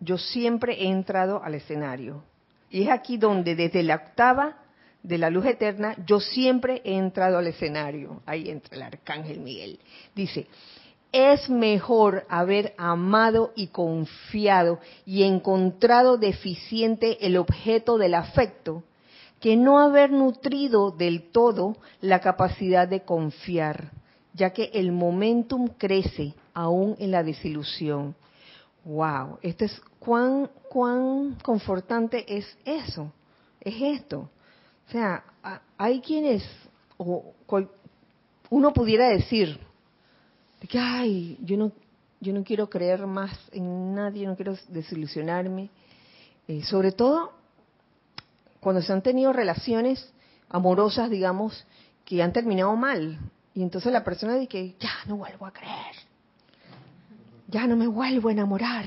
yo 0.02 0.18
siempre 0.18 0.84
he 0.84 0.90
entrado 0.90 1.42
al 1.42 1.56
escenario. 1.56 2.24
Y 2.70 2.84
es 2.84 2.90
aquí 2.90 3.18
donde 3.18 3.56
desde 3.56 3.84
la 3.84 3.96
octava 3.96 4.58
de 5.02 5.18
la 5.18 5.30
luz 5.30 5.46
eterna 5.46 5.96
yo 6.06 6.20
siempre 6.20 6.82
he 6.84 6.98
entrado 6.98 7.38
al 7.38 7.48
escenario. 7.48 8.22
Ahí 8.26 8.50
entra 8.50 8.76
el 8.76 8.84
arcángel 8.84 9.40
Miguel. 9.40 9.80
Dice, 10.14 10.48
es 11.14 11.50
mejor 11.50 12.26
haber 12.30 12.74
amado 12.78 13.54
y 13.56 13.68
confiado 13.68 14.80
y 15.06 15.24
encontrado 15.24 16.18
deficiente 16.18 17.26
el 17.26 17.38
objeto 17.38 17.98
del 17.98 18.14
afecto 18.14 18.84
que 19.42 19.58
no 19.58 19.80
haber 19.80 20.12
nutrido 20.12 20.92
del 20.92 21.32
todo 21.32 21.76
la 22.00 22.22
capacidad 22.22 22.88
de 22.88 23.02
confiar, 23.02 23.92
ya 24.34 24.52
que 24.52 24.70
el 24.74 24.92
momentum 24.92 25.68
crece 25.68 26.36
aún 26.54 26.96
en 27.00 27.12
la 27.12 27.24
desilusión. 27.24 28.16
Wow, 28.86 29.40
esto 29.42 29.66
es 29.66 29.82
cuán 30.00 30.50
cuán 30.70 31.38
confortante 31.44 32.38
es 32.38 32.46
eso, 32.64 33.12
es 33.60 33.76
esto. 33.82 34.30
O 34.88 34.92
sea, 34.92 35.24
hay 35.78 36.00
quienes 36.02 36.44
o 36.98 37.34
uno 38.50 38.74
pudiera 38.74 39.10
decir 39.10 39.60
que 40.70 40.78
ay, 40.78 41.38
yo 41.42 41.58
no 41.58 41.72
yo 42.20 42.32
no 42.32 42.44
quiero 42.44 42.70
creer 42.70 43.08
más 43.08 43.36
en 43.52 43.96
nadie, 43.96 44.28
no 44.28 44.36
quiero 44.36 44.56
desilusionarme. 44.70 45.72
Eh, 46.48 46.64
sobre 46.64 46.92
todo 46.92 47.41
cuando 48.62 48.82
se 48.82 48.94
han 48.94 49.02
tenido 49.02 49.34
relaciones 49.34 50.14
amorosas, 50.48 51.10
digamos, 51.10 51.66
que 52.06 52.24
han 52.24 52.32
terminado 52.32 52.76
mal. 52.78 53.20
Y 53.54 53.64
entonces 53.64 53.92
la 53.92 54.04
persona 54.04 54.36
dice, 54.36 54.76
ya 54.80 54.92
no 55.08 55.18
vuelvo 55.18 55.46
a 55.46 55.52
creer, 55.52 55.96
ya 57.48 57.68
no 57.68 57.76
me 57.76 57.88
vuelvo 57.88 58.30
a 58.30 58.32
enamorar. 58.32 58.86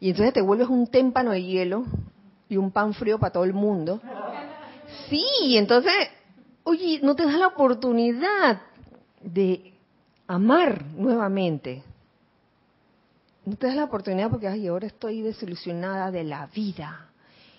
Y 0.00 0.10
entonces 0.10 0.32
te 0.32 0.40
vuelves 0.40 0.68
un 0.68 0.86
témpano 0.86 1.32
de 1.32 1.42
hielo 1.42 1.84
y 2.48 2.56
un 2.56 2.70
pan 2.70 2.94
frío 2.94 3.18
para 3.18 3.32
todo 3.32 3.44
el 3.44 3.52
mundo. 3.52 4.00
Sí, 5.10 5.56
entonces, 5.56 5.92
oye, 6.64 7.00
no 7.02 7.14
te 7.14 7.24
das 7.24 7.38
la 7.38 7.48
oportunidad 7.48 8.62
de 9.20 9.74
amar 10.26 10.84
nuevamente. 10.96 11.82
No 13.44 13.56
te 13.56 13.66
das 13.66 13.76
la 13.76 13.84
oportunidad 13.84 14.30
porque, 14.30 14.46
ay, 14.46 14.68
ahora 14.68 14.86
estoy 14.86 15.20
desilusionada 15.20 16.10
de 16.10 16.24
la 16.24 16.46
vida 16.46 17.11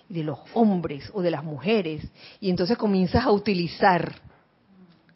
de 0.08 0.24
los 0.24 0.38
hombres 0.54 1.10
o 1.12 1.22
de 1.22 1.30
las 1.30 1.44
mujeres. 1.44 2.06
Y 2.40 2.50
entonces 2.50 2.76
comienzas 2.76 3.24
a 3.24 3.30
utilizar 3.30 4.14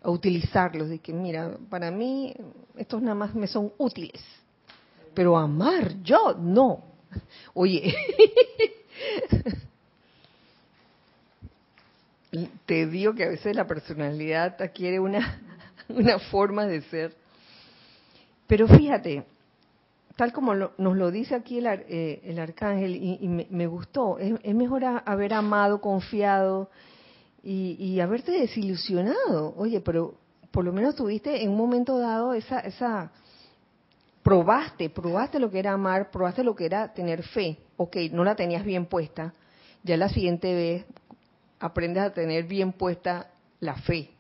a 0.01 0.11
utilizarlos 0.11 0.89
de 0.89 1.01
que 1.01 1.13
mira 1.13 1.59
para 1.69 1.91
mí 1.91 2.33
estos 2.77 3.03
nada 3.03 3.17
más 3.17 3.35
me 3.35 3.49
son 3.49 3.73
útiles 3.79 4.25
pero 5.13 5.37
amar 5.37 6.01
yo 6.05 6.37
no 6.39 6.85
oye 7.53 7.93
te 12.65 12.87
digo 12.87 13.13
que 13.13 13.25
a 13.25 13.29
veces 13.29 13.57
la 13.57 13.67
personalidad 13.67 14.55
adquiere 14.63 15.01
una 15.01 15.41
una 15.89 16.19
forma 16.19 16.67
de 16.67 16.83
ser. 16.83 17.15
Pero 18.47 18.69
fíjate 18.69 19.25
tal 20.19 20.33
como 20.33 20.53
nos 20.53 20.97
lo 20.97 21.13
dice 21.13 21.37
aquí 21.37 21.59
el, 21.59 21.67
eh, 21.69 22.37
arcángel, 22.41 22.97
y, 22.97 23.29
me, 23.29 23.69
gustó, 23.69 24.19
es, 24.19 24.53
mejor 24.53 24.83
haber 24.85 25.33
amado, 25.33 25.81
confiado 25.81 26.71
y, 27.41 28.01
haberte 28.01 28.33
desilusionado. 28.33 29.55
Oye, 29.57 29.81
pero 29.81 30.15
por 30.51 30.65
lo 30.65 30.73
menos 30.73 30.97
tuviste 30.97 31.45
en 31.45 31.51
un 31.51 31.57
momento 31.57 32.01
dado 32.01 32.35
esa, 32.35 32.59
esa, 32.59 33.13
probaste, 34.25 34.91
probaste 34.91 35.39
lo 35.39 35.53
que 35.53 35.61
era 35.61 35.75
amar, 35.75 36.11
probaste 36.11 36.43
lo 36.43 36.57
que 36.57 36.67
era 36.67 36.93
tener 36.93 37.23
fe. 37.23 37.57
Ok, 37.77 37.97
no 38.11 38.25
la 38.25 38.35
tenías 38.35 38.65
bien 38.65 38.87
puesta, 38.87 39.33
ya 39.85 39.97
la 39.97 40.09
siguiente 40.09 40.53
vez 40.53 40.85
aprendes 41.61 42.03
a 42.03 42.13
tener 42.13 42.43
bien 42.43 42.73
puesta 42.73 43.31
la 43.61 43.77
fe. 43.77 44.11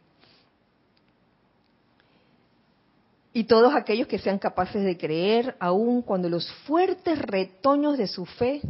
Y 3.33 3.45
todos 3.45 3.75
aquellos 3.75 4.07
que 4.07 4.19
sean 4.19 4.39
capaces 4.39 4.83
de 4.85 4.97
creer, 4.97 5.57
aun 5.61 6.03
cuando 6.03 6.29
los 6.29 6.51
fuertes 6.67 7.19
retoños 7.19 7.99
de 7.99 8.07
su 8.07 8.25
fe 8.25 8.63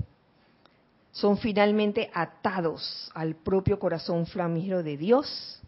son 1.12 1.38
finalmente 1.38 2.10
atados 2.12 3.10
al 3.14 3.34
propio 3.34 3.78
corazón 3.78 4.26
flamígero 4.26 4.82
de 4.82 4.96
Dios, 4.96 5.62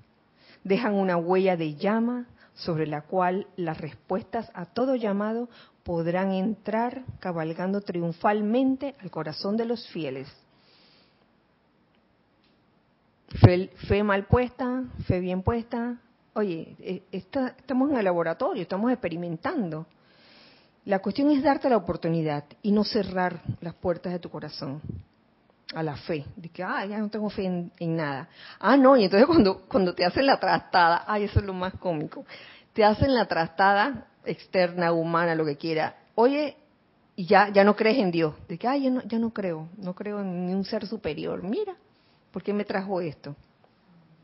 dejan 0.64 0.94
una 0.94 1.16
huella 1.16 1.56
de 1.56 1.74
llama 1.76 2.26
sobre 2.54 2.86
la 2.86 3.02
cual 3.02 3.46
las 3.56 3.80
respuestas 3.80 4.50
a 4.54 4.66
todo 4.66 4.94
llamado 4.96 5.48
podrán 5.82 6.32
entrar 6.32 7.04
cabalgando 7.20 7.80
triunfalmente 7.80 8.94
al 9.00 9.10
corazón 9.10 9.56
de 9.56 9.64
los 9.64 9.88
fieles. 9.88 10.28
Fe, 13.40 13.70
fe 13.88 14.02
mal 14.02 14.26
puesta, 14.26 14.84
fe 15.06 15.20
bien 15.20 15.42
puesta, 15.42 15.98
oye, 16.34 16.76
eh, 16.80 17.02
estamos 17.12 17.90
en 17.90 17.96
el 17.96 18.04
laboratorio, 18.04 18.62
estamos 18.62 18.90
experimentando. 18.92 19.86
La 20.84 21.00
cuestión 21.00 21.30
es 21.30 21.42
darte 21.42 21.68
la 21.68 21.76
oportunidad 21.76 22.44
y 22.62 22.72
no 22.72 22.84
cerrar 22.84 23.40
las 23.60 23.74
puertas 23.74 24.12
de 24.12 24.18
tu 24.18 24.30
corazón 24.30 24.80
a 25.74 25.82
la 25.82 25.96
fe, 25.96 26.24
de 26.36 26.48
que, 26.48 26.64
ah, 26.64 26.84
ya 26.86 26.98
no 26.98 27.08
tengo 27.08 27.30
fe 27.30 27.44
en, 27.44 27.96
nada. 27.96 28.28
Ah, 28.58 28.76
no, 28.76 28.96
y 28.96 29.04
entonces 29.04 29.26
cuando, 29.26 29.62
cuando 29.68 29.94
te 29.94 30.04
hacen 30.04 30.26
la 30.26 30.40
trastada, 30.40 31.04
ay, 31.06 31.24
eso 31.24 31.38
es 31.38 31.44
lo 31.44 31.52
más 31.52 31.74
cómico, 31.74 32.24
te 32.72 32.84
hacen 32.84 33.14
la 33.14 33.26
trastada 33.26 34.06
externa, 34.24 34.92
humana, 34.92 35.34
lo 35.34 35.44
que 35.44 35.56
quiera, 35.56 35.96
oye, 36.14 36.56
y 37.14 37.26
ya, 37.26 37.50
ya 37.50 37.62
no 37.62 37.76
crees 37.76 37.98
en 37.98 38.10
Dios, 38.10 38.34
de 38.48 38.58
que, 38.58 38.66
ay, 38.66 38.84
ya 38.84 38.90
no, 38.90 39.02
ya 39.02 39.18
no 39.18 39.30
creo, 39.30 39.68
no 39.76 39.94
creo 39.94 40.20
en 40.20 40.28
un 40.28 40.64
ser 40.64 40.86
superior, 40.86 41.42
mira, 41.42 41.74
¿por 42.32 42.42
qué 42.42 42.52
me 42.52 42.64
trajo 42.64 43.00
esto? 43.00 43.36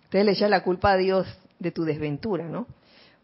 Entonces 0.05 0.25
le 0.25 0.33
echa 0.33 0.49
la 0.49 0.63
culpa 0.63 0.93
a 0.93 0.97
Dios 0.97 1.27
de 1.59 1.71
tu 1.71 1.85
desventura, 1.85 2.49
¿no? 2.49 2.67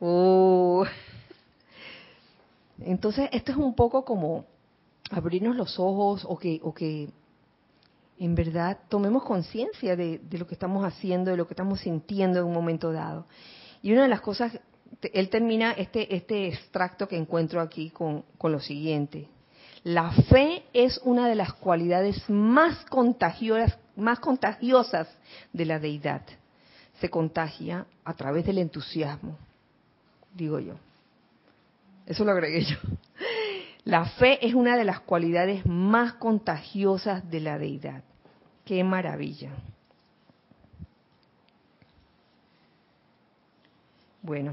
Oh. 0.01 0.85
Entonces, 2.81 3.29
esto 3.33 3.53
es 3.53 3.59
un 3.59 3.75
poco 3.75 4.05
como 4.05 4.47
abrirnos 5.11 5.57
los 5.57 5.79
ojos 5.79 6.25
o 6.29 6.39
que, 6.39 6.61
o 6.63 6.75
que 6.75 7.11
en 8.19 8.35
verdad 8.35 8.79
tomemos 8.89 9.25
conciencia 9.25 9.97
de, 9.97 10.21
lo 10.31 10.47
que 10.47 10.55
estamos 10.55 10.85
haciendo, 10.85 11.31
de 11.31 11.37
lo 11.37 11.47
que 11.47 11.55
estamos 11.55 11.81
sintiendo 11.81 12.41
en 12.41 12.47
un 12.47 12.53
momento 12.53 12.93
dado. 12.93 13.27
Y 13.83 13.93
una 13.93 14.03
de 14.03 14.09
las 14.09 14.21
cosas, 14.21 14.59
él 15.13 15.29
termina 15.29 15.73
este, 15.73 16.15
este 16.15 16.49
extracto 16.49 17.09
que 17.09 17.17
encuentro 17.17 17.61
aquí 17.61 17.91
con, 17.91 18.25
con 18.39 18.53
lo 18.53 18.61
siguiente. 18.61 19.29
La 19.85 20.13
fe 20.13 20.65
es 20.73 21.01
una 21.05 21.29
de 21.29 21.35
las 21.35 21.53
cualidades 21.55 22.29
más 22.29 22.85
más 23.97 24.21
contagiosas 24.21 25.09
de 25.53 25.67
la 25.67 25.79
deidad 25.79 26.23
se 27.03 27.11
contagia 27.11 27.85
a 28.05 28.15
través 28.15 28.47
del 28.47 28.59
entusiasmo, 28.59 29.37
digo 30.33 30.61
yo. 30.61 30.75
Eso 32.07 32.25
lo 32.25 32.31
agregué 32.31 32.63
yo. 32.63 32.77
La 33.85 34.05
fe 34.05 34.47
es 34.47 34.55
una 34.55 34.77
de 34.77 34.85
las 34.85 35.01
cualidades 35.01 35.67
más 35.67 36.13
contagiosas 36.13 37.29
de 37.29 37.41
la 37.41 37.59
deidad. 37.59 38.05
Qué 38.65 38.85
maravilla. 38.85 39.51
Bueno, 44.23 44.53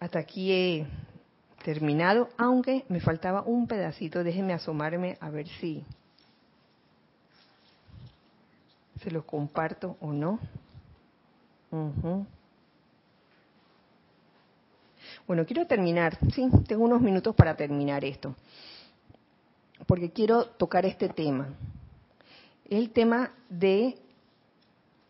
hasta 0.00 0.18
aquí 0.18 0.50
he 0.50 0.86
terminado, 1.62 2.30
aunque 2.38 2.86
me 2.88 3.00
faltaba 3.00 3.42
un 3.42 3.66
pedacito. 3.66 4.24
Déjenme 4.24 4.54
asomarme 4.54 5.18
a 5.20 5.28
ver 5.28 5.46
si 5.60 5.84
se 9.04 9.10
lo 9.10 9.24
comparto 9.26 9.96
o 10.00 10.12
no. 10.12 10.40
Bueno, 15.26 15.44
quiero 15.44 15.66
terminar, 15.66 16.16
sí, 16.32 16.48
tengo 16.66 16.84
unos 16.84 17.00
minutos 17.00 17.34
para 17.34 17.54
terminar 17.54 18.04
esto, 18.04 18.34
porque 19.86 20.10
quiero 20.10 20.46
tocar 20.46 20.86
este 20.86 21.08
tema. 21.08 21.48
El 22.68 22.90
tema 22.90 23.30
de 23.48 23.98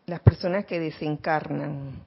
las 0.05 0.19
personas 0.19 0.65
que 0.65 0.79
desencarnan. 0.79 2.03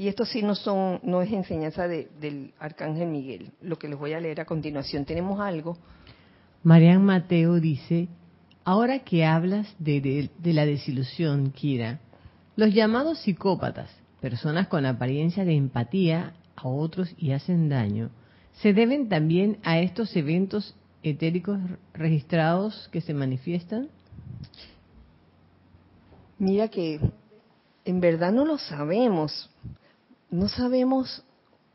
Y 0.00 0.08
esto 0.08 0.24
sí 0.24 0.40
no 0.40 0.54
son, 0.54 0.98
no 1.02 1.20
es 1.20 1.30
enseñanza 1.30 1.86
del 1.86 2.54
arcángel 2.58 3.06
Miguel. 3.06 3.52
Lo 3.60 3.78
que 3.78 3.86
les 3.86 3.98
voy 3.98 4.14
a 4.14 4.20
leer 4.20 4.40
a 4.40 4.46
continuación. 4.46 5.04
Tenemos 5.04 5.38
algo. 5.38 5.76
Marian 6.62 7.04
Mateo 7.04 7.60
dice, 7.60 8.08
ahora 8.64 9.00
que 9.00 9.26
hablas 9.26 9.68
de, 9.78 10.30
de 10.38 10.52
la 10.54 10.64
desilusión, 10.64 11.50
Kira, 11.50 12.00
los 12.56 12.72
llamados 12.72 13.18
psicópatas, 13.18 13.90
personas 14.22 14.68
con 14.68 14.86
apariencia 14.86 15.44
de 15.44 15.54
empatía 15.54 16.32
a 16.56 16.66
otros 16.66 17.14
y 17.18 17.32
hacen 17.32 17.68
daño, 17.68 18.08
se 18.52 18.72
deben 18.72 19.10
también 19.10 19.58
a 19.64 19.80
estos 19.80 20.16
eventos 20.16 20.74
etéricos 21.02 21.58
registrados 21.92 22.88
que 22.90 23.02
se 23.02 23.12
manifiestan? 23.12 23.90
Mira 26.38 26.68
que 26.68 26.98
en 27.84 28.00
verdad 28.00 28.32
no 28.32 28.46
lo 28.46 28.56
sabemos. 28.56 29.50
No 30.30 30.48
sabemos 30.48 31.24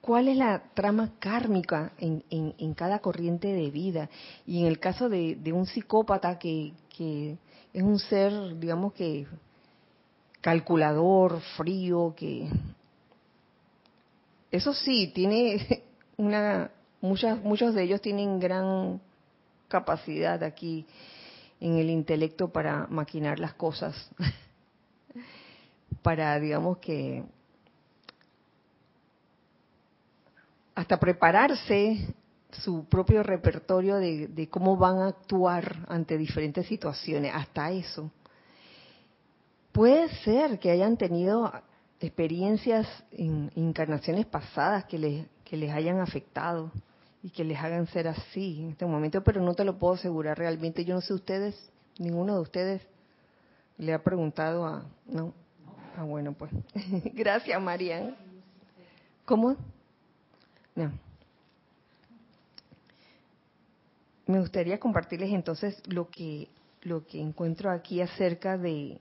cuál 0.01 0.27
es 0.27 0.37
la 0.37 0.63
trama 0.73 1.13
kármica 1.19 1.93
en, 1.97 2.23
en, 2.29 2.73
cada 2.73 2.99
corriente 2.99 3.47
de 3.47 3.71
vida. 3.71 4.09
Y 4.45 4.61
en 4.61 4.67
el 4.67 4.79
caso 4.79 5.09
de, 5.09 5.37
un 5.51 5.65
psicópata 5.65 6.37
que, 6.39 6.73
que, 6.95 7.37
es 7.73 7.83
un 7.83 7.99
ser, 7.99 8.57
digamos 8.59 8.93
que, 8.93 9.27
calculador, 10.41 11.41
frío, 11.57 12.13
que... 12.15 12.47
Eso 14.51 14.73
sí, 14.73 15.11
tiene 15.13 15.83
una 16.17 16.71
muchas, 17.05 17.41
muchos 17.43 17.73
de 17.73 17.83
ellos 17.83 18.01
tienen 18.01 18.39
gran 18.39 18.99
capacidad 19.67 20.43
aquí 20.43 20.85
en 21.59 21.77
el 21.77 21.89
intelecto 21.89 22.49
para 22.49 22.87
maquinar 22.87 23.39
las 23.39 23.53
cosas, 23.53 24.09
para, 26.01 26.39
digamos 26.39 26.79
que, 26.79 27.23
hasta 30.75 30.99
prepararse 30.99 32.13
su 32.51 32.85
propio 32.85 33.23
repertorio 33.23 33.95
de, 33.95 34.27
de, 34.27 34.49
cómo 34.49 34.77
van 34.77 34.99
a 34.99 35.07
actuar 35.07 35.85
ante 35.87 36.17
diferentes 36.17 36.67
situaciones, 36.67 37.31
hasta 37.33 37.71
eso. 37.71 38.11
Puede 39.71 40.09
ser 40.23 40.59
que 40.59 40.71
hayan 40.71 40.97
tenido 40.97 41.51
experiencias 41.99 42.87
en 43.11 43.51
encarnaciones 43.55 44.25
pasadas 44.25 44.85
que 44.85 44.99
les, 44.99 45.25
que 45.43 45.57
les 45.57 45.73
hayan 45.73 45.99
afectado 45.99 46.71
y 47.23 47.29
que 47.29 47.43
les 47.43 47.57
hagan 47.57 47.87
ser 47.87 48.07
así 48.07 48.61
en 48.61 48.69
este 48.71 48.85
momento, 48.85 49.23
pero 49.23 49.41
no 49.41 49.53
te 49.53 49.65
lo 49.65 49.77
puedo 49.77 49.95
asegurar 49.95 50.37
realmente. 50.37 50.85
Yo 50.85 50.93
no 50.93 51.01
sé 51.01 51.13
ustedes, 51.13 51.71
ninguno 51.97 52.35
de 52.35 52.41
ustedes 52.41 52.81
le 53.77 53.93
ha 53.93 54.03
preguntado 54.03 54.65
a... 54.65 54.85
No. 55.05 55.33
Ah, 55.97 56.03
bueno, 56.03 56.33
pues. 56.33 56.51
Gracias, 57.13 57.61
Marian. 57.61 58.15
¿Cómo? 59.25 59.55
No. 60.75 60.91
Me 64.27 64.39
gustaría 64.39 64.79
compartirles 64.79 65.31
entonces 65.31 65.81
lo 65.87 66.09
que 66.09 66.49
lo 66.81 67.05
que 67.05 67.19
encuentro 67.19 67.71
aquí 67.71 68.01
acerca 68.01 68.57
de 68.57 68.99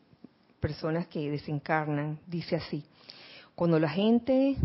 personas 0.61 1.07
que 1.07 1.31
desencarnan. 1.31 2.19
Dice 2.27 2.57
así: 2.57 2.85
cuando 3.55 3.79
la 3.79 3.89
gente 3.89 4.57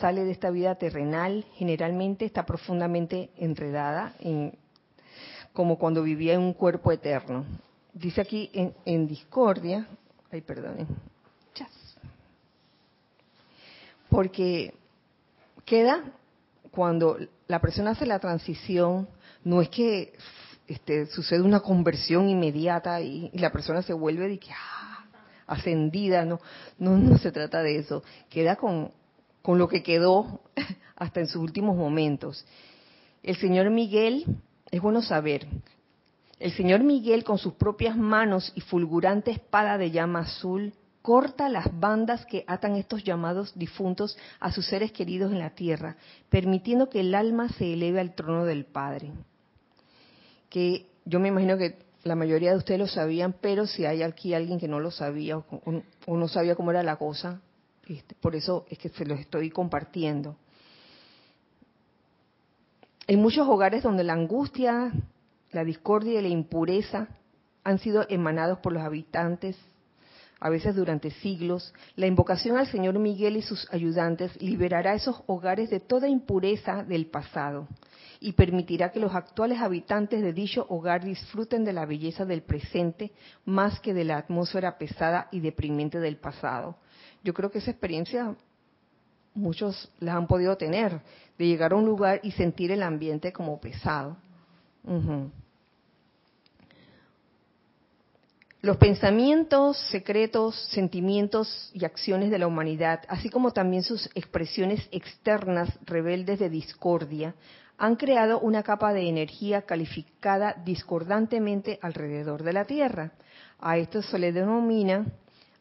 sale 0.00 0.24
de 0.24 0.32
esta 0.32 0.50
vida 0.50 0.74
terrenal, 0.74 1.44
generalmente 1.54 2.24
está 2.24 2.44
profundamente 2.44 3.30
enredada, 3.36 4.14
en, 4.20 4.52
como 5.52 5.78
cuando 5.78 6.02
vivía 6.02 6.34
en 6.34 6.40
un 6.40 6.52
cuerpo 6.52 6.90
eterno. 6.92 7.44
Dice 7.92 8.20
aquí 8.20 8.50
en, 8.84 9.06
discordia, 9.06 9.86
ay, 10.32 10.40
perdonen, 10.40 10.88
porque 14.10 14.74
queda 15.64 16.04
cuando 16.74 17.18
la 17.46 17.60
persona 17.60 17.92
hace 17.92 18.06
la 18.06 18.18
transición, 18.18 19.08
no 19.44 19.62
es 19.62 19.68
que 19.68 20.12
este, 20.66 21.06
sucede 21.06 21.42
una 21.42 21.60
conversión 21.60 22.28
inmediata 22.28 23.00
y, 23.00 23.30
la 23.34 23.52
persona 23.52 23.82
se 23.82 23.92
vuelve 23.92 24.28
de 24.28 24.38
que, 24.38 24.50
ah, 24.50 25.06
ascendida, 25.46 26.24
no, 26.24 26.40
no, 26.78 26.96
no 26.96 27.18
se 27.18 27.32
trata 27.32 27.62
de 27.62 27.78
eso. 27.78 28.02
Queda 28.28 28.56
con 28.56 28.90
con 29.44 29.58
lo 29.58 29.68
que 29.68 29.82
quedó 29.82 30.40
hasta 30.96 31.20
en 31.20 31.26
sus 31.26 31.42
últimos 31.42 31.76
momentos. 31.76 32.46
El 33.22 33.36
señor 33.36 33.68
Miguel, 33.68 34.24
es 34.70 34.80
bueno 34.80 35.02
saber, 35.02 35.46
el 36.40 36.52
señor 36.52 36.82
Miguel 36.82 37.24
con 37.24 37.36
sus 37.36 37.52
propias 37.52 37.94
manos 37.94 38.52
y 38.54 38.62
fulgurante 38.62 39.30
espada 39.30 39.76
de 39.76 39.90
llama 39.90 40.20
azul 40.20 40.72
corta 41.04 41.50
las 41.50 41.66
bandas 41.78 42.24
que 42.24 42.44
atan 42.46 42.76
estos 42.76 43.04
llamados 43.04 43.52
difuntos 43.54 44.16
a 44.40 44.50
sus 44.50 44.66
seres 44.66 44.90
queridos 44.90 45.30
en 45.32 45.38
la 45.38 45.50
tierra, 45.50 45.98
permitiendo 46.30 46.88
que 46.88 47.00
el 47.00 47.14
alma 47.14 47.50
se 47.50 47.74
eleve 47.74 48.00
al 48.00 48.14
trono 48.14 48.46
del 48.46 48.64
Padre. 48.64 49.12
Que 50.48 50.86
yo 51.04 51.20
me 51.20 51.28
imagino 51.28 51.58
que 51.58 51.76
la 52.04 52.14
mayoría 52.14 52.52
de 52.52 52.56
ustedes 52.56 52.80
lo 52.80 52.86
sabían, 52.86 53.34
pero 53.38 53.66
si 53.66 53.84
hay 53.84 54.02
aquí 54.02 54.32
alguien 54.32 54.58
que 54.58 54.66
no 54.66 54.80
lo 54.80 54.90
sabía 54.90 55.36
o, 55.36 56.16
no 56.16 56.26
sabía 56.26 56.54
cómo 56.54 56.70
era 56.70 56.82
la 56.82 56.96
cosa, 56.96 57.42
este, 57.86 58.14
por 58.14 58.34
eso 58.34 58.64
es 58.70 58.78
que 58.78 58.88
se 58.88 59.04
los 59.04 59.20
estoy 59.20 59.50
compartiendo. 59.50 60.36
En 63.06 63.20
muchos 63.20 63.46
hogares 63.46 63.82
donde 63.82 64.04
la 64.04 64.14
angustia, 64.14 64.90
la 65.52 65.64
discordia 65.64 66.20
y 66.20 66.22
la 66.22 66.28
impureza 66.28 67.08
han 67.62 67.78
sido 67.78 68.06
emanados 68.08 68.60
por 68.60 68.72
los 68.72 68.82
habitantes, 68.82 69.58
a 70.40 70.50
veces 70.50 70.74
durante 70.74 71.10
siglos, 71.10 71.72
la 71.96 72.06
invocación 72.06 72.56
al 72.56 72.66
Señor 72.66 72.98
Miguel 72.98 73.36
y 73.36 73.42
sus 73.42 73.66
ayudantes 73.72 74.40
liberará 74.40 74.94
esos 74.94 75.22
hogares 75.26 75.70
de 75.70 75.80
toda 75.80 76.08
impureza 76.08 76.82
del 76.82 77.06
pasado 77.06 77.68
y 78.20 78.32
permitirá 78.32 78.90
que 78.90 79.00
los 79.00 79.14
actuales 79.14 79.60
habitantes 79.60 80.22
de 80.22 80.32
dicho 80.32 80.66
hogar 80.68 81.04
disfruten 81.04 81.64
de 81.64 81.72
la 81.72 81.86
belleza 81.86 82.24
del 82.24 82.42
presente 82.42 83.12
más 83.44 83.80
que 83.80 83.94
de 83.94 84.04
la 84.04 84.18
atmósfera 84.18 84.78
pesada 84.78 85.28
y 85.30 85.40
deprimente 85.40 85.98
del 85.98 86.16
pasado 86.16 86.76
yo 87.24 87.32
creo 87.32 87.50
que 87.50 87.58
esa 87.58 87.70
experiencia 87.70 88.36
muchos 89.32 89.90
la 89.98 90.14
han 90.14 90.28
podido 90.28 90.56
tener, 90.56 91.00
de 91.38 91.46
llegar 91.46 91.72
a 91.72 91.76
un 91.76 91.86
lugar 91.86 92.20
y 92.22 92.30
sentir 92.32 92.70
el 92.70 92.82
ambiente 92.82 93.32
como 93.32 93.58
pesado. 93.58 94.16
Los 98.64 98.78
pensamientos 98.78 99.76
secretos, 99.90 100.56
sentimientos 100.70 101.70
y 101.74 101.84
acciones 101.84 102.30
de 102.30 102.38
la 102.38 102.46
humanidad, 102.46 103.02
así 103.08 103.28
como 103.28 103.50
también 103.50 103.82
sus 103.82 104.08
expresiones 104.14 104.88
externas 104.90 105.68
rebeldes 105.84 106.38
de 106.38 106.48
discordia, 106.48 107.34
han 107.76 107.96
creado 107.96 108.40
una 108.40 108.62
capa 108.62 108.94
de 108.94 109.06
energía 109.06 109.66
calificada 109.66 110.54
discordantemente 110.64 111.78
alrededor 111.82 112.42
de 112.42 112.54
la 112.54 112.64
Tierra. 112.64 113.12
A 113.60 113.76
esto 113.76 114.00
se 114.00 114.18
le 114.18 114.32
denomina 114.32 115.04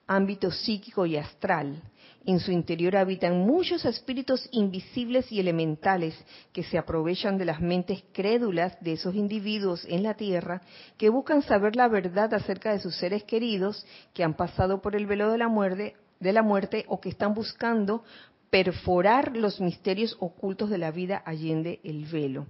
ámbito 0.07 0.49
psíquico 0.49 1.05
y 1.05 1.17
astral. 1.17 1.81
En 2.25 2.39
su 2.39 2.51
interior 2.51 2.95
habitan 2.95 3.39
muchos 3.39 3.83
espíritus 3.83 4.47
invisibles 4.51 5.29
y 5.31 5.41
elementales 5.41 6.15
que 6.53 6.63
se 6.63 6.77
aprovechan 6.77 7.37
de 7.37 7.45
las 7.45 7.59
mentes 7.59 8.03
crédulas 8.13 8.79
de 8.79 8.93
esos 8.93 9.13
individuos 9.13 9.85
en 9.89 10.03
la 10.03 10.13
tierra 10.13 10.61
que 10.97 11.09
buscan 11.09 11.41
saber 11.41 11.75
la 11.75 11.89
verdad 11.89 12.33
acerca 12.33 12.71
de 12.71 12.79
sus 12.79 12.95
seres 12.95 13.23
queridos 13.25 13.85
que 14.13 14.23
han 14.23 14.35
pasado 14.35 14.81
por 14.81 14.95
el 14.95 15.05
velo 15.05 15.31
de 15.31 15.37
la 15.37 15.49
muerte, 15.49 15.95
de 16.21 16.33
la 16.33 16.43
muerte 16.43 16.85
o 16.87 17.01
que 17.01 17.09
están 17.09 17.33
buscando 17.33 18.03
perforar 18.49 19.35
los 19.35 19.59
misterios 19.59 20.15
ocultos 20.19 20.69
de 20.69 20.77
la 20.77 20.91
vida 20.91 21.21
allende 21.25 21.81
el 21.83 22.05
velo. 22.05 22.47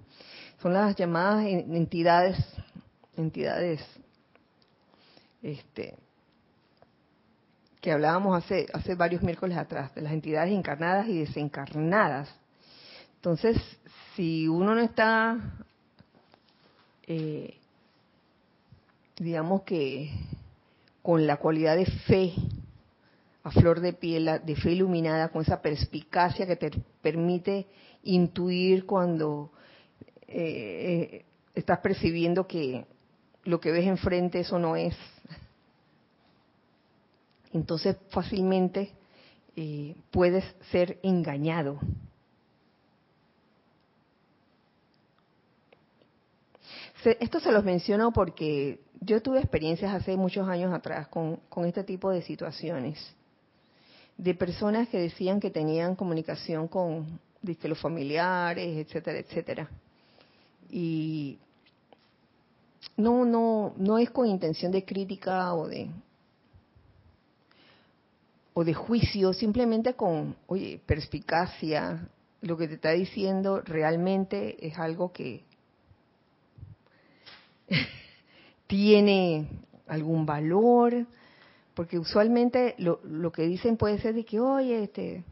Son 0.62 0.72
las 0.72 0.94
llamadas 0.94 1.46
entidades 1.46 2.38
entidades 3.16 3.80
este, 5.42 5.94
que 7.84 7.92
hablábamos 7.92 8.42
hace, 8.42 8.66
hace 8.72 8.94
varios 8.94 9.20
miércoles 9.22 9.58
atrás, 9.58 9.94
de 9.94 10.00
las 10.00 10.14
entidades 10.14 10.50
encarnadas 10.54 11.06
y 11.06 11.18
desencarnadas. 11.18 12.34
Entonces, 13.16 13.58
si 14.16 14.48
uno 14.48 14.74
no 14.74 14.80
está, 14.80 15.36
eh, 17.06 17.58
digamos 19.18 19.64
que 19.64 20.10
con 21.02 21.26
la 21.26 21.36
cualidad 21.36 21.76
de 21.76 21.84
fe 21.84 22.32
a 23.42 23.50
flor 23.50 23.80
de 23.80 23.92
piel, 23.92 24.30
de 24.42 24.56
fe 24.56 24.72
iluminada, 24.72 25.28
con 25.28 25.42
esa 25.42 25.60
perspicacia 25.60 26.46
que 26.46 26.56
te 26.56 26.70
permite 27.02 27.66
intuir 28.04 28.86
cuando 28.86 29.52
eh, 30.26 31.18
eh, 31.18 31.24
estás 31.54 31.80
percibiendo 31.80 32.46
que 32.46 32.86
lo 33.44 33.60
que 33.60 33.72
ves 33.72 33.86
enfrente 33.86 34.40
eso 34.40 34.58
no 34.58 34.74
es. 34.74 34.96
Entonces 37.54 37.96
fácilmente 38.10 38.90
eh, 39.56 39.94
puedes 40.10 40.44
ser 40.70 40.98
engañado. 41.02 41.78
esto 47.20 47.38
se 47.38 47.52
los 47.52 47.62
menciono 47.62 48.14
porque 48.14 48.80
yo 49.02 49.20
tuve 49.20 49.38
experiencias 49.38 49.92
hace 49.92 50.16
muchos 50.16 50.48
años 50.48 50.72
atrás 50.72 51.06
con, 51.08 51.38
este 51.66 51.84
tipo 51.84 52.10
de 52.10 52.22
situaciones, 52.22 52.98
de 54.16 54.34
personas 54.34 54.88
que 54.88 54.98
decían 54.98 55.38
que 55.38 55.50
tenían 55.50 55.96
comunicación 55.96 56.66
con 56.66 57.20
los 57.42 57.78
familiares, 57.78 58.86
etcétera, 58.86 59.18
etcétera. 59.18 59.68
Y 60.70 61.38
no, 62.96 63.26
no, 63.26 63.74
no 63.76 63.98
es 63.98 64.10
con 64.10 64.26
intención 64.26 64.72
de 64.72 64.86
crítica 64.86 65.52
o 65.52 65.68
de 65.68 65.90
o 68.54 68.64
de 68.64 68.72
juicio, 68.72 69.32
simplemente 69.32 69.94
con, 69.94 70.36
oye, 70.46 70.80
perspicacia, 70.86 72.08
lo 72.40 72.56
que 72.56 72.68
te 72.68 72.74
está 72.74 72.90
diciendo 72.90 73.60
realmente 73.60 74.64
es 74.64 74.78
algo 74.78 75.12
que 75.12 75.42
tiene 78.68 79.48
algún 79.88 80.24
valor, 80.24 81.06
porque 81.74 81.98
usualmente 81.98 82.76
lo, 82.78 83.00
lo 83.02 83.32
que 83.32 83.42
dicen 83.42 83.76
puede 83.76 83.98
ser 83.98 84.14
de 84.14 84.24
que, 84.24 84.38
oye, 84.38 84.84
este, 84.84 85.24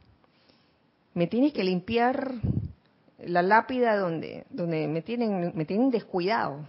me 1.14 1.28
tienes 1.28 1.52
que 1.52 1.62
limpiar 1.62 2.34
la 3.24 3.42
lápida 3.42 3.96
donde, 3.96 4.44
donde 4.50 4.88
me 4.88 5.02
tienen, 5.02 5.52
me 5.54 5.64
tienen 5.64 5.90
descuidado. 5.90 6.66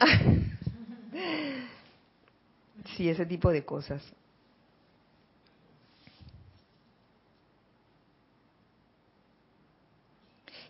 sí, 2.96 3.08
ese 3.08 3.26
tipo 3.26 3.50
de 3.50 3.64
cosas. 3.64 4.02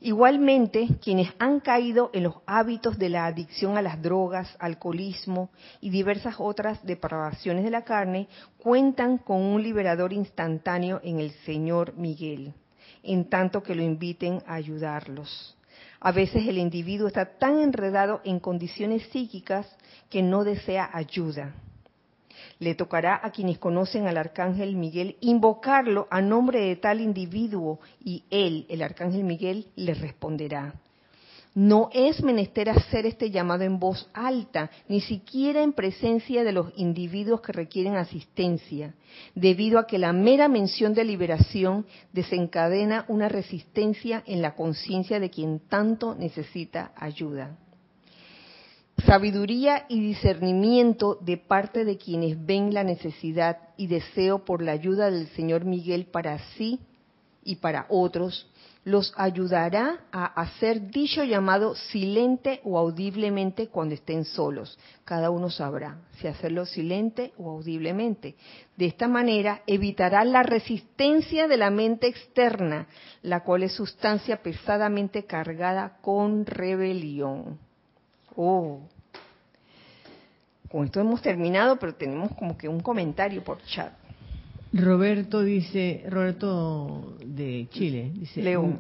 Igualmente, 0.01 0.89
quienes 1.03 1.33
han 1.41 1.59
caído 1.59 2.11
en 2.13 2.23
los 2.23 2.35
hábitos 2.47 2.99
de 2.99 3.09
la 3.09 3.27
adicción 3.27 3.77
a 3.77 3.83
las 3.83 4.01
drogas, 4.01 4.57
alcoholismo 4.61 5.51
y 5.81 5.91
diversas 5.91 6.37
otras 6.39 6.85
depravaciones 6.85 7.65
de 7.65 7.71
la 7.71 7.83
carne, 7.83 8.29
cuentan 8.59 9.19
con 9.19 9.43
un 9.43 9.61
liberador 9.61 10.13
instantáneo 10.13 11.01
en 11.03 11.19
el 11.19 11.33
Señor 11.45 11.95
Miguel, 11.95 12.55
en 13.03 13.29
tanto 13.29 13.61
que 13.61 13.75
lo 13.75 13.83
inviten 13.83 14.41
a 14.47 14.55
ayudarlos. 14.55 15.57
A 15.99 16.13
veces 16.13 16.47
el 16.47 16.59
individuo 16.59 17.09
está 17.09 17.37
tan 17.37 17.59
enredado 17.59 18.21
en 18.25 18.39
condiciones 18.39 19.03
psíquicas 19.11 19.67
que 20.09 20.23
no 20.23 20.45
desea 20.45 20.89
ayuda 20.93 21.55
le 22.59 22.75
tocará 22.75 23.21
a 23.23 23.31
quienes 23.31 23.59
conocen 23.59 24.07
al 24.07 24.17
arcángel 24.17 24.77
Miguel 24.77 25.17
invocarlo 25.21 26.07
a 26.11 26.21
nombre 26.21 26.61
de 26.61 26.77
tal 26.77 27.01
individuo 27.01 27.81
y 28.03 28.25
él, 28.31 28.67
el 28.69 28.83
arcángel 28.83 29.25
Miguel, 29.25 29.67
le 29.77 29.95
responderá. 29.95 30.75
No 31.55 31.89
es 31.93 32.23
menester 32.23 32.69
hacer 32.69 33.07
este 33.07 33.31
llamado 33.31 33.65
en 33.65 33.81
voz 33.81 34.09
alta, 34.13 34.71
ni 34.87 35.01
siquiera 35.01 35.63
en 35.63 35.73
presencia 35.73 36.45
de 36.45 36.53
los 36.53 36.73
individuos 36.77 37.41
que 37.41 37.53
requieren 37.53 37.97
asistencia, 37.97 38.95
debido 39.35 39.79
a 39.79 39.87
que 39.87 39.99
la 39.99 40.13
mera 40.13 40.47
mención 40.47 40.95
de 40.95 41.05
liberación 41.05 41.87
desencadena 42.13 43.07
una 43.09 43.29
resistencia 43.29 44.23
en 44.27 44.43
la 44.43 44.55
conciencia 44.55 45.19
de 45.19 45.31
quien 45.31 45.59
tanto 45.59 46.15
necesita 46.15 46.93
ayuda 46.95 47.57
sabiduría 49.05 49.87
y 49.89 50.01
discernimiento 50.01 51.19
de 51.21 51.37
parte 51.37 51.85
de 51.85 51.99
quienes 51.99 52.45
ven 52.45 52.75
la 52.75 52.85
necesidad 52.85 53.59
y 53.77 53.87
deseo 53.87 54.45
por 54.45 54.63
la 54.63 54.73
ayuda 54.73 55.11
del 55.11 55.29
Señor 55.29 55.65
Miguel 55.65 56.07
para 56.07 56.39
sí 56.57 56.81
y 57.45 57.57
para 57.57 57.87
otros, 57.89 58.47
los 58.85 59.13
ayudará 59.17 60.01
a 60.13 60.25
hacer 60.25 60.91
dicho 60.91 61.23
llamado 61.23 61.75
silente 61.75 62.61
o 62.65 62.79
audiblemente 62.79 63.69
cuando 63.69 63.95
estén 63.95 64.25
solos. 64.25 64.79
Cada 65.05 65.31
uno 65.31 65.51
sabrá 65.51 65.99
si 66.19 66.27
hacerlo 66.27 66.67
silente 66.67 67.33
o 67.39 67.51
audiblemente. 67.51 68.35
De 68.77 68.87
esta 68.87 69.09
manera 69.09 69.63
evitará 69.67 70.25
la 70.25 70.43
resistencia 70.43 71.49
de 71.49 71.57
la 71.57 71.71
mente 71.71 72.07
externa, 72.07 72.89
la 73.23 73.45
cual 73.45 73.63
es 73.63 73.73
sustancia 73.73 74.43
pesadamente 74.43 75.25
cargada 75.25 75.99
con 76.01 76.47
rebelión. 76.47 77.68
Oh. 78.37 78.81
Con 80.71 80.85
esto 80.85 81.01
hemos 81.01 81.23
terminado, 81.23 81.79
pero 81.79 81.95
tenemos 81.95 82.33
como 82.37 82.57
que 82.57 82.69
un 82.69 82.81
comentario 82.81 83.43
por 83.43 83.63
chat. 83.63 83.93
Roberto 84.73 85.43
dice, 85.43 86.05
Roberto 86.09 87.17
de 87.25 87.69
Chile, 87.71 88.13
dice, 88.15 88.43
León, 88.43 88.79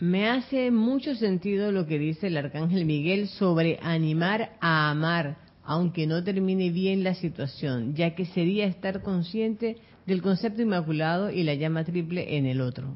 me 0.00 0.28
hace 0.28 0.70
mucho 0.70 1.14
sentido 1.16 1.70
lo 1.70 1.86
que 1.86 1.98
dice 1.98 2.28
el 2.28 2.36
arcángel 2.38 2.86
Miguel 2.86 3.28
sobre 3.28 3.78
animar 3.82 4.52
a 4.60 4.90
amar, 4.90 5.36
aunque 5.64 6.06
no 6.06 6.24
termine 6.24 6.70
bien 6.70 7.04
la 7.04 7.14
situación, 7.14 7.94
ya 7.94 8.14
que 8.14 8.24
sería 8.24 8.66
estar 8.66 9.02
consciente 9.02 9.76
del 10.06 10.22
concepto 10.22 10.62
inmaculado 10.62 11.30
y 11.30 11.42
la 11.42 11.54
llama 11.54 11.84
triple 11.84 12.38
en 12.38 12.46
el 12.46 12.62
otro. 12.62 12.94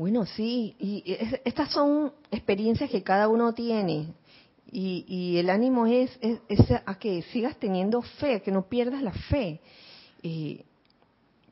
Bueno, 0.00 0.24
sí, 0.24 0.74
y 0.78 1.02
estas 1.44 1.72
son 1.72 2.14
experiencias 2.30 2.88
que 2.88 3.02
cada 3.02 3.28
uno 3.28 3.52
tiene. 3.52 4.14
Y, 4.72 5.36
el 5.36 5.50
ánimo 5.50 5.86
es, 5.86 6.18
a 6.86 6.94
que 6.98 7.20
sigas 7.24 7.58
teniendo 7.58 8.00
fe, 8.00 8.40
que 8.40 8.50
no 8.50 8.62
pierdas 8.62 9.02
la 9.02 9.12
fe. 9.12 9.60
Y 10.22 10.64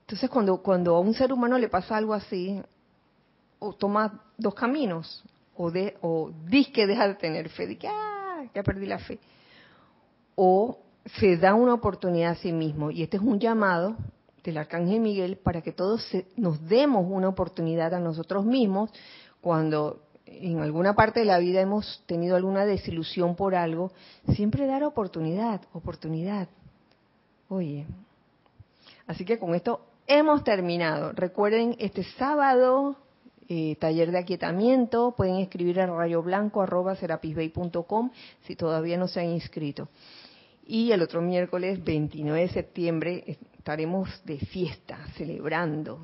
entonces, 0.01 0.31
cuando, 0.31 0.63
cuando 0.63 0.97
a 0.97 1.01
un 1.01 1.13
ser 1.13 1.31
humano 1.31 1.59
le 1.59 1.69
pasa 1.69 1.99
algo 1.99 2.15
así, 2.15 2.59
o 3.59 3.75
toma 3.75 4.25
dos 4.39 4.55
caminos, 4.55 5.23
o, 5.55 5.71
de, 5.71 5.99
o 6.01 6.33
dice 6.47 6.73
que 6.73 6.87
deja 6.87 7.07
de 7.07 7.17
tener 7.17 7.51
fe, 7.51 7.67
de 7.67 7.77
que 7.77 7.89
ah, 7.89 8.47
ya 8.55 8.63
perdí 8.63 8.87
la 8.87 8.99
fe, 8.99 9.19
o 10.37 10.79
se 11.19 11.37
da 11.37 11.53
una 11.53 11.75
oportunidad 11.75 12.31
a 12.31 12.37
sí 12.37 12.53
mismo. 12.53 12.91
Y 12.91 13.03
este 13.03 13.19
es 13.19 13.23
un 13.23 13.39
llamado 13.39 13.95
del 14.49 14.59
Arcángel 14.59 15.01
Miguel 15.01 15.37
para 15.37 15.63
que 15.63 15.73
todos 15.73 16.07
nos 16.37 16.69
demos 16.69 17.07
una 17.09 17.29
oportunidad 17.29 17.95
a 17.95 18.01
nosotros 18.01 18.45
mismos 18.45 18.91
cuando 19.41 20.03
en 20.27 20.59
alguna 20.61 20.95
parte 20.95 21.21
de 21.21 21.27
la 21.27 21.39
vida 21.39 21.61
hemos 21.61 22.03
tenido 22.07 22.35
alguna 22.37 22.67
desilusión 22.67 23.37
por 23.37 23.55
algo, 23.55 23.93
siempre 24.35 24.67
dar 24.67 24.83
oportunidad, 24.85 25.63
oportunidad. 25.73 26.49
Oye, 27.49 27.87
así 29.07 29.25
que 29.25 29.39
con 29.39 29.55
esto 29.55 29.81
hemos 30.07 30.45
terminado. 30.45 31.13
Recuerden, 31.13 31.77
este 31.79 32.03
sábado, 32.19 32.97
eh, 33.49 33.77
taller 33.77 34.11
de 34.11 34.19
aquietamiento, 34.19 35.15
pueden 35.17 35.37
escribir 35.37 35.81
a 35.81 35.87
rayoblanco.com 35.87 38.11
si 38.47 38.57
todavía 38.57 38.99
no 38.99 39.09
se 39.09 39.21
han 39.21 39.31
inscrito. 39.31 39.89
Y 40.67 40.93
el 40.93 41.01
otro 41.01 41.23
miércoles, 41.23 41.83
29 41.83 42.43
de 42.43 42.49
septiembre, 42.49 43.39
estaremos 43.69 44.09
de 44.25 44.39
fiesta, 44.39 44.97
celebrando, 45.19 46.01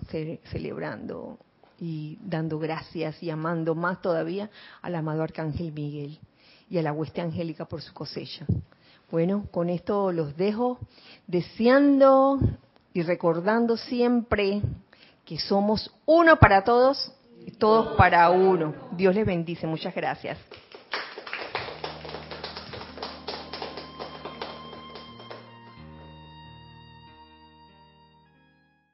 celebrando 0.50 1.38
y 1.80 2.18
dando 2.20 2.58
gracias 2.58 3.22
y 3.22 3.30
amando 3.30 3.74
más 3.74 4.02
todavía 4.02 4.50
al 4.82 4.94
amado 4.94 5.22
Arcángel 5.22 5.72
Miguel 5.72 6.18
y 6.68 6.76
a 6.76 6.82
la 6.82 6.92
hueste 6.92 7.22
angélica 7.22 7.64
por 7.64 7.80
su 7.80 7.94
cosecha. 7.94 8.44
Bueno, 9.10 9.46
con 9.50 9.70
esto 9.70 10.12
los 10.12 10.36
dejo 10.36 10.78
deseando 11.26 12.38
y 12.92 13.00
recordando 13.00 13.78
siempre 13.78 14.60
que 15.24 15.38
somos 15.38 15.90
uno 16.04 16.36
para 16.36 16.64
todos 16.64 17.14
y 17.46 17.52
todos 17.52 17.96
para 17.96 18.28
uno. 18.28 18.74
Dios 18.94 19.14
les 19.14 19.24
bendice. 19.24 19.66
Muchas 19.66 19.94
gracias. 19.94 20.36